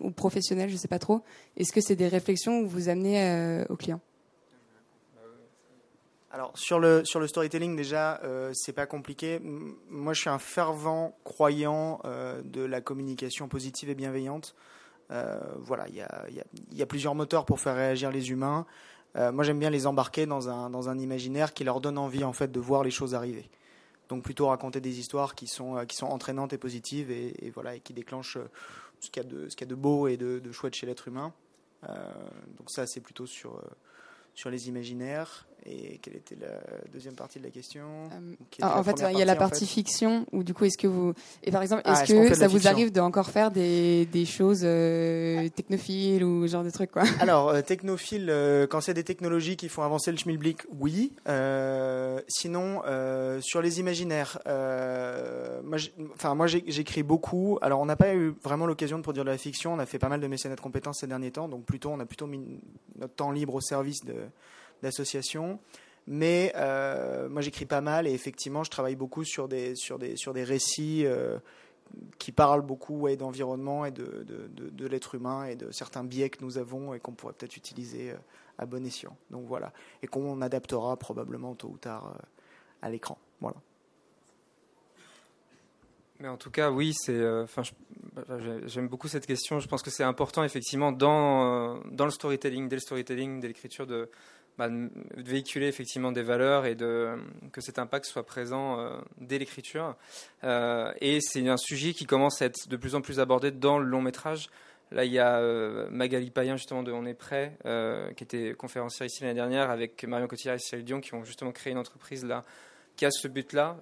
ou 0.00 0.10
professionnels, 0.12 0.70
je 0.70 0.76
sais 0.76 0.88
pas 0.88 0.98
trop, 0.98 1.20
est-ce 1.56 1.72
que 1.72 1.80
c'est 1.80 1.96
des 1.96 2.08
réflexions 2.08 2.62
que 2.62 2.68
vous 2.68 2.88
amenez 2.88 3.64
aux 3.68 3.76
clients? 3.76 4.00
Alors 6.34 6.50
sur 6.58 6.80
le 6.80 7.04
sur 7.04 7.20
le 7.20 7.28
storytelling 7.28 7.76
déjà 7.76 8.20
euh, 8.24 8.50
c'est 8.54 8.72
pas 8.72 8.86
compliqué. 8.86 9.40
Moi 9.88 10.14
je 10.14 10.20
suis 10.22 10.30
un 10.30 10.40
fervent 10.40 11.16
croyant 11.22 12.00
euh, 12.04 12.42
de 12.42 12.62
la 12.62 12.80
communication 12.80 13.46
positive 13.46 13.88
et 13.88 13.94
bienveillante. 13.94 14.56
Euh, 15.12 15.38
voilà 15.58 15.86
il 15.88 15.94
y 15.94 16.00
a, 16.00 16.24
y 16.72 16.82
a, 16.82 16.86
plusieurs 16.86 17.14
moteurs 17.14 17.44
pour 17.44 17.60
faire 17.60 17.76
réagir 17.76 18.10
les 18.10 18.32
humains. 18.32 18.66
moi 19.14 19.44
j'aime 19.44 19.60
bien 19.60 19.70
les 19.70 19.86
embarquer 19.86 20.26
dans 20.26 20.48
un 20.48 20.70
dans 20.70 20.88
un 20.88 20.98
imaginaire 20.98 21.54
qui 21.54 21.62
leur 21.62 21.80
donne 21.80 21.98
envie 21.98 22.24
en 22.24 22.32
fait 22.32 22.50
de 22.50 22.58
voir 22.58 22.82
les 22.82 22.90
choses 22.90 23.14
arriver. 23.14 23.48
Donc 24.08 24.24
plutôt 24.24 24.48
raconter 24.48 24.80
des 24.80 24.98
histoires 24.98 25.36
qui 25.36 25.46
sont 25.46 25.86
qui 25.86 25.94
sont 25.94 26.06
entraînantes 26.06 26.52
et 26.52 26.58
positives 26.58 27.12
et, 27.12 27.52
voilà 27.54 27.76
et 27.76 27.80
qui 27.80 27.92
déclenchent 27.92 28.38
ce 28.98 29.08
qu'il 29.08 29.22
y 29.22 29.26
a 29.26 29.28
de 29.28 29.48
ce 29.48 29.54
qu'il 29.54 29.68
y 29.68 29.70
a 29.70 29.72
de 29.72 29.80
beau 29.80 30.08
et 30.08 30.16
de, 30.16 30.40
de 30.40 30.50
chouette 30.50 30.74
chez 30.74 30.86
l'être 30.86 31.06
humain. 31.06 31.32
donc 32.58 32.72
ça 32.72 32.88
c'est 32.88 33.00
plutôt 33.00 33.26
sur 33.26 33.62
sur 34.34 34.50
les 34.50 34.68
imaginaires. 34.68 35.46
Et 35.66 35.98
quelle 36.02 36.16
était 36.16 36.36
la 36.38 36.60
deuxième 36.92 37.14
partie 37.14 37.38
de 37.38 37.44
la 37.44 37.50
question 37.50 37.86
euh, 38.12 38.66
En 38.66 38.82
fait, 38.82 39.02
il 39.12 39.18
y 39.18 39.22
a 39.22 39.24
la 39.24 39.36
partie 39.36 39.66
fiction, 39.66 40.26
où 40.32 40.44
du 40.44 40.52
coup, 40.52 40.64
est-ce 40.64 40.76
que 40.76 40.86
vous. 40.86 41.14
Et 41.42 41.50
par 41.50 41.62
exemple, 41.62 41.82
ah, 41.86 42.02
est-ce 42.02 42.12
que 42.12 42.34
ça 42.34 42.48
vous 42.48 42.68
arrive 42.68 42.92
de 42.92 43.00
encore 43.00 43.30
faire 43.30 43.50
des, 43.50 44.04
des 44.06 44.26
choses 44.26 44.60
euh, 44.64 45.48
technophiles 45.48 46.22
ou 46.22 46.46
genre 46.46 46.64
de 46.64 46.70
trucs 46.70 46.90
quoi? 46.90 47.04
Alors, 47.20 47.48
euh, 47.48 47.62
technophile, 47.62 48.32
quand 48.70 48.82
c'est 48.82 48.92
des 48.92 49.04
technologies 49.04 49.56
qui 49.56 49.70
font 49.70 49.82
avancer 49.82 50.10
le 50.10 50.18
schmilblick, 50.18 50.62
oui. 50.78 51.12
sinon, 52.28 52.82
sur 53.40 53.62
les 53.62 53.80
imaginaires, 53.80 54.38
moi, 55.64 55.78
enfin, 56.14 56.34
moi 56.34 56.46
j'écris 56.46 57.02
beaucoup. 57.02 57.58
Alors, 57.62 57.80
on 57.80 57.86
n'a 57.86 57.96
pas 57.96 58.14
eu 58.14 58.34
vraiment 58.42 58.66
l'occasion 58.66 58.98
de 58.98 59.02
produire 59.02 59.24
de 59.24 59.30
la 59.30 59.38
fiction. 59.38 59.72
On 59.72 59.78
a 59.78 59.86
fait 59.86 59.98
pas 59.98 60.10
mal 60.10 60.20
de 60.20 60.26
mécénat 60.26 60.56
de 60.56 60.60
compétences 60.60 60.98
ces 61.00 61.06
derniers 61.06 61.30
temps, 61.30 61.48
donc 61.48 61.64
plutôt, 61.64 61.90
on 61.90 62.00
a 62.00 62.06
plutôt 62.06 62.26
mis 62.26 62.60
notre 62.98 63.14
temps 63.14 63.30
libre 63.30 63.54
au 63.54 63.60
service 63.60 64.04
de 64.04 64.14
d'association. 64.84 65.58
Mais 66.06 66.52
euh, 66.54 67.28
moi, 67.28 67.40
j'écris 67.40 67.66
pas 67.66 67.80
mal 67.80 68.06
et 68.06 68.12
effectivement, 68.12 68.62
je 68.62 68.70
travaille 68.70 68.96
beaucoup 68.96 69.24
sur 69.24 69.48
des, 69.48 69.74
sur 69.74 69.98
des, 69.98 70.16
sur 70.16 70.34
des 70.34 70.44
récits 70.44 71.06
euh, 71.06 71.38
qui 72.18 72.30
parlent 72.30 72.62
beaucoup 72.62 73.00
ouais, 73.00 73.16
d'environnement 73.16 73.86
et 73.86 73.90
de, 73.90 74.24
de, 74.24 74.68
de, 74.68 74.86
l'être 74.86 75.14
humain 75.14 75.44
et 75.44 75.56
de 75.56 75.70
certains 75.70 76.04
biais 76.04 76.28
que 76.28 76.44
nous 76.44 76.58
avons 76.58 76.92
et 76.92 77.00
qu'on 77.00 77.12
pourrait 77.12 77.32
peut-être 77.32 77.56
utiliser 77.56 78.10
euh, 78.10 78.16
à 78.58 78.66
bon 78.66 78.84
escient. 78.84 79.16
Donc 79.30 79.46
voilà. 79.46 79.72
Et 80.02 80.06
qu'on 80.06 80.42
adaptera 80.42 80.96
probablement 80.98 81.54
tôt 81.54 81.68
ou 81.68 81.78
tard 81.78 82.18
à 82.82 82.90
l'écran. 82.90 83.16
Voilà. 83.40 83.56
Mais 86.20 86.28
en 86.28 86.36
tout 86.36 86.50
cas, 86.50 86.70
oui, 86.70 86.92
c'est. 86.94 87.26
Enfin, 87.42 87.62
j'aime 88.66 88.86
beaucoup 88.88 89.08
cette 89.08 89.26
question. 89.26 89.58
Je 89.58 89.66
pense 89.66 89.82
que 89.82 89.90
c'est 89.90 90.04
important, 90.04 90.44
effectivement, 90.44 90.92
dans, 90.92 91.80
dans 91.90 92.04
le 92.04 92.12
storytelling, 92.12 92.68
dès 92.68 92.76
le 92.76 92.80
storytelling, 92.80 93.40
dès 93.40 93.48
l'écriture, 93.48 93.86
de, 93.86 94.08
bah, 94.56 94.68
de 94.68 94.88
véhiculer 95.16 95.66
effectivement 95.66 96.12
des 96.12 96.22
valeurs 96.22 96.64
et 96.64 96.76
de, 96.76 97.16
que 97.50 97.60
cet 97.60 97.80
impact 97.80 98.06
soit 98.06 98.24
présent 98.24 98.78
euh, 98.78 98.96
dès 99.18 99.38
l'écriture. 99.38 99.96
Euh, 100.44 100.92
et 101.00 101.18
c'est 101.20 101.48
un 101.48 101.56
sujet 101.56 101.92
qui 101.92 102.06
commence 102.06 102.40
à 102.40 102.46
être 102.46 102.68
de 102.68 102.76
plus 102.76 102.94
en 102.94 103.00
plus 103.00 103.18
abordé 103.18 103.50
dans 103.50 103.80
le 103.80 103.86
long 103.86 104.00
métrage. 104.00 104.50
Là, 104.92 105.04
il 105.04 105.12
y 105.12 105.18
a 105.18 105.38
euh, 105.38 105.88
Magali 105.90 106.30
Payen, 106.30 106.56
justement, 106.56 106.84
de 106.84 106.92
On 106.92 107.04
est 107.04 107.14
prêt, 107.14 107.58
qui 108.16 108.22
était 108.22 108.54
conférencière 108.54 109.06
ici 109.06 109.22
l'année 109.22 109.34
dernière, 109.34 109.70
avec 109.70 110.04
Marion 110.04 110.28
Cotillard 110.28 110.54
et 110.54 110.60
Cyril 110.60 110.84
Dion, 110.84 111.00
qui 111.00 111.14
ont 111.14 111.24
justement 111.24 111.50
créé 111.50 111.72
une 111.72 111.78
entreprise 111.78 112.24
là, 112.24 112.44
qui 112.94 113.04
a 113.06 113.10
ce 113.10 113.26
but-là, 113.26 113.76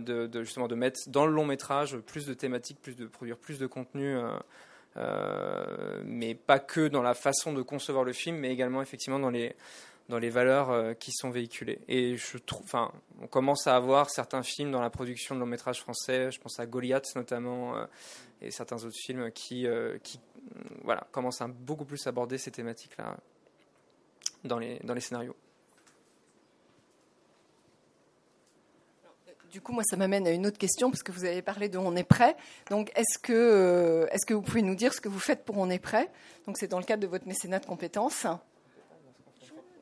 de, 0.00 0.26
de, 0.26 0.42
justement 0.42 0.66
de 0.66 0.74
mettre 0.74 0.98
dans 1.06 1.26
le 1.26 1.32
long 1.32 1.44
métrage 1.44 1.96
plus 1.98 2.26
de 2.26 2.34
thématiques, 2.34 2.80
plus 2.82 2.96
de 2.96 3.06
produire 3.06 3.36
plus 3.36 3.60
de 3.60 3.68
contenu. 3.68 4.16
mais 6.04 6.34
pas 6.34 6.58
que 6.58 6.88
dans 6.88 7.02
la 7.02 7.14
façon 7.14 7.52
de 7.52 7.62
concevoir 7.62 8.02
le 8.02 8.12
film, 8.12 8.38
mais 8.38 8.50
également 8.50 8.82
effectivement 8.82 9.20
dans 9.20 9.30
les, 9.30 9.54
dans 10.08 10.18
les 10.18 10.30
valeurs 10.30 10.70
euh, 10.70 10.94
qui 10.94 11.12
sont 11.12 11.30
véhiculées. 11.30 11.80
Et 11.88 12.16
je 12.16 12.38
trouve, 12.38 12.64
enfin, 12.64 12.92
on 13.20 13.26
commence 13.26 13.66
à 13.66 13.76
avoir 13.76 14.10
certains 14.10 14.42
films 14.42 14.70
dans 14.70 14.80
la 14.80 14.90
production 14.90 15.34
de 15.34 15.40
long 15.40 15.46
métrage 15.46 15.80
français. 15.80 16.30
Je 16.30 16.40
pense 16.40 16.58
à 16.58 16.66
Goliath 16.66 17.14
notamment 17.14 17.76
euh, 17.76 17.84
et 18.40 18.50
certains 18.50 18.82
autres 18.84 18.96
films 18.98 19.30
qui, 19.32 19.66
euh, 19.66 19.98
qui, 20.02 20.20
voilà, 20.82 21.06
commencent 21.12 21.42
à 21.42 21.48
beaucoup 21.48 21.84
plus 21.84 22.06
aborder 22.06 22.38
ces 22.38 22.50
thématiques-là 22.50 23.16
dans 24.44 24.58
les 24.58 24.78
dans 24.84 24.94
les 24.94 25.00
scénarios. 25.00 25.36
Du 29.50 29.62
coup, 29.62 29.72
moi, 29.72 29.82
ça 29.82 29.96
m'amène 29.96 30.26
à 30.26 30.30
une 30.30 30.46
autre 30.46 30.58
question, 30.58 30.90
parce 30.90 31.02
que 31.02 31.10
vous 31.10 31.24
avez 31.24 31.40
parlé 31.40 31.70
de 31.70 31.78
On 31.78 31.96
est 31.96 32.04
prêt. 32.04 32.36
Donc, 32.68 32.92
est-ce 32.94 33.18
que, 33.18 34.06
est-ce 34.12 34.26
que 34.26 34.34
vous 34.34 34.42
pouvez 34.42 34.60
nous 34.60 34.74
dire 34.74 34.92
ce 34.92 35.00
que 35.00 35.08
vous 35.08 35.18
faites 35.18 35.46
pour 35.46 35.56
On 35.56 35.70
est 35.70 35.78
prêt 35.78 36.10
Donc, 36.46 36.58
c'est 36.58 36.68
dans 36.68 36.78
le 36.78 36.84
cadre 36.84 37.02
de 37.02 37.06
votre 37.06 37.26
mécénat 37.26 37.58
de 37.58 37.64
compétences. 37.64 38.26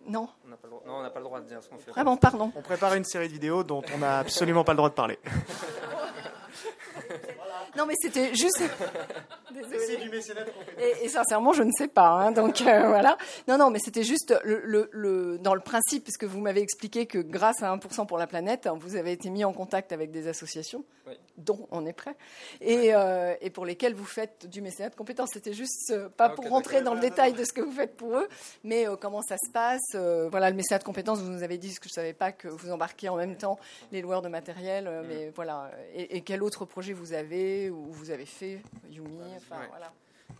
Non 0.09 0.29
on 0.87 1.03
n'a 1.03 1.11
pas, 1.11 1.19
le 1.19 1.25
droit 1.25 1.41
de 1.41 1.47
dire 1.47 1.63
ce 1.63 1.69
qu'on 1.69 1.79
fait. 1.79 1.91
Vraiment, 1.91 2.17
pardon. 2.17 2.53
On 2.55 2.63
prépare 2.63 2.95
une 2.95 3.05
série 3.05 3.29
de 3.29 3.33
vidéos 3.33 3.65
dont 3.65 3.83
on 3.95 3.99
n'a 3.99 4.21
absolument 4.21 4.65
pas 4.65 4.73
le 4.73 4.77
droit 4.77 4.89
de 4.89 4.95
parler. 4.95 5.19
Non, 7.77 7.87
mais 7.87 7.95
c'était 8.01 8.35
juste. 8.35 8.63
C'est 9.69 9.97
du 9.97 10.11
mécénat 10.11 10.43
et, 10.79 11.05
et, 11.05 11.09
sincèrement, 11.09 11.53
je 11.53 11.63
ne 11.63 11.73
sais 11.73 11.89
pas. 11.89 12.09
Hein, 12.09 12.33
donc 12.33 12.61
euh, 12.61 12.89
voilà. 12.89 13.17
Non, 13.49 13.57
non, 13.57 13.71
mais 13.71 13.79
c'était 13.79 14.03
juste 14.03 14.35
le, 14.45 14.89
le, 14.93 15.39
dans 15.39 15.55
le 15.55 15.61
principe, 15.61 16.05
puisque 16.05 16.25
vous 16.25 16.41
m'avez 16.41 16.61
expliqué 16.61 17.07
que 17.07 17.19
grâce 17.19 17.63
à 17.63 17.75
1% 17.75 18.07
pour 18.07 18.19
la 18.19 18.27
planète, 18.27 18.69
vous 18.79 18.97
avez 18.97 19.13
été 19.13 19.31
mis 19.31 19.45
en 19.45 19.53
contact 19.53 19.93
avec 19.93 20.11
des 20.11 20.29
associations, 20.29 20.85
dont 21.39 21.67
on 21.71 21.87
est 21.87 21.93
prêt, 21.93 22.17
et, 22.61 22.95
euh, 22.95 23.35
et, 23.41 23.51
pour 23.51 23.65
lesquelles 23.65 23.95
vous 23.95 24.05
faites 24.05 24.47
du 24.47 24.61
mécénat 24.61 24.91
de 24.91 24.95
compétences. 24.95 25.31
C'était 25.33 25.55
juste 25.55 25.91
euh, 25.91 26.09
pas 26.09 26.29
pour 26.29 26.49
rentrer 26.49 26.83
dans 26.83 26.95
le 26.95 27.01
détail 27.01 27.33
de 27.33 27.45
ce 27.45 27.53
que 27.53 27.63
vous 27.63 27.73
faites 27.73 27.97
pour 27.97 28.17
eux, 28.17 28.29
mais 28.65 28.87
comment 29.01 29.23
ça 29.23 29.37
se 29.39 29.51
passe. 29.51 29.95
voilà, 30.31 30.51
le 30.51 30.57
mécénat 30.57 30.79
de 30.79 30.85
compétences, 30.85 31.21
vous 31.21 31.31
nous 31.31 31.43
avez 31.43 31.59
dit 31.59 31.73
ce 31.73 31.81
que 31.81 31.89
je 31.89 31.93
ne 31.93 32.03
savais 32.03 32.15
pas 32.15 32.33
que 32.33 32.49
vous 32.49 32.71
embarquiez 32.71 33.09
en 33.09 33.17
même 33.17 33.37
temps 33.37 33.59
les 33.93 34.03
loueurs 34.03 34.23
de 34.23 34.29
matériel, 34.29 34.85
mm. 34.85 35.07
mais 35.09 35.33
voilà. 35.35 35.71
Et, 35.95 36.17
et 36.17 36.21
quel 36.21 36.43
autre 36.43 36.65
projet 36.65 36.93
vous 36.93 37.13
avez 37.13 37.56
ou 37.71 37.91
vous 37.91 38.11
avez 38.11 38.27
fait, 38.27 38.61
Yumi 38.91 39.23
enfin, 39.37 39.61
voilà. 39.69 39.93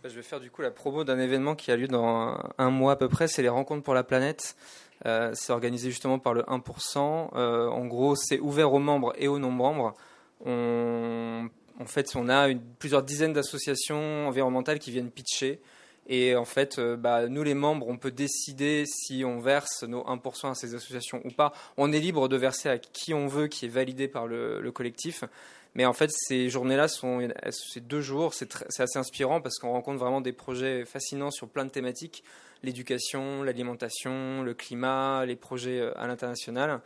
Bah, 0.03 0.09
je 0.09 0.15
vais 0.15 0.21
faire 0.21 0.39
du 0.39 0.51
coup 0.51 0.61
la 0.61 0.71
promo 0.71 1.03
d'un 1.03 1.19
événement 1.19 1.55
qui 1.55 1.71
a 1.71 1.75
lieu 1.75 1.87
dans 1.87 2.37
un, 2.57 2.69
mois 2.69 2.93
à 2.93 2.95
peu 2.95 3.09
près, 3.09 3.27
c'est 3.27 3.41
les 3.41 3.49
Rencontres 3.49 3.83
pour 3.83 3.93
la 3.93 4.03
planète. 4.03 4.55
Euh, 5.05 5.31
c'est 5.33 5.53
organisé 5.53 5.89
justement 5.89 6.19
par 6.19 6.33
le 6.33 6.41
1%. 6.43 7.29
Euh, 7.35 7.67
en 7.67 7.85
gros, 7.85 8.15
c'est 8.15 8.39
ouvert 8.39 8.73
aux 8.73 8.79
membres 8.79 9.13
et 9.17 9.27
aux 9.27 9.39
non-membres. 9.39 9.93
On, 10.45 11.49
en 11.79 11.85
fait, 11.85 12.15
on 12.15 12.29
a 12.29 12.47
une, 12.47 12.61
plusieurs 12.61 13.03
dizaines 13.03 13.33
d'associations 13.33 14.27
environnementales 14.27 14.79
qui 14.79 14.91
viennent 14.91 15.11
pitcher. 15.11 15.61
Et 16.09 16.35
en 16.35 16.45
fait, 16.45 16.79
euh, 16.79 16.95
bah, 16.95 17.27
nous 17.27 17.43
les 17.43 17.53
membres, 17.53 17.87
on 17.89 17.97
peut 17.97 18.11
décider 18.11 18.85
si 18.85 19.23
on 19.25 19.39
verse 19.39 19.83
nos 19.83 20.03
1% 20.03 20.51
à 20.51 20.55
ces 20.55 20.73
associations 20.73 21.21
ou 21.25 21.31
pas. 21.31 21.53
On 21.75 21.91
est 21.91 21.99
libre 21.99 22.27
de 22.29 22.37
verser 22.37 22.69
à 22.69 22.77
qui 22.77 23.13
on 23.13 23.27
veut, 23.27 23.47
qui 23.47 23.65
est 23.65 23.69
validé 23.69 24.07
par 24.07 24.25
le, 24.25 24.61
le 24.61 24.71
collectif. 24.71 25.25
Mais 25.75 25.85
en 25.85 25.93
fait, 25.93 26.09
ces 26.11 26.49
journées-là 26.49 26.87
sont 26.87 27.27
ces 27.51 27.81
deux 27.81 28.01
jours, 28.01 28.33
c'est 28.33 28.49
assez 28.79 28.97
inspirant 28.97 29.41
parce 29.41 29.59
qu'on 29.59 29.71
rencontre 29.71 29.99
vraiment 29.99 30.21
des 30.21 30.33
projets 30.33 30.85
fascinants 30.85 31.31
sur 31.31 31.47
plein 31.47 31.65
de 31.65 31.69
thématiques 31.69 32.23
l'éducation, 32.63 33.43
l'alimentation, 33.43 34.43
le 34.43 34.53
climat, 34.53 35.25
les 35.25 35.35
projets 35.35 35.79
euh, 35.79 35.97
à 35.97 36.07
l'international. 36.07 36.81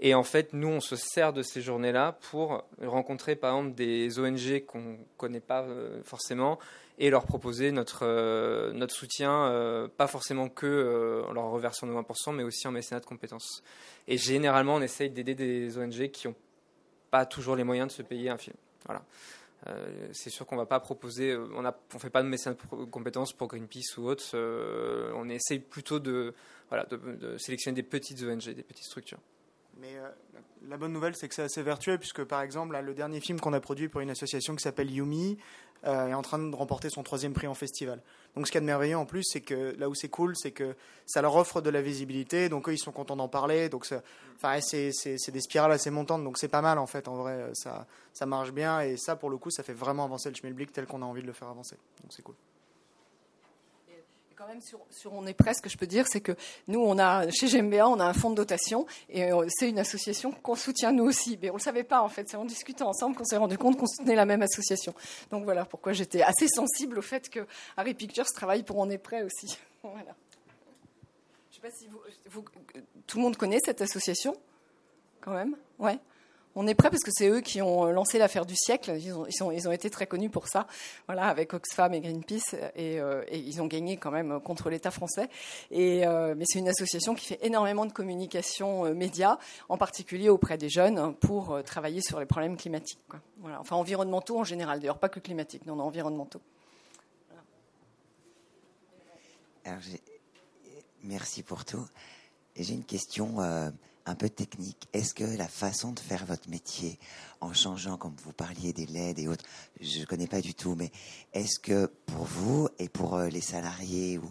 Et 0.00 0.14
en 0.14 0.22
fait, 0.22 0.52
nous, 0.52 0.68
on 0.68 0.80
se 0.80 0.96
sert 0.96 1.32
de 1.32 1.42
ces 1.42 1.62
journées-là 1.62 2.18
pour 2.30 2.64
rencontrer, 2.82 3.36
par 3.36 3.56
exemple, 3.56 3.74
des 3.74 4.18
ONG 4.18 4.64
qu'on 4.66 4.80
ne 4.80 4.96
connaît 5.16 5.40
pas 5.40 5.62
euh, 5.62 6.02
forcément 6.04 6.58
et 6.98 7.10
leur 7.10 7.24
proposer 7.24 7.72
notre, 7.72 8.00
euh, 8.02 8.72
notre 8.72 8.94
soutien, 8.94 9.88
pas 9.96 10.06
forcément 10.06 10.48
que 10.48 11.24
en 11.28 11.32
leur 11.32 11.50
reversant 11.50 11.88
nos 11.88 12.00
20%, 12.00 12.32
mais 12.34 12.44
aussi 12.44 12.68
en 12.68 12.70
mécénat 12.70 13.00
de 13.00 13.06
compétences. 13.06 13.64
Et 14.06 14.16
généralement, 14.16 14.76
on 14.76 14.80
essaye 14.80 15.10
d'aider 15.10 15.34
des 15.34 15.76
ONG 15.76 16.08
qui 16.10 16.28
ont 16.28 16.36
toujours 17.26 17.56
les 17.56 17.64
moyens 17.64 17.88
de 17.88 17.92
se 17.92 18.02
payer 18.02 18.30
un 18.30 18.38
film. 18.38 18.56
Voilà. 18.86 19.02
Euh, 19.66 20.08
c'est 20.12 20.30
sûr 20.30 20.46
qu'on 20.46 20.56
va 20.56 20.66
pas 20.66 20.80
proposer, 20.80 21.30
euh, 21.30 21.46
on 21.54 21.62
ne 21.62 21.70
fait 21.98 22.10
pas 22.10 22.22
de 22.22 22.28
mécénat 22.28 22.56
de 22.72 22.84
compétences 22.84 23.32
pour 23.32 23.48
Greenpeace 23.48 23.96
ou 23.96 24.06
autre. 24.06 24.24
Euh, 24.34 25.10
on 25.14 25.28
essaye 25.28 25.58
plutôt 25.58 25.98
de, 25.98 26.34
sélectionner 27.38 27.76
des 27.76 27.82
petites 27.82 28.22
ONG, 28.22 28.44
des 28.44 28.62
petites 28.62 28.84
structures. 28.84 29.20
Mais 29.80 29.96
la 30.68 30.76
bonne 30.76 30.92
nouvelle, 30.92 31.16
c'est 31.16 31.28
que 31.28 31.34
c'est 31.34 31.42
assez 31.42 31.62
vertueux, 31.62 31.98
puisque 31.98 32.24
par 32.24 32.42
exemple, 32.42 32.78
le 32.78 32.94
dernier 32.94 33.20
film 33.20 33.40
qu'on 33.40 33.52
a 33.52 33.60
produit 33.60 33.88
pour 33.88 34.00
une 34.00 34.10
association 34.10 34.54
qui 34.54 34.62
s'appelle 34.62 34.90
Yumi 34.90 35.36
est 35.84 36.14
en 36.14 36.22
train 36.22 36.38
de 36.38 36.54
remporter 36.54 36.88
son 36.88 37.02
troisième 37.02 37.34
prix 37.34 37.46
en 37.46 37.54
festival. 37.54 38.00
Donc 38.34 38.46
ce 38.46 38.52
qui 38.52 38.58
est 38.58 38.62
merveilleux 38.62 38.96
en 38.96 39.04
plus, 39.04 39.22
c'est 39.24 39.42
que 39.42 39.76
là 39.78 39.88
où 39.88 39.94
c'est 39.94 40.08
cool, 40.08 40.34
c'est 40.36 40.50
que 40.50 40.74
ça 41.06 41.20
leur 41.20 41.36
offre 41.36 41.60
de 41.60 41.70
la 41.70 41.82
visibilité, 41.82 42.48
donc 42.48 42.68
eux 42.68 42.72
ils 42.72 42.78
sont 42.78 42.90
contents 42.90 43.16
d'en 43.16 43.28
parler, 43.28 43.68
donc 43.68 43.84
c'est 43.84 45.30
des 45.32 45.40
spirales 45.40 45.72
assez 45.72 45.90
montantes, 45.90 46.24
donc 46.24 46.38
c'est 46.38 46.48
pas 46.48 46.62
mal 46.62 46.78
en 46.78 46.86
fait, 46.86 47.06
en 47.06 47.16
vrai, 47.16 47.50
ça, 47.52 47.86
ça 48.12 48.26
marche 48.26 48.52
bien, 48.52 48.80
et 48.80 48.96
ça 48.96 49.14
pour 49.14 49.28
le 49.28 49.36
coup, 49.36 49.50
ça 49.50 49.62
fait 49.62 49.74
vraiment 49.74 50.04
avancer 50.04 50.30
le 50.30 50.34
schmilblick 50.34 50.72
tel 50.72 50.86
qu'on 50.86 51.02
a 51.02 51.04
envie 51.04 51.22
de 51.22 51.26
le 51.26 51.34
faire 51.34 51.48
avancer, 51.48 51.76
donc 52.02 52.12
c'est 52.12 52.22
cool 52.22 52.34
quand 54.36 54.46
même 54.46 54.60
sur, 54.60 55.12
On 55.12 55.26
est 55.26 55.34
presque, 55.34 55.68
je 55.68 55.76
peux 55.76 55.86
dire, 55.86 56.06
c'est 56.08 56.20
que 56.20 56.32
nous, 56.68 56.80
on 56.80 56.98
a 56.98 57.30
chez 57.30 57.46
GMBA, 57.46 57.88
on 57.88 58.00
a 58.00 58.04
un 58.04 58.12
fonds 58.12 58.30
de 58.30 58.34
dotation 58.34 58.86
et 59.08 59.32
euh, 59.32 59.46
c'est 59.48 59.68
une 59.68 59.78
association 59.78 60.32
qu'on 60.32 60.54
soutient 60.54 60.92
nous 60.92 61.04
aussi. 61.04 61.38
Mais 61.40 61.50
on 61.50 61.54
ne 61.54 61.58
le 61.58 61.62
savait 61.62 61.84
pas 61.84 62.00
en 62.00 62.08
fait, 62.08 62.28
c'est 62.28 62.36
en 62.36 62.44
discutant 62.44 62.88
ensemble 62.88 63.16
qu'on 63.16 63.24
s'est 63.24 63.36
rendu 63.36 63.58
compte 63.58 63.78
qu'on 63.78 63.86
soutenait 63.86 64.14
la 64.14 64.26
même 64.26 64.42
association. 64.42 64.94
Donc 65.30 65.44
voilà 65.44 65.64
pourquoi 65.64 65.92
j'étais 65.92 66.22
assez 66.22 66.48
sensible 66.48 66.98
au 66.98 67.02
fait 67.02 67.28
que 67.28 67.46
Harry 67.76 67.94
Pictures 67.94 68.26
travaille 68.26 68.62
pour 68.62 68.78
On 68.78 68.90
est 68.90 68.98
prêt 68.98 69.22
aussi. 69.22 69.58
Je 69.84 71.56
sais 71.56 71.60
pas 71.60 71.70
si 71.70 71.86
vous, 72.30 72.44
tout 73.06 73.18
le 73.18 73.22
monde 73.22 73.36
connaît 73.36 73.60
cette 73.64 73.80
association, 73.80 74.36
quand 75.20 75.32
même, 75.32 75.56
ouais 75.78 75.98
on 76.56 76.66
est 76.66 76.74
prêt 76.74 76.90
parce 76.90 77.02
que 77.02 77.10
c'est 77.12 77.28
eux 77.28 77.40
qui 77.40 77.60
ont 77.62 77.86
lancé 77.86 78.18
l'affaire 78.18 78.46
du 78.46 78.54
siècle. 78.54 78.96
Ils 78.98 79.12
ont, 79.12 79.26
ils, 79.50 79.68
ont, 79.68 79.72
été 79.72 79.90
très 79.90 80.06
connus 80.06 80.30
pour 80.30 80.48
ça, 80.48 80.66
voilà, 81.06 81.26
avec 81.26 81.52
Oxfam 81.52 81.92
et 81.94 82.00
Greenpeace, 82.00 82.54
et, 82.76 83.00
euh, 83.00 83.24
ils 83.32 83.60
ont 83.60 83.66
gagné 83.66 83.96
quand 83.96 84.10
même 84.10 84.40
contre 84.40 84.70
l'État 84.70 84.90
français. 84.90 85.28
Et, 85.70 86.06
euh, 86.06 86.34
mais 86.36 86.44
c'est 86.46 86.60
une 86.60 86.68
association 86.68 87.14
qui 87.14 87.26
fait 87.26 87.38
énormément 87.42 87.86
de 87.86 87.92
communication 87.92 88.86
euh, 88.86 88.94
média, 88.94 89.38
en 89.68 89.76
particulier 89.76 90.28
auprès 90.28 90.56
des 90.56 90.68
jeunes, 90.68 91.14
pour 91.16 91.62
travailler 91.64 92.00
sur 92.00 92.20
les 92.20 92.26
problèmes 92.26 92.56
climatiques. 92.56 93.00
Voilà. 93.38 93.60
Enfin, 93.60 93.76
environnementaux 93.76 94.38
en 94.38 94.44
général, 94.44 94.80
d'ailleurs, 94.80 94.98
pas 94.98 95.08
que 95.08 95.20
climatiques, 95.20 95.66
non, 95.66 95.76
non 95.76 95.84
environnementaux. 95.84 96.40
merci 101.02 101.42
pour 101.42 101.64
tout. 101.64 101.84
J'ai 102.56 102.74
une 102.74 102.84
question 102.84 103.36
un 104.06 104.14
peu 104.14 104.28
technique. 104.28 104.88
Est-ce 104.92 105.14
que 105.14 105.24
la 105.24 105.48
façon 105.48 105.92
de 105.92 106.00
faire 106.00 106.26
votre 106.26 106.48
métier, 106.48 106.98
en 107.40 107.52
changeant, 107.52 107.96
comme 107.96 108.14
vous 108.22 108.32
parliez 108.32 108.72
des 108.72 108.86
LED 108.86 109.18
et 109.18 109.28
autres, 109.28 109.44
je 109.80 110.00
ne 110.00 110.04
connais 110.04 110.26
pas 110.26 110.40
du 110.40 110.54
tout, 110.54 110.74
mais 110.74 110.90
est-ce 111.32 111.58
que 111.58 111.86
pour 112.06 112.24
vous 112.24 112.68
et 112.78 112.88
pour 112.88 113.14
euh, 113.14 113.28
les 113.28 113.40
salariés 113.40 114.18
ou 114.18 114.30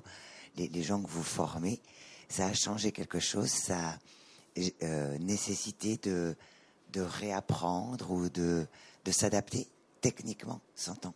les, 0.55 0.83
gens 0.83 1.01
que 1.01 1.09
vous 1.09 1.23
formez, 1.23 1.81
ça 2.29 2.47
a 2.47 2.53
changé 2.53 2.91
quelque 2.91 3.19
chose 3.19 3.49
Ça 3.49 3.77
a 3.89 3.99
euh, 4.83 5.17
nécessité 5.17 5.97
de, 5.97 6.35
de 6.91 7.01
réapprendre 7.01 8.11
ou 8.11 8.29
de, 8.29 8.67
de 9.05 9.11
s'adapter 9.11 9.67
techniquement, 10.01 10.61
s'entend? 10.75 11.15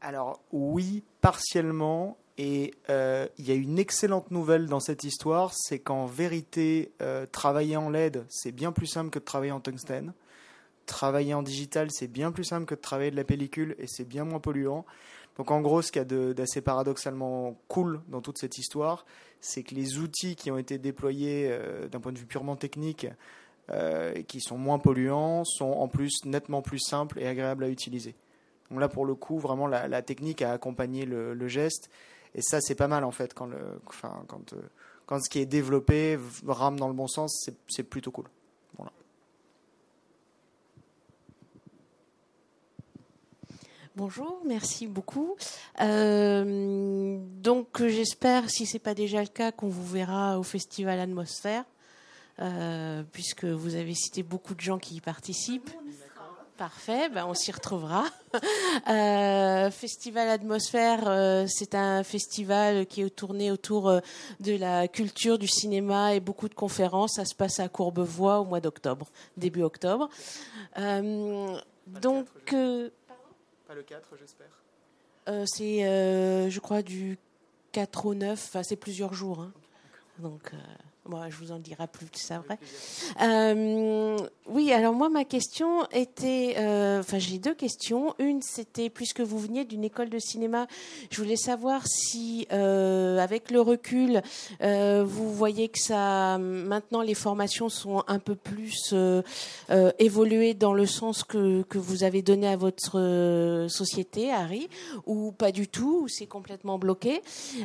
Alors 0.00 0.40
oui, 0.52 1.02
partiellement 1.22 2.18
et 2.36 2.74
euh, 2.90 3.28
il 3.38 3.46
y 3.46 3.52
a 3.52 3.54
une 3.54 3.78
excellente 3.78 4.30
nouvelle 4.30 4.66
dans 4.66 4.80
cette 4.80 5.04
histoire, 5.04 5.52
c'est 5.54 5.78
qu'en 5.78 6.06
vérité, 6.06 6.92
euh, 7.00 7.26
travailler 7.26 7.76
en 7.76 7.90
LED, 7.90 8.24
c'est 8.28 8.50
bien 8.50 8.72
plus 8.72 8.86
simple 8.86 9.10
que 9.10 9.20
de 9.20 9.24
travailler 9.24 9.52
en 9.52 9.60
tungstène. 9.60 10.12
Travailler 10.86 11.32
en 11.32 11.42
digital, 11.42 11.88
c'est 11.92 12.08
bien 12.08 12.32
plus 12.32 12.44
simple 12.44 12.66
que 12.66 12.74
de 12.74 12.80
travailler 12.80 13.12
de 13.12 13.16
la 13.16 13.24
pellicule 13.24 13.76
et 13.78 13.86
c'est 13.86 14.04
bien 14.04 14.24
moins 14.24 14.40
polluant. 14.40 14.84
Donc 15.38 15.50
en 15.50 15.60
gros, 15.60 15.80
ce 15.80 15.92
qu'il 15.92 16.00
y 16.00 16.04
a 16.04 16.32
d'assez 16.34 16.60
paradoxalement 16.60 17.56
cool 17.68 18.00
dans 18.08 18.20
toute 18.20 18.38
cette 18.38 18.58
histoire, 18.58 19.06
c'est 19.40 19.62
que 19.62 19.74
les 19.74 19.98
outils 19.98 20.36
qui 20.36 20.50
ont 20.50 20.58
été 20.58 20.78
déployés 20.78 21.48
euh, 21.48 21.88
d'un 21.88 22.00
point 22.00 22.12
de 22.12 22.18
vue 22.18 22.26
purement 22.26 22.56
technique, 22.56 23.06
qui 24.28 24.42
sont 24.42 24.58
moins 24.58 24.78
polluants, 24.78 25.42
sont 25.46 25.64
en 25.64 25.88
plus 25.88 26.26
nettement 26.26 26.60
plus 26.60 26.80
simples 26.80 27.18
et 27.18 27.26
agréables 27.26 27.64
à 27.64 27.70
utiliser. 27.70 28.14
Donc 28.70 28.78
là, 28.78 28.90
pour 28.90 29.06
le 29.06 29.14
coup, 29.14 29.38
vraiment, 29.38 29.66
la, 29.66 30.02
technique 30.02 30.42
a 30.42 30.52
accompagné 30.52 31.06
le 31.06 31.48
geste. 31.48 31.88
Et 32.34 32.42
ça, 32.42 32.60
c'est 32.60 32.74
pas 32.74 32.88
mal 32.88 33.04
en 33.04 33.12
fait 33.12 33.34
quand, 33.34 33.46
le, 33.46 33.80
enfin, 33.86 34.24
quand, 34.26 34.52
euh, 34.52 34.62
quand 35.06 35.20
ce 35.20 35.30
qui 35.30 35.38
est 35.38 35.46
développé 35.46 36.18
rame 36.46 36.78
dans 36.78 36.88
le 36.88 36.94
bon 36.94 37.06
sens, 37.06 37.48
c'est 37.68 37.82
plutôt 37.84 38.10
cool. 38.10 38.26
Bonjour, 43.96 44.40
merci 44.44 44.88
beaucoup. 44.88 45.36
Euh, 45.80 47.16
donc 47.40 47.80
j'espère, 47.80 48.50
si 48.50 48.66
ce 48.66 48.72
n'est 48.72 48.80
pas 48.80 48.92
déjà 48.92 49.20
le 49.20 49.28
cas, 49.28 49.52
qu'on 49.52 49.68
vous 49.68 49.86
verra 49.86 50.40
au 50.40 50.42
Festival 50.42 50.98
Atmosphère, 50.98 51.64
euh, 52.40 53.04
puisque 53.12 53.44
vous 53.44 53.76
avez 53.76 53.94
cité 53.94 54.24
beaucoup 54.24 54.56
de 54.56 54.60
gens 54.60 54.78
qui 54.78 54.96
y 54.96 55.00
participent. 55.00 55.70
Parfait, 56.56 57.08
ben 57.08 57.26
on 57.26 57.34
s'y 57.34 57.52
retrouvera. 57.52 58.04
Euh, 58.88 59.70
festival 59.70 60.28
Atmosphère, 60.28 61.04
euh, 61.06 61.46
c'est 61.48 61.76
un 61.76 62.02
festival 62.02 62.84
qui 62.84 63.02
est 63.02 63.14
tourné 63.14 63.52
autour 63.52 63.88
euh, 63.88 64.00
de 64.40 64.56
la 64.56 64.88
culture, 64.88 65.38
du 65.38 65.46
cinéma 65.46 66.16
et 66.16 66.20
beaucoup 66.20 66.48
de 66.48 66.54
conférences. 66.54 67.12
Ça 67.14 67.24
se 67.24 67.34
passe 67.36 67.60
à 67.60 67.68
Courbevoie 67.68 68.40
au 68.40 68.44
mois 68.44 68.60
d'octobre, 68.60 69.06
début 69.36 69.62
octobre. 69.62 70.08
donc, 70.76 72.26
pas 72.50 73.74
le 73.74 73.82
4, 73.86 74.16
j'espère. 74.18 75.46
c'est, 75.46 76.50
je 76.50 76.58
crois, 76.58 76.82
du 76.82 77.16
4 77.70 78.06
au 78.06 78.14
9. 78.14 78.32
Enfin, 78.32 78.64
c'est 78.64 78.76
plusieurs 78.76 79.14
jours. 79.14 79.40
Hein. 79.40 79.52
Donc, 80.18 80.50
Moi, 81.06 81.26
je 81.28 81.36
vous 81.36 81.52
en 81.52 81.58
dirai 81.58 81.86
plus, 81.86 82.06
c'est 82.14 82.36
vrai. 82.36 82.58
Euh, 83.20 84.16
oui, 84.48 84.72
alors 84.72 84.94
moi, 84.94 85.10
ma 85.10 85.24
question 85.24 85.86
était, 85.92 86.54
euh, 86.56 87.00
enfin, 87.00 87.18
j'ai 87.18 87.36
deux 87.38 87.52
questions. 87.52 88.14
Une, 88.18 88.40
c'était 88.40 88.88
puisque 88.88 89.20
vous 89.20 89.38
veniez 89.38 89.66
d'une 89.66 89.84
école 89.84 90.08
de 90.08 90.18
cinéma, 90.18 90.66
je 91.10 91.20
voulais 91.20 91.36
savoir 91.36 91.82
si, 91.86 92.48
euh, 92.52 93.18
avec 93.18 93.50
le 93.50 93.60
recul, 93.60 94.22
vous 94.60 95.34
voyez 95.34 95.68
que 95.68 95.78
ça, 95.78 96.38
maintenant, 96.38 97.02
les 97.02 97.14
formations 97.14 97.68
sont 97.68 98.02
un 98.06 98.18
peu 98.18 98.34
plus 98.34 98.94
évoluées 99.98 100.54
dans 100.54 100.72
le 100.72 100.86
sens 100.86 101.22
que, 101.22 101.62
que 101.64 101.76
vous 101.76 102.02
avez 102.02 102.22
donné 102.22 102.48
à 102.48 102.56
votre 102.56 103.66
société, 103.68 104.32
Harry, 104.32 104.70
ou 105.04 105.32
pas 105.32 105.52
du 105.52 105.68
tout, 105.68 106.04
ou 106.04 106.08
c'est 106.08 106.26
complètement 106.26 106.78
bloqué, 106.78 107.20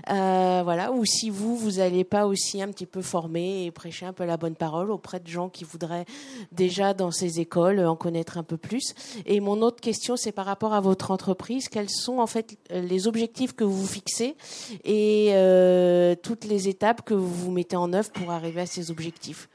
voilà, 0.07 0.91
ou 0.91 1.05
si 1.05 1.29
vous, 1.29 1.55
vous 1.55 1.71
n'allez 1.77 2.03
pas 2.03 2.25
aussi 2.25 2.61
un 2.61 2.67
petit 2.67 2.85
peu 2.85 3.01
former 3.01 3.28
et 3.35 3.71
prêcher 3.71 4.05
un 4.05 4.13
peu 4.13 4.25
la 4.25 4.37
bonne 4.37 4.55
parole 4.55 4.91
auprès 4.91 5.19
de 5.19 5.27
gens 5.27 5.49
qui 5.49 5.63
voudraient 5.63 6.05
déjà 6.51 6.93
dans 6.93 7.11
ces 7.11 7.39
écoles 7.39 7.79
en 7.85 7.95
connaître 7.95 8.37
un 8.37 8.43
peu 8.43 8.57
plus. 8.57 8.93
Et 9.25 9.39
mon 9.39 9.61
autre 9.61 9.81
question, 9.81 10.15
c'est 10.15 10.31
par 10.31 10.45
rapport 10.45 10.73
à 10.73 10.81
votre 10.81 11.11
entreprise, 11.11 11.69
quels 11.69 11.89
sont 11.89 12.19
en 12.19 12.27
fait 12.27 12.57
les 12.69 13.07
objectifs 13.07 13.53
que 13.53 13.63
vous 13.63 13.87
fixez 13.87 14.35
et 14.83 15.29
euh, 15.31 16.15
toutes 16.15 16.45
les 16.45 16.67
étapes 16.67 17.03
que 17.03 17.13
vous 17.13 17.51
mettez 17.51 17.75
en 17.75 17.93
œuvre 17.93 18.11
pour 18.11 18.31
arriver 18.31 18.61
à 18.61 18.65
ces 18.65 18.91
objectifs? 18.91 19.49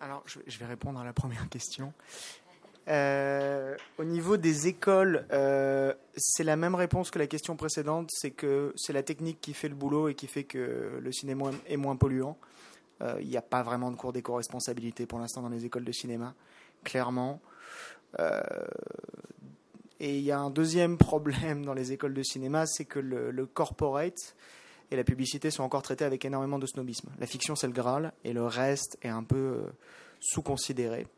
Alors, 0.00 0.22
je 0.46 0.58
vais 0.58 0.66
répondre 0.66 1.00
à 1.00 1.04
la 1.04 1.12
première 1.12 1.48
question. 1.48 1.92
Euh, 2.88 3.76
au 3.98 4.04
niveau 4.04 4.36
des 4.36 4.68
écoles, 4.68 5.26
euh, 5.32 5.92
c'est 6.16 6.44
la 6.44 6.56
même 6.56 6.74
réponse 6.74 7.10
que 7.10 7.18
la 7.18 7.26
question 7.26 7.56
précédente, 7.56 8.10
c'est 8.12 8.30
que 8.30 8.72
c'est 8.76 8.92
la 8.92 9.02
technique 9.02 9.40
qui 9.40 9.54
fait 9.54 9.68
le 9.68 9.74
boulot 9.74 10.08
et 10.08 10.14
qui 10.14 10.28
fait 10.28 10.44
que 10.44 10.98
le 11.00 11.12
cinéma 11.12 11.50
est 11.66 11.76
moins 11.76 11.96
polluant. 11.96 12.38
Euh, 13.02 13.16
il 13.20 13.28
n'y 13.28 13.36
a 13.36 13.42
pas 13.42 13.62
vraiment 13.62 13.90
de 13.90 13.96
cours 13.96 14.12
d'éco-responsabilité 14.12 15.06
pour 15.06 15.18
l'instant 15.18 15.42
dans 15.42 15.48
les 15.48 15.64
écoles 15.64 15.84
de 15.84 15.92
cinéma, 15.92 16.34
clairement. 16.84 17.40
et 19.98 20.18
il 20.18 20.22
y 20.22 20.30
a 20.30 20.38
un 20.38 20.50
deuxième 20.50 20.96
problème 20.98 21.64
dans 21.64 21.74
les 21.74 21.92
écoles 21.92 22.14
de 22.14 22.22
cinéma, 22.22 22.66
c'est 22.66 22.84
que 22.84 23.00
le, 23.00 23.32
le 23.32 23.46
corporate 23.46 24.36
et 24.92 24.96
la 24.96 25.02
publicité 25.02 25.50
sont 25.50 25.64
encore 25.64 25.82
traités 25.82 26.04
avec 26.04 26.24
énormément 26.24 26.60
de 26.60 26.66
snobisme. 26.66 27.10
La 27.18 27.26
fiction, 27.26 27.56
c'est 27.56 27.66
le 27.66 27.72
Graal, 27.72 28.12
et 28.22 28.32
le 28.32 28.44
reste 28.46 28.96
est 29.02 29.08
un 29.08 29.24
peu 29.24 29.64
sous-considéré. 30.20 31.08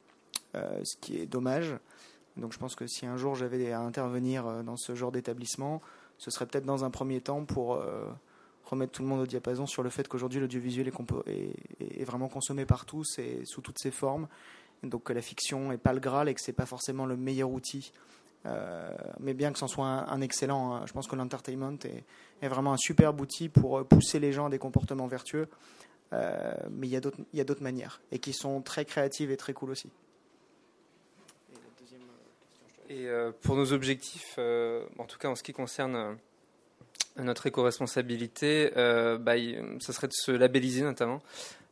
Euh, 0.55 0.80
ce 0.82 0.96
qui 0.96 1.18
est 1.18 1.26
dommage. 1.26 1.76
Donc 2.38 2.55
je 2.55 2.59
pense 2.59 2.74
que 2.74 2.86
si 2.86 3.05
un 3.05 3.18
jour 3.18 3.34
j'avais 3.34 3.72
à 3.72 3.80
intervenir 3.80 4.46
euh, 4.46 4.62
dans 4.62 4.76
ce 4.76 4.94
genre 4.94 5.12
d'établissement, 5.12 5.82
ce 6.16 6.30
serait 6.30 6.46
peut-être 6.46 6.64
dans 6.64 6.84
un 6.84 6.90
premier 6.90 7.20
temps 7.20 7.44
pour 7.44 7.74
euh, 7.74 8.07
remettre 8.64 8.92
tout 8.92 9.03
le 9.03 9.09
monde 9.09 9.20
au 9.20 9.26
diapason 9.26 9.66
sur 9.66 9.82
le 9.82 9.90
fait 9.90 10.09
qu'aujourd'hui 10.09 10.40
l'audiovisuel 10.40 10.90
est, 11.26 12.05
vraiment 12.05 12.28
consommé 12.28 12.64
par 12.64 12.86
tous 12.86 13.18
et 13.18 13.42
sous 13.44 13.61
toutes 13.61 13.78
ses 13.78 13.90
formes. 13.90 14.26
Donc 14.82 15.05
que 15.05 15.12
la 15.12 15.20
fiction 15.20 15.68
n'est 15.68 15.78
pas 15.78 15.92
le 15.92 16.01
Graal 16.01 16.30
et 16.30 16.34
que 16.34 16.40
c'est 16.40 16.53
pas 16.53 16.66
forcément 16.66 17.05
le 17.05 17.16
meilleur 17.16 17.51
outil. 17.51 17.92
mais 19.20 19.34
bien 19.34 19.53
que 19.53 19.59
ce 19.59 19.66
soit 19.66 19.86
un, 19.86 20.20
excellent, 20.22 20.74
hein, 20.74 20.86
je 20.86 20.92
pense 20.94 21.09
que 21.09 21.16
l'entertainment 21.16 21.78
est, 21.84 22.05
est, 22.40 22.49
vraiment 22.49 22.72
un 22.72 22.78
superbe 22.78 23.20
outil 23.20 23.51
pour 23.51 23.84
pousser 23.86 24.18
les 24.18 24.32
gens 24.32 24.46
à 24.46 24.51
des 24.51 24.59
comportements 24.59 25.09
vertueux. 25.09 25.49
mais 26.12 26.86
il 26.86 26.90
y 26.90 26.96
a 27.40 27.44
d'autres 27.44 27.62
manières 27.62 28.01
et 28.12 28.18
qui 28.18 28.32
sont 28.32 28.62
très 28.62 28.86
créatives 28.86 29.30
et 29.30 29.36
très 29.36 29.53
cool 29.53 29.72
aussi. 29.72 29.90
Et 32.89 33.07
euh, 33.07 33.32
pour 33.43 33.57
nos 33.57 33.72
objectifs, 33.72 34.36
euh, 34.39 34.82
en 34.99 35.05
tout 35.05 35.18
cas 35.18 35.28
en 35.28 35.34
ce 35.34 35.43
qui 35.43 35.53
concerne 35.53 35.97
euh, 35.97 36.14
notre 37.18 37.47
éco-responsabilité, 37.47 38.70
bah, 38.74 39.34
ça 39.80 39.93
serait 39.93 40.07
de 40.07 40.12
se 40.14 40.30
labelliser 40.30 40.82
notamment. 40.82 41.20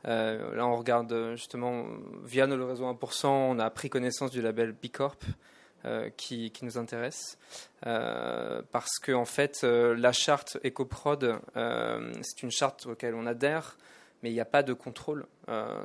là, 0.05 0.67
on 0.67 0.77
regarde 0.77 1.35
justement, 1.37 1.87
via 2.25 2.47
le 2.47 2.64
réseau 2.64 2.85
1%, 2.85 3.27
on 3.29 3.59
a 3.61 3.71
pris 3.71 3.89
connaissance 3.89 4.33
du 4.33 4.43
label 4.43 4.73
B 4.73 4.89
Corp. 4.93 5.25
qui, 6.17 6.51
qui, 6.51 6.64
nous 6.64 6.79
intéresse 6.79 7.39
parce 7.81 8.99
que 9.01 9.12
en 9.12 9.25
fait 9.25 9.62
la 9.62 10.11
charte 10.11 10.59
EcoProd 10.64 11.39
c'est 11.55 12.43
une 12.43 12.51
charte 12.51 12.87
auquel 12.87 13.14
on 13.14 13.25
adhère 13.25 13.77
mais 14.21 14.31
il 14.31 14.33
n'y 14.33 14.41
a 14.41 14.47
pas 14.47 14.64
de 14.64 14.73
contrôle 14.73 15.27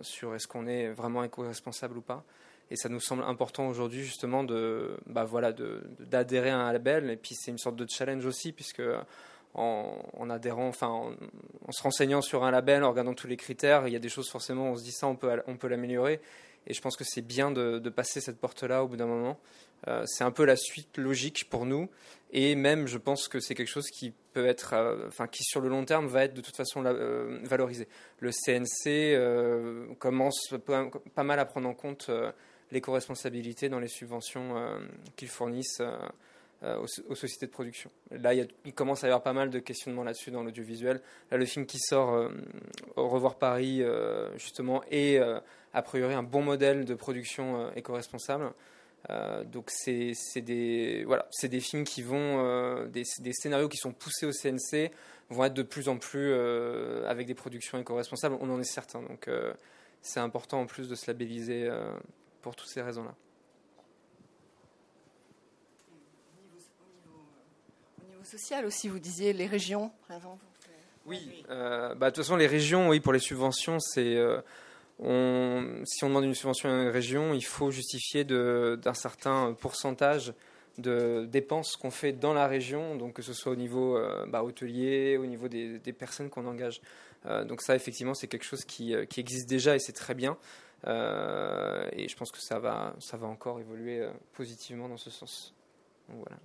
sur 0.02 0.34
est-ce 0.34 0.48
qu'on 0.48 0.66
est 0.66 0.90
vraiment 0.90 1.24
éco-responsable 1.24 2.00
ou 2.00 2.02
pas 2.02 2.24
et 2.72 2.78
ça 2.78 2.88
nous 2.88 3.02
semble 3.02 3.24
important 3.24 3.68
aujourd'hui 3.68 4.02
justement 4.02 4.46
de, 4.46 4.98
bah 5.06 5.26
voilà, 5.26 5.54
d'adhérer 6.00 6.50
à 6.50 6.58
un 6.58 6.72
label. 6.72 7.10
Et 7.10 7.18
puis 7.18 7.36
c'est 7.36 7.52
une 7.52 7.58
sorte 7.58 7.76
de 7.76 7.86
challenge 7.88 8.26
aussi, 8.26 8.54
puisque 8.54 8.82
en, 9.54 10.30
adhérant, 10.30 10.70
enfin 10.70 10.88
en, 10.88 11.72
se 11.72 11.84
renseignant 11.84 12.22
sur 12.22 12.46
un 12.46 12.52
label, 12.52 12.86
en 12.86 12.90
regardant 12.90 13.14
tous 13.14 13.28
les 13.28 13.36
critères, 13.36 13.90
il 13.90 13.94
y 13.94 13.98
a 13.98 14.00
des 14.00 14.08
choses 14.08 14.30
forcément, 14.30 14.72
on 14.72 14.78
se 14.78 14.84
dit 14.84 14.94
ça, 14.94 15.06
on 15.08 15.18
peut, 15.18 15.42
on 15.48 15.58
peut 15.58 15.68
l'améliorer. 15.68 16.22
Et 16.66 16.74
je 16.74 16.82
pense 16.82 16.96
que 16.96 17.04
c'est 17.04 17.22
bien 17.22 17.52
de, 17.52 17.78
passer 17.90 18.22
cette 18.22 18.40
porte-là 18.40 18.84
au 18.86 18.88
bout 18.88 18.96
d'un 18.96 19.08
moment. 19.08 19.38
Euh, 19.88 20.04
c'est 20.06 20.24
un 20.24 20.32
peu 20.32 20.46
la 20.46 20.56
suite 20.56 20.98
logique 20.98 21.50
pour 21.50 21.66
nous. 21.66 21.90
Et 22.32 22.56
même, 22.56 22.88
je 22.88 23.00
pense 23.00 23.28
que 23.28 23.42
c'est 23.42 23.56
quelque 23.56 23.68
chose 23.68 23.90
qui 23.90 24.14
peut 24.32 24.46
être, 24.46 24.74
euh, 24.74 25.08
enfin, 25.08 25.28
qui 25.28 25.44
sur 25.44 25.60
le 25.60 25.68
long 25.68 25.84
terme 25.84 26.08
va 26.08 26.24
être 26.24 26.36
de 26.36 26.42
toute 26.42 26.56
façon 26.56 26.86
euh, 26.86 27.40
valorisé. 27.44 27.90
Le 28.20 28.32
CNC 28.32 29.98
commence 29.98 30.54
pas, 30.66 31.24
mal 31.24 31.40
à 31.40 31.46
prendre 31.46 31.68
en 31.68 31.74
compte 31.74 32.10
l'éco-responsabilité 32.72 33.70
dans 33.70 33.80
les 33.80 33.88
subventions 33.88 34.58
euh, 34.58 34.80
qu'ils 35.16 35.28
fournissent 35.28 35.82
euh, 35.82 35.98
euh, 36.64 36.86
aux, 37.10 37.16
sociétés 37.16 37.48
de 37.48 37.52
production. 37.52 37.90
Là, 38.12 38.34
il, 38.34 38.74
commence 38.74 39.04
à 39.04 39.08
y 39.08 39.10
avoir 39.10 39.24
pas 39.24 39.34
mal 39.34 39.50
de 39.50 39.60
questionnements 39.60 40.04
là-dessus 40.04 40.32
dans 40.32 40.44
l'audiovisuel. 40.44 41.02
Là, 41.32 41.38
le 41.38 41.46
film 41.46 41.66
qui 41.66 41.80
sort, 41.80 42.30
revoir 42.96 43.36
Paris, 43.36 43.84
justement, 44.36 44.84
est 44.92 45.18
a 45.74 45.82
priori 45.82 46.14
un 46.14 46.22
bon 46.22 46.44
modèle 46.44 46.86
de 46.86 46.94
production 46.94 47.72
éco-responsable. 47.76 48.52
donc 49.46 49.72
c'est 49.72 50.14
des 50.36 51.04
voilà 51.08 51.26
c'est 51.32 51.48
des 51.48 51.62
films 51.62 51.84
qui 51.84 52.04
vont 52.04 52.86
des, 52.90 53.06
scénarios 53.34 53.68
qui 53.68 53.78
sont 53.78 53.92
poussés 53.92 54.28
au 54.28 54.32
CNC 54.32 54.92
vont 55.32 55.46
être 55.46 55.56
de 55.56 55.64
plus 55.64 55.90
en 55.90 55.98
plus 55.98 56.32
avec 57.08 57.26
des 57.26 57.34
productions 57.34 57.80
éco-responsables 57.80 58.38
on 58.40 58.52
en 58.52 58.60
est 58.60 58.72
certain 58.72 59.02
donc 59.02 59.28
c'est 60.04 60.20
important 60.20 60.62
en 60.62 60.68
plus 60.68 60.88
de 60.88 60.94
se 60.94 61.08
labelliser 61.08 61.72
pour 62.42 62.56
toutes 62.56 62.70
ces 62.70 62.82
raisons-là. 62.82 63.14
Au 68.02 68.10
niveau 68.10 68.24
social 68.24 68.66
aussi, 68.66 68.90
vous 68.90 69.00
disiez 69.00 69.34
les 69.34 69.48
régions, 69.48 69.92
Oui, 71.06 71.44
euh, 71.50 71.96
bah, 71.96 72.10
de 72.10 72.16
toute 72.16 72.24
façon, 72.24 72.36
les 72.36 72.48
régions, 72.48 72.90
oui, 72.90 73.00
pour 73.00 73.14
les 73.14 73.20
subventions, 73.20 73.80
c'est. 73.80 74.16
Euh, 74.16 74.42
on, 75.00 75.82
si 75.86 76.04
on 76.04 76.10
demande 76.10 76.26
une 76.26 76.36
subvention 76.36 76.70
à 76.70 76.84
une 76.84 76.90
région, 76.90 77.34
il 77.34 77.46
faut 77.46 77.72
justifier 77.72 78.24
d'un 78.24 78.94
certain 78.94 79.54
pourcentage 79.54 80.34
de 80.78 81.26
dépenses 81.26 81.76
qu'on 81.76 81.90
fait 81.90 82.14
dans 82.14 82.34
la 82.34 82.48
région, 82.48 82.96
donc 82.96 83.14
que 83.14 83.22
ce 83.24 83.34
soit 83.34 83.52
au 83.52 83.56
niveau 83.56 83.98
euh, 83.98 84.26
bah, 84.28 84.44
hôtelier, 84.44 85.18
au 85.18 85.26
niveau 85.26 85.48
des, 85.48 85.80
personnes 85.94 86.30
qu'on 86.30 86.46
engage. 86.46 86.82
donc 87.46 87.62
ça, 87.62 87.76
effectivement, 87.76 88.14
c'est 88.14 88.28
quelque 88.28 88.46
chose 88.46 88.64
qui, 88.64 88.94
qui, 89.10 89.20
existe 89.20 89.50
déjà 89.50 89.76
et 89.76 89.80
c'est 89.80 89.94
très 89.94 90.14
bien. 90.14 90.38
Euh, 90.88 91.88
et 91.94 92.08
je 92.08 92.16
pense 92.16 92.32
que 92.32 92.40
ça 92.40 92.60
va, 92.60 92.96
ça 93.00 93.18
va 93.18 93.28
encore 93.28 93.60
évoluer 93.60 94.00
euh, 94.00 94.12
positivement 94.34 94.90
dans 94.90 94.98
ce 94.98 95.10
sens. 95.10 95.54
Donc 96.10 96.20
voilà. 96.26 96.38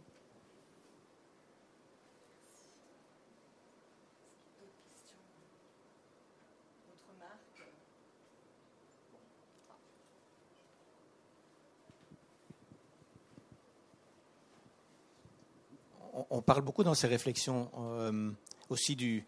on 16.30 16.41
parle 16.41 16.62
beaucoup 16.62 16.82
dans 16.82 16.95
ces 16.95 17.07
réflexions 17.07 17.70
euh, 17.78 18.30
aussi 18.68 18.97
du, 18.97 19.24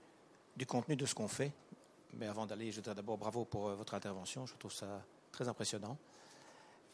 du, 0.56 0.66
contenu 0.66 0.96
de 0.96 1.06
ce 1.06 1.14
qu'on 1.14 1.28
fait. 1.28 1.52
Mais 2.14 2.26
avant 2.26 2.46
d'aller, 2.46 2.70
je 2.70 2.76
voudrais 2.76 2.94
d'abord 2.94 3.18
bravo 3.18 3.44
pour 3.44 3.68
euh, 3.68 3.74
votre 3.74 3.94
intervention. 3.94 4.46
Je 4.46 4.54
trouve 4.56 4.72
ça 4.72 5.04
très 5.30 5.48
impressionnant. 5.48 5.98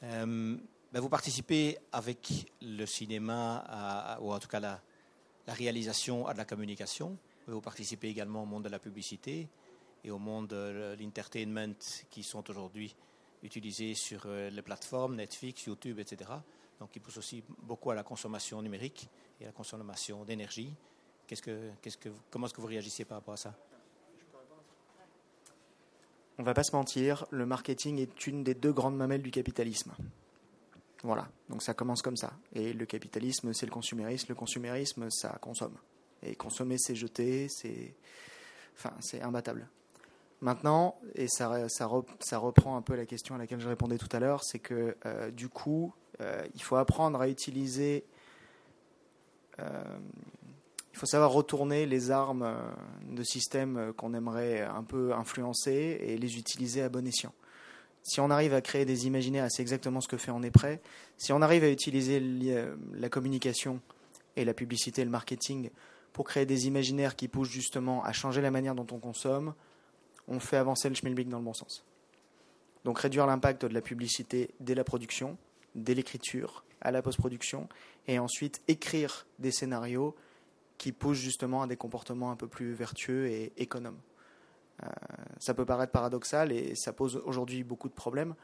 Euh, 0.02 0.56
ben, 0.92 1.00
vous 1.00 1.08
participez 1.08 1.78
avec 1.92 2.52
le 2.62 2.86
cinéma, 2.86 4.18
ou 4.20 4.32
en 4.32 4.38
tout 4.38 4.48
cas 4.48 4.60
la, 4.60 4.80
réalisation 5.48 6.26
à 6.26 6.32
de 6.32 6.38
la 6.38 6.44
communication. 6.44 7.18
Vous 7.46 7.60
participez 7.60 8.08
également 8.08 8.44
au 8.44 8.46
monde 8.46 8.64
de 8.64 8.68
la 8.68 8.78
publicité 8.78 9.48
et 10.02 10.10
au 10.10 10.18
monde 10.18 10.48
de 10.48 10.96
l'entertainment 10.98 11.74
qui 12.10 12.22
sont 12.22 12.48
aujourd'hui 12.48 12.94
utilisés 13.42 13.94
sur 13.94 14.22
euh, 14.26 14.50
les 14.50 14.62
plateformes 14.62 15.16
Netflix, 15.16 15.64
YouTube, 15.64 15.98
etc. 15.98 16.30
Donc, 16.80 16.90
qui 16.90 17.00
poussent 17.00 17.18
aussi 17.18 17.42
beaucoup 17.62 17.90
à 17.90 17.94
la 17.94 18.02
consommation 18.02 18.60
numérique 18.62 19.08
et 19.40 19.44
à 19.44 19.46
la 19.48 19.52
consommation 19.52 20.24
d'énergie. 20.24 20.74
Comment 22.30 22.46
est-ce 22.46 22.54
que 22.54 22.60
vous 22.60 22.66
réagissez 22.66 23.04
par 23.04 23.18
rapport 23.18 23.34
à 23.34 23.38
ça? 23.38 23.54
On 26.38 26.42
va 26.42 26.54
pas 26.54 26.64
se 26.64 26.74
mentir, 26.74 27.26
le 27.30 27.46
marketing 27.46 27.98
est 27.98 28.26
une 28.26 28.42
des 28.42 28.54
deux 28.54 28.72
grandes 28.72 28.96
mamelles 28.96 29.22
du 29.22 29.30
capitalisme. 29.30 29.92
Voilà, 31.02 31.28
donc 31.50 31.62
ça 31.62 31.74
commence 31.74 32.02
comme 32.02 32.16
ça. 32.16 32.32
Et 32.54 32.72
le 32.72 32.86
capitalisme, 32.86 33.52
c'est 33.52 33.66
le 33.66 33.72
consumérisme. 33.72 34.26
Le 34.30 34.34
consumérisme, 34.34 35.08
ça 35.10 35.36
consomme. 35.40 35.76
Et 36.22 36.34
consommer, 36.34 36.76
c'est 36.78 36.94
jeter, 36.94 37.48
c'est, 37.50 37.94
enfin, 38.76 38.94
c'est 39.00 39.20
imbattable. 39.20 39.68
Maintenant, 40.40 40.98
et 41.14 41.28
ça, 41.28 41.68
reprend 41.86 42.76
un 42.76 42.82
peu 42.82 42.96
la 42.96 43.06
question 43.06 43.34
à 43.34 43.38
laquelle 43.38 43.60
je 43.60 43.68
répondais 43.68 43.98
tout 43.98 44.08
à 44.12 44.18
l'heure, 44.18 44.42
c'est 44.42 44.58
que 44.58 44.96
du 45.30 45.48
coup, 45.48 45.94
il 46.20 46.62
faut 46.62 46.76
apprendre 46.76 47.20
à 47.20 47.28
utiliser 47.28 48.04
il 50.94 50.96
faut 50.96 51.06
savoir 51.06 51.32
retourner 51.32 51.86
les 51.86 52.12
armes 52.12 52.44
euh, 52.44 52.54
de 53.10 53.24
systèmes 53.24 53.76
euh, 53.76 53.92
qu'on 53.92 54.14
aimerait 54.14 54.60
un 54.60 54.84
peu 54.84 55.12
influencer 55.12 55.98
et 56.00 56.16
les 56.16 56.38
utiliser 56.38 56.82
à 56.82 56.88
bon 56.88 57.04
escient. 57.04 57.34
Si 58.04 58.20
on 58.20 58.30
arrive 58.30 58.54
à 58.54 58.60
créer 58.60 58.84
des 58.84 59.08
imaginaires, 59.08 59.46
c'est 59.50 59.60
exactement 59.60 60.00
ce 60.00 60.06
que 60.06 60.16
fait 60.16 60.30
On 60.30 60.44
est 60.44 60.52
prêt. 60.52 60.80
Si 61.18 61.32
on 61.32 61.42
arrive 61.42 61.64
à 61.64 61.68
utiliser 61.68 62.22
euh, 62.22 62.76
la 62.92 63.08
communication 63.08 63.80
et 64.36 64.44
la 64.44 64.54
publicité 64.54 65.04
le 65.04 65.10
marketing 65.10 65.70
pour 66.12 66.26
créer 66.26 66.46
des 66.46 66.68
imaginaires 66.68 67.16
qui 67.16 67.26
poussent 67.26 67.50
justement 67.50 68.04
à 68.04 68.12
changer 68.12 68.40
la 68.40 68.52
manière 68.52 68.76
dont 68.76 68.86
on 68.92 69.00
consomme, 69.00 69.52
on 70.28 70.38
fait 70.38 70.58
avancer 70.58 70.88
le 70.88 70.94
schmilblick 70.94 71.28
dans 71.28 71.38
le 71.38 71.44
bon 71.44 71.54
sens. 71.54 71.84
Donc 72.84 73.00
réduire 73.00 73.26
l'impact 73.26 73.66
de 73.66 73.74
la 73.74 73.80
publicité 73.80 74.50
dès 74.60 74.76
la 74.76 74.84
production, 74.84 75.38
dès 75.74 75.94
l'écriture, 75.94 76.64
à 76.80 76.92
la 76.92 77.02
post-production, 77.02 77.68
et 78.06 78.20
ensuite 78.20 78.62
écrire 78.68 79.26
des 79.40 79.50
scénarios 79.50 80.14
qui 80.78 80.92
poussent 80.92 81.18
justement 81.18 81.62
à 81.62 81.66
des 81.66 81.76
comportements 81.76 82.30
un 82.30 82.36
peu 82.36 82.48
plus 82.48 82.72
vertueux 82.72 83.26
et 83.26 83.52
économes. 83.56 83.98
Euh, 84.82 84.88
ça 85.38 85.54
peut 85.54 85.64
paraître 85.64 85.92
paradoxal 85.92 86.52
et 86.52 86.74
ça 86.74 86.92
pose 86.92 87.16
aujourd'hui 87.24 87.62
beaucoup 87.62 87.88
de 87.88 87.94
problèmes. 87.94 88.34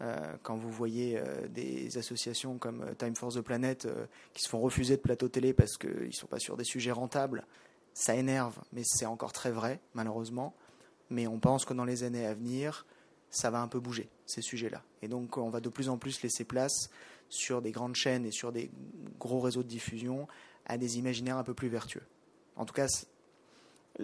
Euh, 0.00 0.34
quand 0.42 0.56
vous 0.56 0.70
voyez 0.70 1.16
euh, 1.18 1.48
des 1.48 1.96
associations 1.96 2.58
comme 2.58 2.84
Time 2.96 3.14
for 3.14 3.32
the 3.32 3.40
Planet 3.40 3.88
qui 4.32 4.42
se 4.42 4.48
font 4.48 4.60
refuser 4.60 4.96
de 4.96 5.02
plateau 5.02 5.28
télé 5.28 5.52
parce 5.52 5.76
qu'ils 5.76 6.06
ne 6.06 6.12
sont 6.12 6.26
pas 6.26 6.38
sur 6.38 6.56
des 6.56 6.64
sujets 6.64 6.92
rentables, 6.92 7.46
ça 7.94 8.14
énerve, 8.14 8.58
mais 8.72 8.82
c'est 8.84 9.06
encore 9.06 9.32
très 9.32 9.50
vrai, 9.50 9.80
malheureusement. 9.94 10.54
Mais 11.10 11.26
on 11.26 11.38
pense 11.38 11.64
que 11.64 11.74
dans 11.74 11.84
les 11.84 12.04
années 12.04 12.26
à 12.26 12.34
venir, 12.34 12.86
ça 13.30 13.50
va 13.50 13.60
un 13.60 13.68
peu 13.68 13.80
bouger, 13.80 14.08
ces 14.26 14.42
sujets-là. 14.42 14.82
Et 15.02 15.08
donc, 15.08 15.36
on 15.36 15.50
va 15.50 15.60
de 15.60 15.68
plus 15.68 15.88
en 15.88 15.98
plus 15.98 16.22
laisser 16.22 16.44
place 16.44 16.90
sur 17.28 17.62
des 17.62 17.70
grandes 17.70 17.94
chaînes 17.94 18.26
et 18.26 18.30
sur 18.30 18.52
des 18.52 18.70
gros 19.18 19.40
réseaux 19.40 19.62
de 19.62 19.68
diffusion 19.68 20.26
à 20.66 20.78
des 20.78 20.98
imaginaires 20.98 21.36
un 21.36 21.44
peu 21.44 21.54
plus 21.54 21.68
vertueux. 21.68 22.02
En 22.56 22.64
tout 22.64 22.74
cas, 22.74 22.86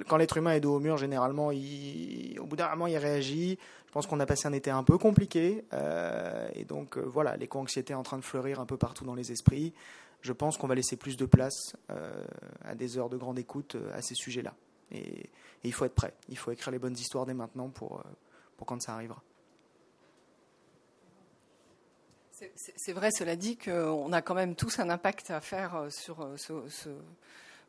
quand 0.06 0.16
l'être 0.16 0.36
humain 0.36 0.52
est 0.52 0.60
dos 0.60 0.76
au 0.76 0.80
mur, 0.80 0.96
généralement, 0.96 1.50
il, 1.50 2.38
au 2.40 2.46
bout 2.46 2.56
d'un 2.56 2.68
moment, 2.70 2.86
il 2.86 2.96
réagit. 2.96 3.58
Je 3.86 3.92
pense 3.92 4.06
qu'on 4.06 4.20
a 4.20 4.26
passé 4.26 4.46
un 4.46 4.52
été 4.52 4.70
un 4.70 4.84
peu 4.84 4.98
compliqué. 4.98 5.64
Euh, 5.72 6.48
et 6.54 6.64
donc, 6.64 6.98
euh, 6.98 7.02
voilà, 7.02 7.36
l'éco-anxiété 7.36 7.92
est 7.92 7.96
en 7.96 8.02
train 8.02 8.18
de 8.18 8.24
fleurir 8.24 8.60
un 8.60 8.66
peu 8.66 8.76
partout 8.76 9.04
dans 9.04 9.14
les 9.14 9.32
esprits. 9.32 9.72
Je 10.20 10.32
pense 10.32 10.58
qu'on 10.58 10.66
va 10.66 10.74
laisser 10.74 10.96
plus 10.96 11.16
de 11.16 11.26
place 11.26 11.76
euh, 11.90 12.24
à 12.64 12.74
des 12.74 12.98
heures 12.98 13.08
de 13.08 13.16
grande 13.16 13.38
écoute 13.38 13.76
à 13.94 14.02
ces 14.02 14.14
sujets-là. 14.14 14.54
Et, 14.90 15.20
et, 15.20 15.30
il 15.64 15.72
faut 15.72 15.84
être 15.84 15.94
prêt. 15.94 16.14
Il 16.28 16.36
faut 16.36 16.50
écrire 16.50 16.72
les 16.72 16.78
bonnes 16.78 16.96
histoires 16.96 17.24
dès 17.24 17.34
maintenant 17.34 17.68
pour, 17.68 18.02
pour 18.56 18.66
quand 18.66 18.80
ça 18.82 18.94
arrivera. 18.94 19.22
C'est 22.54 22.92
vrai, 22.92 23.10
cela 23.10 23.36
dit, 23.36 23.56
qu'on 23.56 24.12
a 24.12 24.22
quand 24.22 24.34
même 24.34 24.54
tous 24.54 24.78
un 24.78 24.90
impact 24.90 25.30
à 25.30 25.40
faire 25.40 25.74
euh, 25.76 25.90
sur 25.90 26.22
euh, 26.22 26.36
ce, 26.36 26.88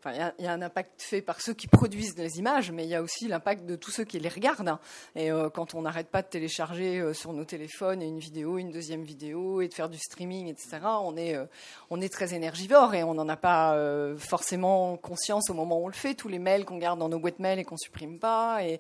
il 0.06 0.44
y, 0.44 0.48
a 0.48 0.54
un 0.54 0.62
impact 0.62 1.02
fait 1.02 1.22
par 1.22 1.42
ceux 1.42 1.54
qui 1.54 1.68
produisent 1.68 2.18
les 2.18 2.40
images, 2.40 2.72
mais 2.72 2.86
il 2.86 2.90
y 2.90 2.96
a 2.96 3.02
aussi 3.02 3.28
l'impact 3.28 3.66
de 3.66 3.76
tous 3.76 3.92
ceux 3.92 4.06
qui 4.06 4.18
les 4.20 4.30
regardent. 4.30 4.78
Et 5.16 5.30
euh, 5.30 5.50
quand 5.50 5.76
on 5.76 5.82
n'arrête 5.82 6.08
pas 6.08 6.22
de 6.22 6.28
télécharger 6.28 7.00
euh, 7.00 7.14
sur 7.14 7.34
nos 7.34 7.44
téléphones 7.44 8.02
une 8.02 8.20
vidéo, 8.20 8.58
une 8.58 8.72
deuxième 8.72 9.04
vidéo, 9.04 9.62
et 9.62 9.68
de 9.68 9.74
faire 9.74 9.90
du 9.90 9.98
streaming, 9.98 10.48
etc., 10.48 10.80
on 11.02 11.18
est, 11.18 11.36
euh, 11.36 11.46
on 11.90 12.00
est 12.00 12.12
très 12.12 12.34
énergivore 12.34 12.96
et 12.96 13.04
on 13.04 13.14
n'en 13.14 13.28
a 13.28 13.36
pas 13.36 13.78
forcément 14.18 14.96
conscience 14.98 15.50
au 15.50 15.54
moment 15.54 15.80
où 15.80 15.86
on 15.86 15.88
le 15.88 15.94
fait. 15.94 16.14
Tous 16.14 16.30
les 16.30 16.40
mails 16.40 16.66
qu'on 16.66 16.78
garde 16.78 17.00
dans 17.00 17.10
nos 17.10 17.20
boîtes 17.20 17.40
mail 17.40 17.60
et 17.60 17.66
qu'on 17.66 17.78
supprime 17.78 18.20
pas, 18.20 18.64
et 18.64 18.80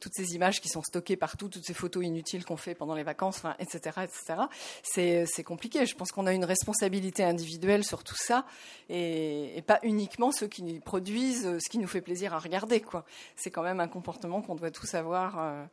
toutes 0.00 0.12
ces 0.14 0.34
images 0.34 0.60
qui 0.60 0.68
sont 0.68 0.82
stockées 0.82 1.16
partout, 1.16 1.48
toutes 1.48 1.64
ces 1.64 1.74
photos 1.74 2.04
inutiles 2.04 2.44
qu'on 2.44 2.56
fait 2.56 2.74
pendant 2.74 2.94
les 2.94 3.02
vacances, 3.02 3.42
etc., 3.58 4.00
etc. 4.02 4.42
C'est 4.82 5.44
compliqué. 5.44 5.86
Je 5.86 5.94
pense 5.94 6.12
qu'on 6.12 6.26
a 6.26 6.32
une 6.32 6.44
responsabilité 6.44 7.24
individuelle 7.24 7.84
sur 7.84 8.04
tout 8.04 8.16
ça, 8.16 8.44
et, 8.90 9.56
et 9.56 9.62
pas 9.62 9.78
uniquement 9.82 10.30
ceux 10.32 10.46
qui 10.46 10.57
produisent 10.84 11.46
euh, 11.46 11.58
ce 11.58 11.68
qui 11.68 11.78
nous 11.78 11.86
fait 11.86 12.00
plaisir 12.00 12.34
à 12.34 12.38
regarder. 12.38 12.80
Quoi. 12.80 13.04
C'est 13.36 13.50
quand 13.50 13.62
même 13.62 13.80
un 13.80 13.88
comportement 13.88 14.42
qu'on 14.42 14.54
doit 14.54 14.70
tous 14.70 14.94
avoir 14.94 15.38
euh, 15.38 15.64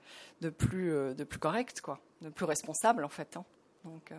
de, 0.41 0.49
plus, 0.49 0.93
euh, 0.93 1.13
de 1.13 1.23
plus 1.23 1.39
correct, 1.39 1.81
quoi, 1.81 1.99
de 2.21 2.29
plus 2.29 2.45
responsable 2.45 3.03
en 3.03 3.09
fait. 3.09 3.37
Hein. 3.37 3.45
Donc, 3.83 4.11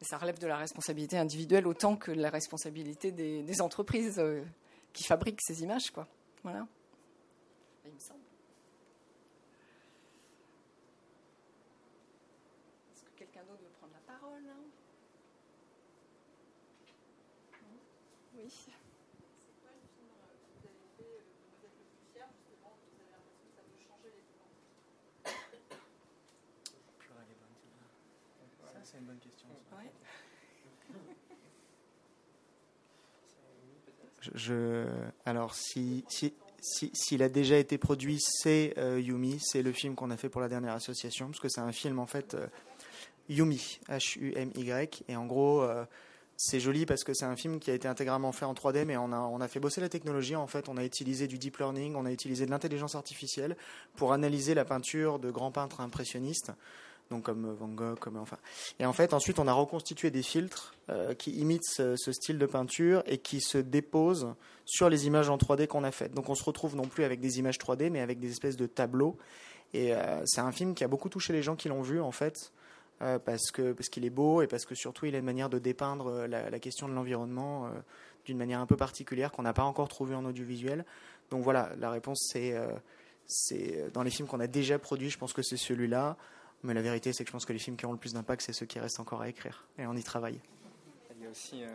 ça 0.00 0.16
relève 0.18 0.38
de 0.38 0.46
la 0.46 0.56
responsabilité 0.56 1.16
individuelle 1.16 1.66
autant 1.66 1.96
que 1.96 2.10
de 2.12 2.20
la 2.20 2.30
responsabilité 2.30 3.10
des, 3.12 3.60
entreprises 3.60 4.22
qui 4.92 5.04
fabriquent 5.04 5.40
ces 5.42 5.62
images. 5.62 5.90
Quoi. 5.90 6.06
Voilà. 6.44 6.66
Il 7.84 7.92
me 7.92 7.98
semble. 7.98 8.20
Est-ce 12.92 13.02
que 13.02 13.10
quelqu'un 13.16 13.42
d'autre 13.42 13.62
veut 13.62 13.70
prendre 13.78 13.92
la 13.92 14.12
parole 14.12 14.42
hein 14.48 14.62
Oui. 18.36 18.72
c'est 28.92 28.98
une 28.98 29.06
bonne 29.06 29.18
question. 29.20 29.48
Alors, 35.24 35.54
si, 35.54 36.04
s'il 36.60 37.22
a 37.22 37.28
déjà 37.28 37.58
été 37.58 37.76
produit, 37.76 38.18
c'est 38.20 38.74
euh, 38.78 39.00
Yumi, 39.00 39.38
c'est 39.42 39.62
le 39.62 39.72
film 39.72 39.94
qu'on 39.94 40.10
a 40.10 40.16
fait 40.16 40.28
pour 40.28 40.40
la 40.40 40.48
dernière 40.48 40.74
association, 40.74 41.26
parce 41.26 41.40
que 41.40 41.48
c'est 41.48 41.60
un 41.60 41.72
film 41.72 41.98
en 41.98 42.06
fait 42.06 42.34
euh, 42.34 42.46
Yumi, 43.28 43.80
H-U-M-Y, 43.88 45.04
et 45.08 45.16
en 45.16 45.26
gros, 45.26 45.62
euh, 45.62 45.84
c'est 46.36 46.60
joli 46.60 46.86
parce 46.86 47.04
que 47.04 47.14
c'est 47.14 47.24
un 47.24 47.36
film 47.36 47.58
qui 47.58 47.70
a 47.70 47.74
été 47.74 47.88
intégralement 47.88 48.32
fait 48.32 48.44
en 48.44 48.54
3D, 48.54 48.84
mais 48.84 48.96
on 48.96 49.12
a, 49.12 49.18
on 49.18 49.40
a 49.40 49.48
fait 49.48 49.60
bosser 49.60 49.80
la 49.80 49.88
technologie. 49.88 50.36
En 50.36 50.46
fait, 50.46 50.68
on 50.68 50.76
a 50.76 50.84
utilisé 50.84 51.26
du 51.26 51.38
deep 51.38 51.58
learning, 51.58 51.94
on 51.96 52.06
a 52.06 52.12
utilisé 52.12 52.46
de 52.46 52.50
l'intelligence 52.50 52.94
artificielle 52.94 53.56
pour 53.96 54.12
analyser 54.12 54.54
la 54.54 54.64
peinture 54.64 55.18
de 55.18 55.30
grands 55.30 55.52
peintres 55.52 55.80
impressionnistes 55.80 56.52
donc 57.12 57.24
comme 57.24 57.52
Van 57.52 57.68
Gogh, 57.68 57.98
comme 57.98 58.16
enfin. 58.16 58.38
Et 58.78 58.86
en 58.86 58.92
fait, 58.92 59.12
ensuite, 59.12 59.38
on 59.38 59.46
a 59.46 59.52
reconstitué 59.52 60.10
des 60.10 60.22
filtres 60.22 60.74
euh, 60.88 61.14
qui 61.14 61.32
imitent 61.32 61.66
ce, 61.66 61.96
style 61.96 62.38
de 62.38 62.46
peinture 62.46 63.02
et 63.06 63.18
qui 63.18 63.40
se 63.40 63.58
déposent 63.58 64.34
sur 64.64 64.88
les 64.88 65.06
images 65.06 65.28
en 65.28 65.36
3D 65.36 65.66
qu'on 65.66 65.84
a 65.84 65.90
faites. 65.90 66.14
Donc, 66.14 66.30
on 66.30 66.34
se 66.34 66.42
retrouve 66.42 66.74
non 66.74 66.86
plus 66.86 67.04
avec 67.04 67.20
des 67.20 67.38
images 67.38 67.58
3D, 67.58 67.90
mais 67.90 68.00
avec 68.00 68.18
des 68.18 68.30
espèces 68.30 68.56
de 68.56 68.66
tableaux. 68.66 69.18
Et 69.74 69.94
euh, 69.94 70.22
c'est 70.24 70.40
un 70.40 70.52
film 70.52 70.74
qui 70.74 70.84
a 70.84 70.88
beaucoup 70.88 71.10
touché 71.10 71.32
les 71.34 71.42
gens 71.42 71.54
qui 71.54 71.68
l'ont 71.68 71.82
vu, 71.82 72.00
en 72.00 72.12
fait, 72.12 72.52
euh, 73.02 73.18
parce 73.18 73.50
que 73.50 73.72
parce 73.72 73.90
qu'il 73.90 74.06
est 74.06 74.10
beau 74.10 74.40
et 74.40 74.46
parce 74.46 74.64
que 74.64 74.74
surtout, 74.74 75.04
il 75.04 75.14
a 75.14 75.18
une 75.18 75.24
manière 75.24 75.50
de 75.50 75.58
dépeindre 75.58 76.26
la, 76.26 76.48
la 76.48 76.58
question 76.58 76.88
de 76.88 76.94
l'environnement 76.94 77.70
d'une 78.24 78.38
manière 78.38 78.60
un 78.60 78.66
peu 78.66 78.76
particulière 78.76 79.32
qu'on 79.32 79.42
n'a 79.42 79.52
pas 79.52 79.64
encore 79.64 79.88
trouvée 79.88 80.14
en 80.14 80.24
audiovisuel. 80.24 80.84
Donc 81.30 81.42
voilà, 81.42 81.70
la 81.78 81.90
réponse 81.90 82.32
c'est 83.26 83.90
dans 83.92 84.02
les 84.02 84.10
films 84.10 84.28
qu'on 84.28 84.40
a 84.40 84.46
déjà 84.46 84.78
produits, 84.78 85.10
je 85.10 85.18
pense 85.18 85.32
que 85.32 85.42
c'est 85.42 85.56
celui-là. 85.56 86.16
Mais 86.64 86.74
la 86.74 86.82
vérité, 86.82 87.12
c'est 87.12 87.24
que 87.24 87.28
je 87.28 87.32
pense 87.32 87.44
que 87.44 87.52
les 87.52 87.58
films 87.58 87.76
qui 87.76 87.86
ont 87.86 87.92
le 87.92 87.98
plus 87.98 88.12
d'impact, 88.12 88.42
c'est 88.42 88.52
ceux 88.52 88.66
qui 88.66 88.78
restent 88.78 89.00
encore 89.00 89.22
à 89.22 89.28
écrire. 89.28 89.66
Et 89.78 89.86
on 89.86 89.94
y 89.94 90.02
travaille. 90.04 90.40
Il 91.16 91.24
y 91.24 91.26
a 91.26 91.30
aussi. 91.30 91.64
Euh... 91.64 91.68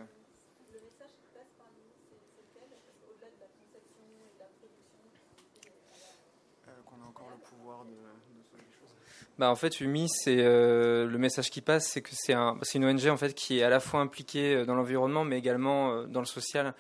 Qu'on 6.86 7.04
a 7.04 7.08
encore 7.08 7.30
le 7.30 7.38
pouvoir 7.38 7.84
de, 7.84 7.92
de 7.92 8.64
choses 8.80 8.96
bah, 9.38 9.52
En 9.52 9.56
fait, 9.56 9.82
UMI, 9.82 10.08
c'est, 10.08 10.38
euh, 10.40 11.06
le 11.06 11.18
message 11.18 11.50
qui 11.50 11.60
passe, 11.60 11.88
c'est 11.88 12.02
que 12.02 12.12
c'est, 12.14 12.34
un, 12.34 12.58
c'est 12.62 12.78
une 12.78 12.86
ONG 12.86 13.08
en 13.08 13.18
fait, 13.18 13.34
qui 13.34 13.60
est 13.60 13.64
à 13.64 13.70
la 13.70 13.82
fois 13.82 14.00
impliquée 14.00 14.56
euh, 14.56 14.66
dans 14.66 14.76
l'environnement, 14.76 15.26
mais 15.26 15.38
également 15.38 15.92
euh, 15.92 16.06
dans 16.06 16.22
le 16.22 16.26
social. 16.26 16.74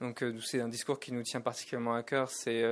Donc, 0.00 0.24
c'est 0.42 0.62
un 0.62 0.68
discours 0.68 0.98
qui 0.98 1.12
nous 1.12 1.22
tient 1.22 1.42
particulièrement 1.42 1.92
à 1.92 2.02
cœur. 2.02 2.30
C'est 2.30 2.62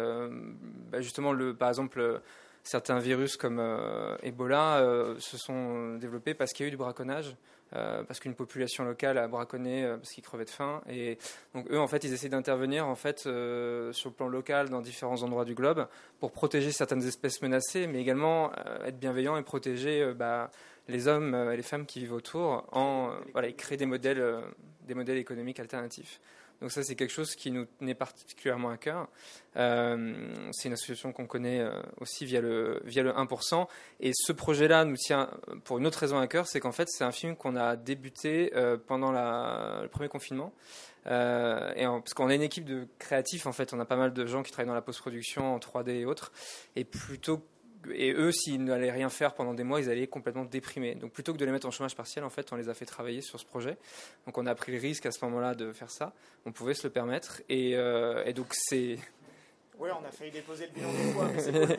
bah, 0.90 1.02
justement, 1.02 1.34
le, 1.34 1.54
par 1.54 1.68
exemple, 1.68 2.22
certains 2.68 2.98
virus 2.98 3.38
comme 3.38 3.60
euh, 3.60 4.14
Ebola 4.22 4.80
euh, 4.80 5.18
se 5.20 5.38
sont 5.38 5.94
développés 5.94 6.34
parce 6.34 6.52
qu'il 6.52 6.64
y 6.64 6.66
a 6.66 6.68
eu 6.68 6.70
du 6.70 6.76
braconnage, 6.76 7.34
euh, 7.74 8.02
parce 8.02 8.20
qu'une 8.20 8.34
population 8.34 8.84
locale 8.84 9.16
a 9.16 9.26
braconné 9.26 9.86
parce 9.96 10.10
qu'ils 10.10 10.22
crevaient 10.22 10.44
de 10.44 10.50
faim. 10.50 10.82
Et 10.86 11.16
donc 11.54 11.66
eux, 11.70 11.80
en 11.80 11.88
fait, 11.88 12.04
ils 12.04 12.12
essaient 12.12 12.28
d'intervenir 12.28 12.86
en 12.86 12.94
fait 12.94 13.20
sur 13.20 13.30
le 13.30 14.10
plan 14.14 14.28
local 14.28 14.68
dans 14.68 14.82
différents 14.82 15.22
endroits 15.22 15.46
du 15.46 15.54
globe 15.54 15.86
pour 16.20 16.30
protéger 16.30 16.70
certaines 16.70 17.04
espèces 17.06 17.40
menacées, 17.40 17.86
mais 17.86 18.00
également 18.00 18.52
être 18.84 18.98
bienveillants 18.98 19.38
et 19.38 19.42
protéger 19.42 20.12
bah, 20.14 20.50
les 20.88 21.08
hommes 21.08 21.34
et 21.34 21.56
les 21.56 21.62
femmes 21.62 21.86
qui 21.86 22.00
vivent 22.00 22.12
autour 22.12 22.66
en 22.72 23.12
voilà, 23.32 23.50
créer 23.52 23.78
des 23.78 23.86
modèles, 23.86 24.42
des 24.86 24.94
modèles 24.94 25.18
économiques 25.18 25.58
alternatifs. 25.58 26.20
Donc 26.60 26.72
ça, 26.72 26.82
c'est 26.82 26.96
quelque 26.96 27.12
chose 27.12 27.34
qui 27.36 27.50
nous 27.50 27.66
tenait 27.78 27.94
particulièrement 27.94 28.70
à 28.70 28.76
cœur. 28.76 29.08
Euh, 29.56 30.48
c'est 30.52 30.68
une 30.68 30.74
association 30.74 31.12
qu'on 31.12 31.26
connaît 31.26 31.60
euh, 31.60 31.70
aussi 32.00 32.24
via 32.24 32.40
le, 32.40 32.80
via 32.84 33.02
le 33.02 33.12
1%. 33.12 33.66
Et 34.00 34.10
ce 34.14 34.32
projet-là 34.32 34.84
nous 34.84 34.96
tient 34.96 35.30
pour 35.64 35.78
une 35.78 35.86
autre 35.86 35.98
raison 35.98 36.18
à 36.18 36.26
cœur, 36.26 36.46
c'est 36.46 36.60
qu'en 36.60 36.72
fait, 36.72 36.88
c'est 36.88 37.04
un 37.04 37.12
film 37.12 37.36
qu'on 37.36 37.56
a 37.56 37.76
débuté 37.76 38.52
euh, 38.56 38.76
pendant 38.76 39.12
le 39.12 39.88
premier 39.88 40.08
confinement. 40.08 40.52
Euh, 41.06 41.72
et 41.74 41.84
parce 41.84 42.14
qu'on 42.14 42.28
a 42.28 42.34
une 42.34 42.42
équipe 42.42 42.64
de 42.64 42.86
créatifs, 42.98 43.46
en 43.46 43.52
fait, 43.52 43.72
on 43.72 43.80
a 43.80 43.84
pas 43.84 43.96
mal 43.96 44.12
de 44.12 44.26
gens 44.26 44.42
qui 44.42 44.52
travaillent 44.52 44.68
dans 44.68 44.74
la 44.74 44.82
post-production 44.82 45.54
en 45.54 45.58
3D 45.58 45.90
et 45.90 46.04
autres. 46.04 46.32
Et 46.76 46.84
plutôt 46.84 47.42
et 47.92 48.12
eux, 48.12 48.32
s'ils 48.32 48.62
n'allaient 48.64 48.90
rien 48.90 49.08
faire 49.08 49.34
pendant 49.34 49.54
des 49.54 49.64
mois, 49.64 49.80
ils 49.80 49.90
allaient 49.90 50.06
complètement 50.06 50.44
déprimer. 50.44 50.94
Donc 50.94 51.12
plutôt 51.12 51.32
que 51.32 51.38
de 51.38 51.44
les 51.44 51.52
mettre 51.52 51.66
en 51.66 51.70
chômage 51.70 51.94
partiel, 51.96 52.24
en 52.24 52.30
fait, 52.30 52.52
on 52.52 52.56
les 52.56 52.68
a 52.68 52.74
fait 52.74 52.84
travailler 52.84 53.20
sur 53.20 53.38
ce 53.38 53.44
projet. 53.44 53.76
Donc 54.26 54.38
on 54.38 54.46
a 54.46 54.54
pris 54.54 54.72
le 54.72 54.78
risque 54.78 55.06
à 55.06 55.12
ce 55.12 55.24
moment-là 55.24 55.54
de 55.54 55.72
faire 55.72 55.90
ça. 55.90 56.12
On 56.46 56.52
pouvait 56.52 56.74
se 56.74 56.86
le 56.86 56.92
permettre. 56.92 57.42
Et, 57.48 57.76
euh, 57.76 58.24
et 58.24 58.32
donc 58.32 58.48
c'est... 58.52 58.98
Oui, 59.80 59.90
on 59.92 60.04
a 60.04 60.10
failli 60.10 60.32
déposer 60.32 60.66
le 60.66 60.72
bilan 60.72 60.92
des 60.92 61.12
fois, 61.12 61.28
mais 61.32 61.40
c'est 61.40 61.52
cool. 61.52 61.76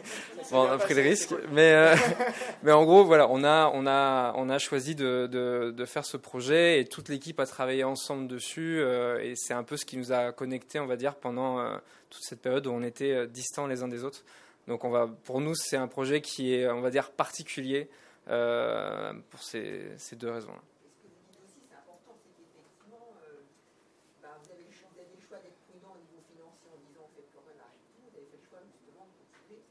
Bon, 0.51 0.61
on 0.61 0.71
a 0.71 0.77
pris 0.77 0.93
le 0.93 1.01
risque, 1.01 1.33
mais, 1.51 1.73
euh, 1.73 1.95
mais 2.63 2.71
en 2.71 2.85
gros, 2.85 3.03
voilà, 3.03 3.27
on 3.29 3.43
a, 3.43 3.69
on 3.73 3.85
a, 3.85 4.33
on 4.37 4.49
a 4.49 4.57
choisi 4.57 4.95
de, 4.95 5.27
de, 5.29 5.71
de 5.75 5.85
faire 5.85 6.05
ce 6.05 6.15
projet 6.15 6.79
et 6.79 6.85
toute 6.85 7.09
l'équipe 7.09 7.41
a 7.41 7.45
travaillé 7.45 7.83
ensemble 7.83 8.27
dessus. 8.27 8.79
euh, 8.79 9.19
et 9.21 9.33
c'est 9.35 9.53
un 9.53 9.63
peu 9.63 9.75
ce 9.75 9.83
qui 9.85 9.97
nous 9.97 10.13
a 10.13 10.31
connectés, 10.31 10.79
on 10.79 10.85
va 10.85 10.95
dire, 10.95 11.15
pendant 11.15 11.61
toute 12.09 12.23
cette 12.23 12.41
période 12.41 12.67
où 12.67 12.71
on 12.71 12.83
était 12.83 13.27
distants 13.27 13.67
les 13.67 13.83
uns 13.83 13.89
des 13.89 14.05
autres. 14.05 14.23
Donc, 14.69 14.83
on 14.83 14.91
va, 14.91 15.07
pour 15.07 15.41
nous, 15.41 15.55
c'est 15.55 15.77
un 15.77 15.87
projet 15.87 16.21
qui 16.21 16.53
est, 16.53 16.69
on 16.69 16.79
va 16.79 16.91
dire, 16.91 17.11
particulier 17.11 17.89
euh, 18.27 19.11
pour 19.31 19.41
ces, 19.41 19.97
ces 19.97 20.15
deux 20.15 20.29
raisons-là. 20.29 20.61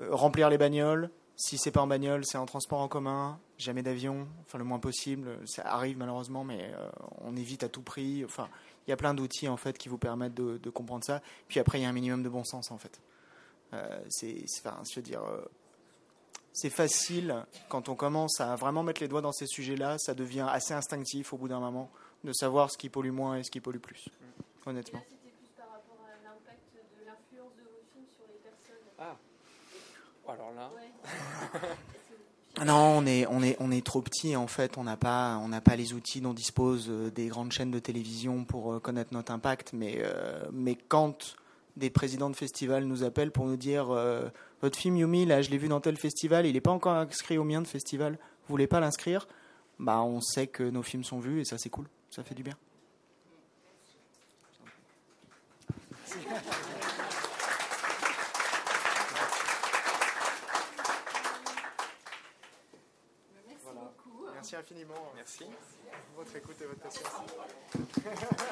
euh, 0.00 0.08
remplir 0.10 0.48
les 0.50 0.58
bagnoles, 0.58 1.10
si 1.36 1.58
c'est 1.58 1.72
pas 1.72 1.82
en 1.82 1.86
bagnole, 1.86 2.24
c'est 2.24 2.38
en 2.38 2.46
transport 2.46 2.80
en 2.80 2.88
commun, 2.88 3.40
jamais 3.58 3.82
d'avion, 3.82 4.28
enfin 4.42 4.58
le 4.58 4.64
moins 4.64 4.78
possible, 4.78 5.38
ça 5.46 5.62
arrive 5.62 5.98
malheureusement, 5.98 6.44
mais 6.44 6.70
euh, 6.74 6.88
on 7.22 7.36
évite 7.36 7.64
à 7.64 7.68
tout 7.68 7.82
prix, 7.82 8.24
il 8.24 8.90
y 8.90 8.92
a 8.92 8.96
plein 8.96 9.14
d'outils 9.14 9.48
en 9.48 9.56
fait 9.56 9.76
qui 9.76 9.88
vous 9.88 9.98
permettent 9.98 10.34
de, 10.34 10.70
comprendre 10.70 11.04
ça, 11.04 11.22
puis 11.48 11.58
après 11.58 11.80
il 11.80 11.82
y 11.82 11.84
a 11.84 11.88
un 11.88 11.92
minimum 11.92 12.22
de 12.22 12.28
bon 12.28 12.44
sens 12.44 12.70
en 12.70 12.78
fait. 12.78 13.00
Euh, 13.72 14.00
euh, 14.22 15.44
c'est 16.52 16.70
facile 16.70 17.44
quand 17.68 17.88
on 17.88 17.96
commence 17.96 18.40
à 18.40 18.54
vraiment 18.54 18.84
mettre 18.84 19.00
les 19.00 19.08
doigts 19.08 19.22
dans 19.22 19.32
ces 19.32 19.46
sujets-là, 19.46 19.96
ça 19.98 20.14
devient 20.14 20.46
assez 20.48 20.72
instinctif 20.72 21.32
au 21.32 21.36
bout 21.36 21.48
d'un 21.48 21.58
moment 21.58 21.90
de 22.22 22.32
savoir 22.32 22.70
ce 22.70 22.78
qui 22.78 22.88
pollue 22.88 23.10
moins 23.10 23.36
et 23.36 23.42
ce 23.42 23.50
qui 23.50 23.60
pollue 23.60 23.80
plus, 23.80 24.08
honnêtement. 24.66 25.00
là, 25.00 25.04
c'était 25.10 25.32
plus 25.32 25.50
par 25.56 25.66
rapport 25.66 25.98
à 26.06 26.22
l'impact 26.22 26.62
de 26.74 27.04
l'influence 27.04 27.56
de 27.56 27.62
vos 27.62 27.82
films 27.92 28.06
sur 28.14 28.24
les 28.28 28.38
personnes. 28.38 28.86
Ah, 29.00 29.16
alors 30.28 30.52
là. 30.54 30.70
Ouais. 30.74 31.60
Non, 32.64 32.98
on 32.98 33.06
est, 33.06 33.26
on 33.26 33.42
est, 33.42 33.56
on 33.58 33.72
est 33.72 33.84
trop 33.84 34.00
petit 34.00 34.36
en 34.36 34.46
fait. 34.46 34.78
On 34.78 34.84
n'a 34.84 34.96
pas, 34.96 35.40
on 35.42 35.48
n'a 35.48 35.60
pas 35.60 35.74
les 35.74 35.92
outils 35.92 36.20
dont 36.20 36.32
disposent 36.32 36.86
euh, 36.88 37.10
des 37.10 37.26
grandes 37.26 37.50
chaînes 37.50 37.72
de 37.72 37.80
télévision 37.80 38.44
pour 38.44 38.74
euh, 38.74 38.78
connaître 38.78 39.12
notre 39.12 39.32
impact. 39.32 39.72
Mais, 39.72 39.96
euh, 39.98 40.44
mais 40.52 40.76
quand 40.76 41.34
des 41.76 41.90
présidents 41.90 42.30
de 42.30 42.36
festivals 42.36 42.84
nous 42.84 43.02
appellent 43.02 43.32
pour 43.32 43.46
nous 43.46 43.56
dire 43.56 43.90
euh, 43.90 44.28
votre 44.62 44.78
film 44.78 44.96
Yumi, 44.96 45.26
là, 45.26 45.42
je 45.42 45.50
l'ai 45.50 45.58
vu 45.58 45.66
dans 45.68 45.80
tel 45.80 45.96
festival, 45.96 46.46
il 46.46 46.52
n'est 46.52 46.60
pas 46.60 46.70
encore 46.70 46.94
inscrit 46.94 47.38
au 47.38 47.44
mien 47.44 47.60
de 47.60 47.66
festival. 47.66 48.12
Vous 48.12 48.52
voulez 48.52 48.68
pas 48.68 48.78
l'inscrire? 48.78 49.26
Bah, 49.80 50.00
on 50.02 50.20
sait 50.20 50.46
que 50.46 50.62
nos 50.62 50.82
films 50.82 51.02
sont 51.02 51.18
vus 51.18 51.40
et 51.40 51.44
ça 51.44 51.58
c'est 51.58 51.70
cool. 51.70 51.86
Ça 52.10 52.22
fait 52.22 52.36
du 52.36 52.44
bien. 52.44 52.54
Merci 64.44 64.56
infiniment. 64.56 65.12
Merci. 65.14 65.44
Votre 66.14 66.36
écoute 66.36 66.56
et 66.60 66.66
votre 66.66 66.80
patience. 66.80 68.50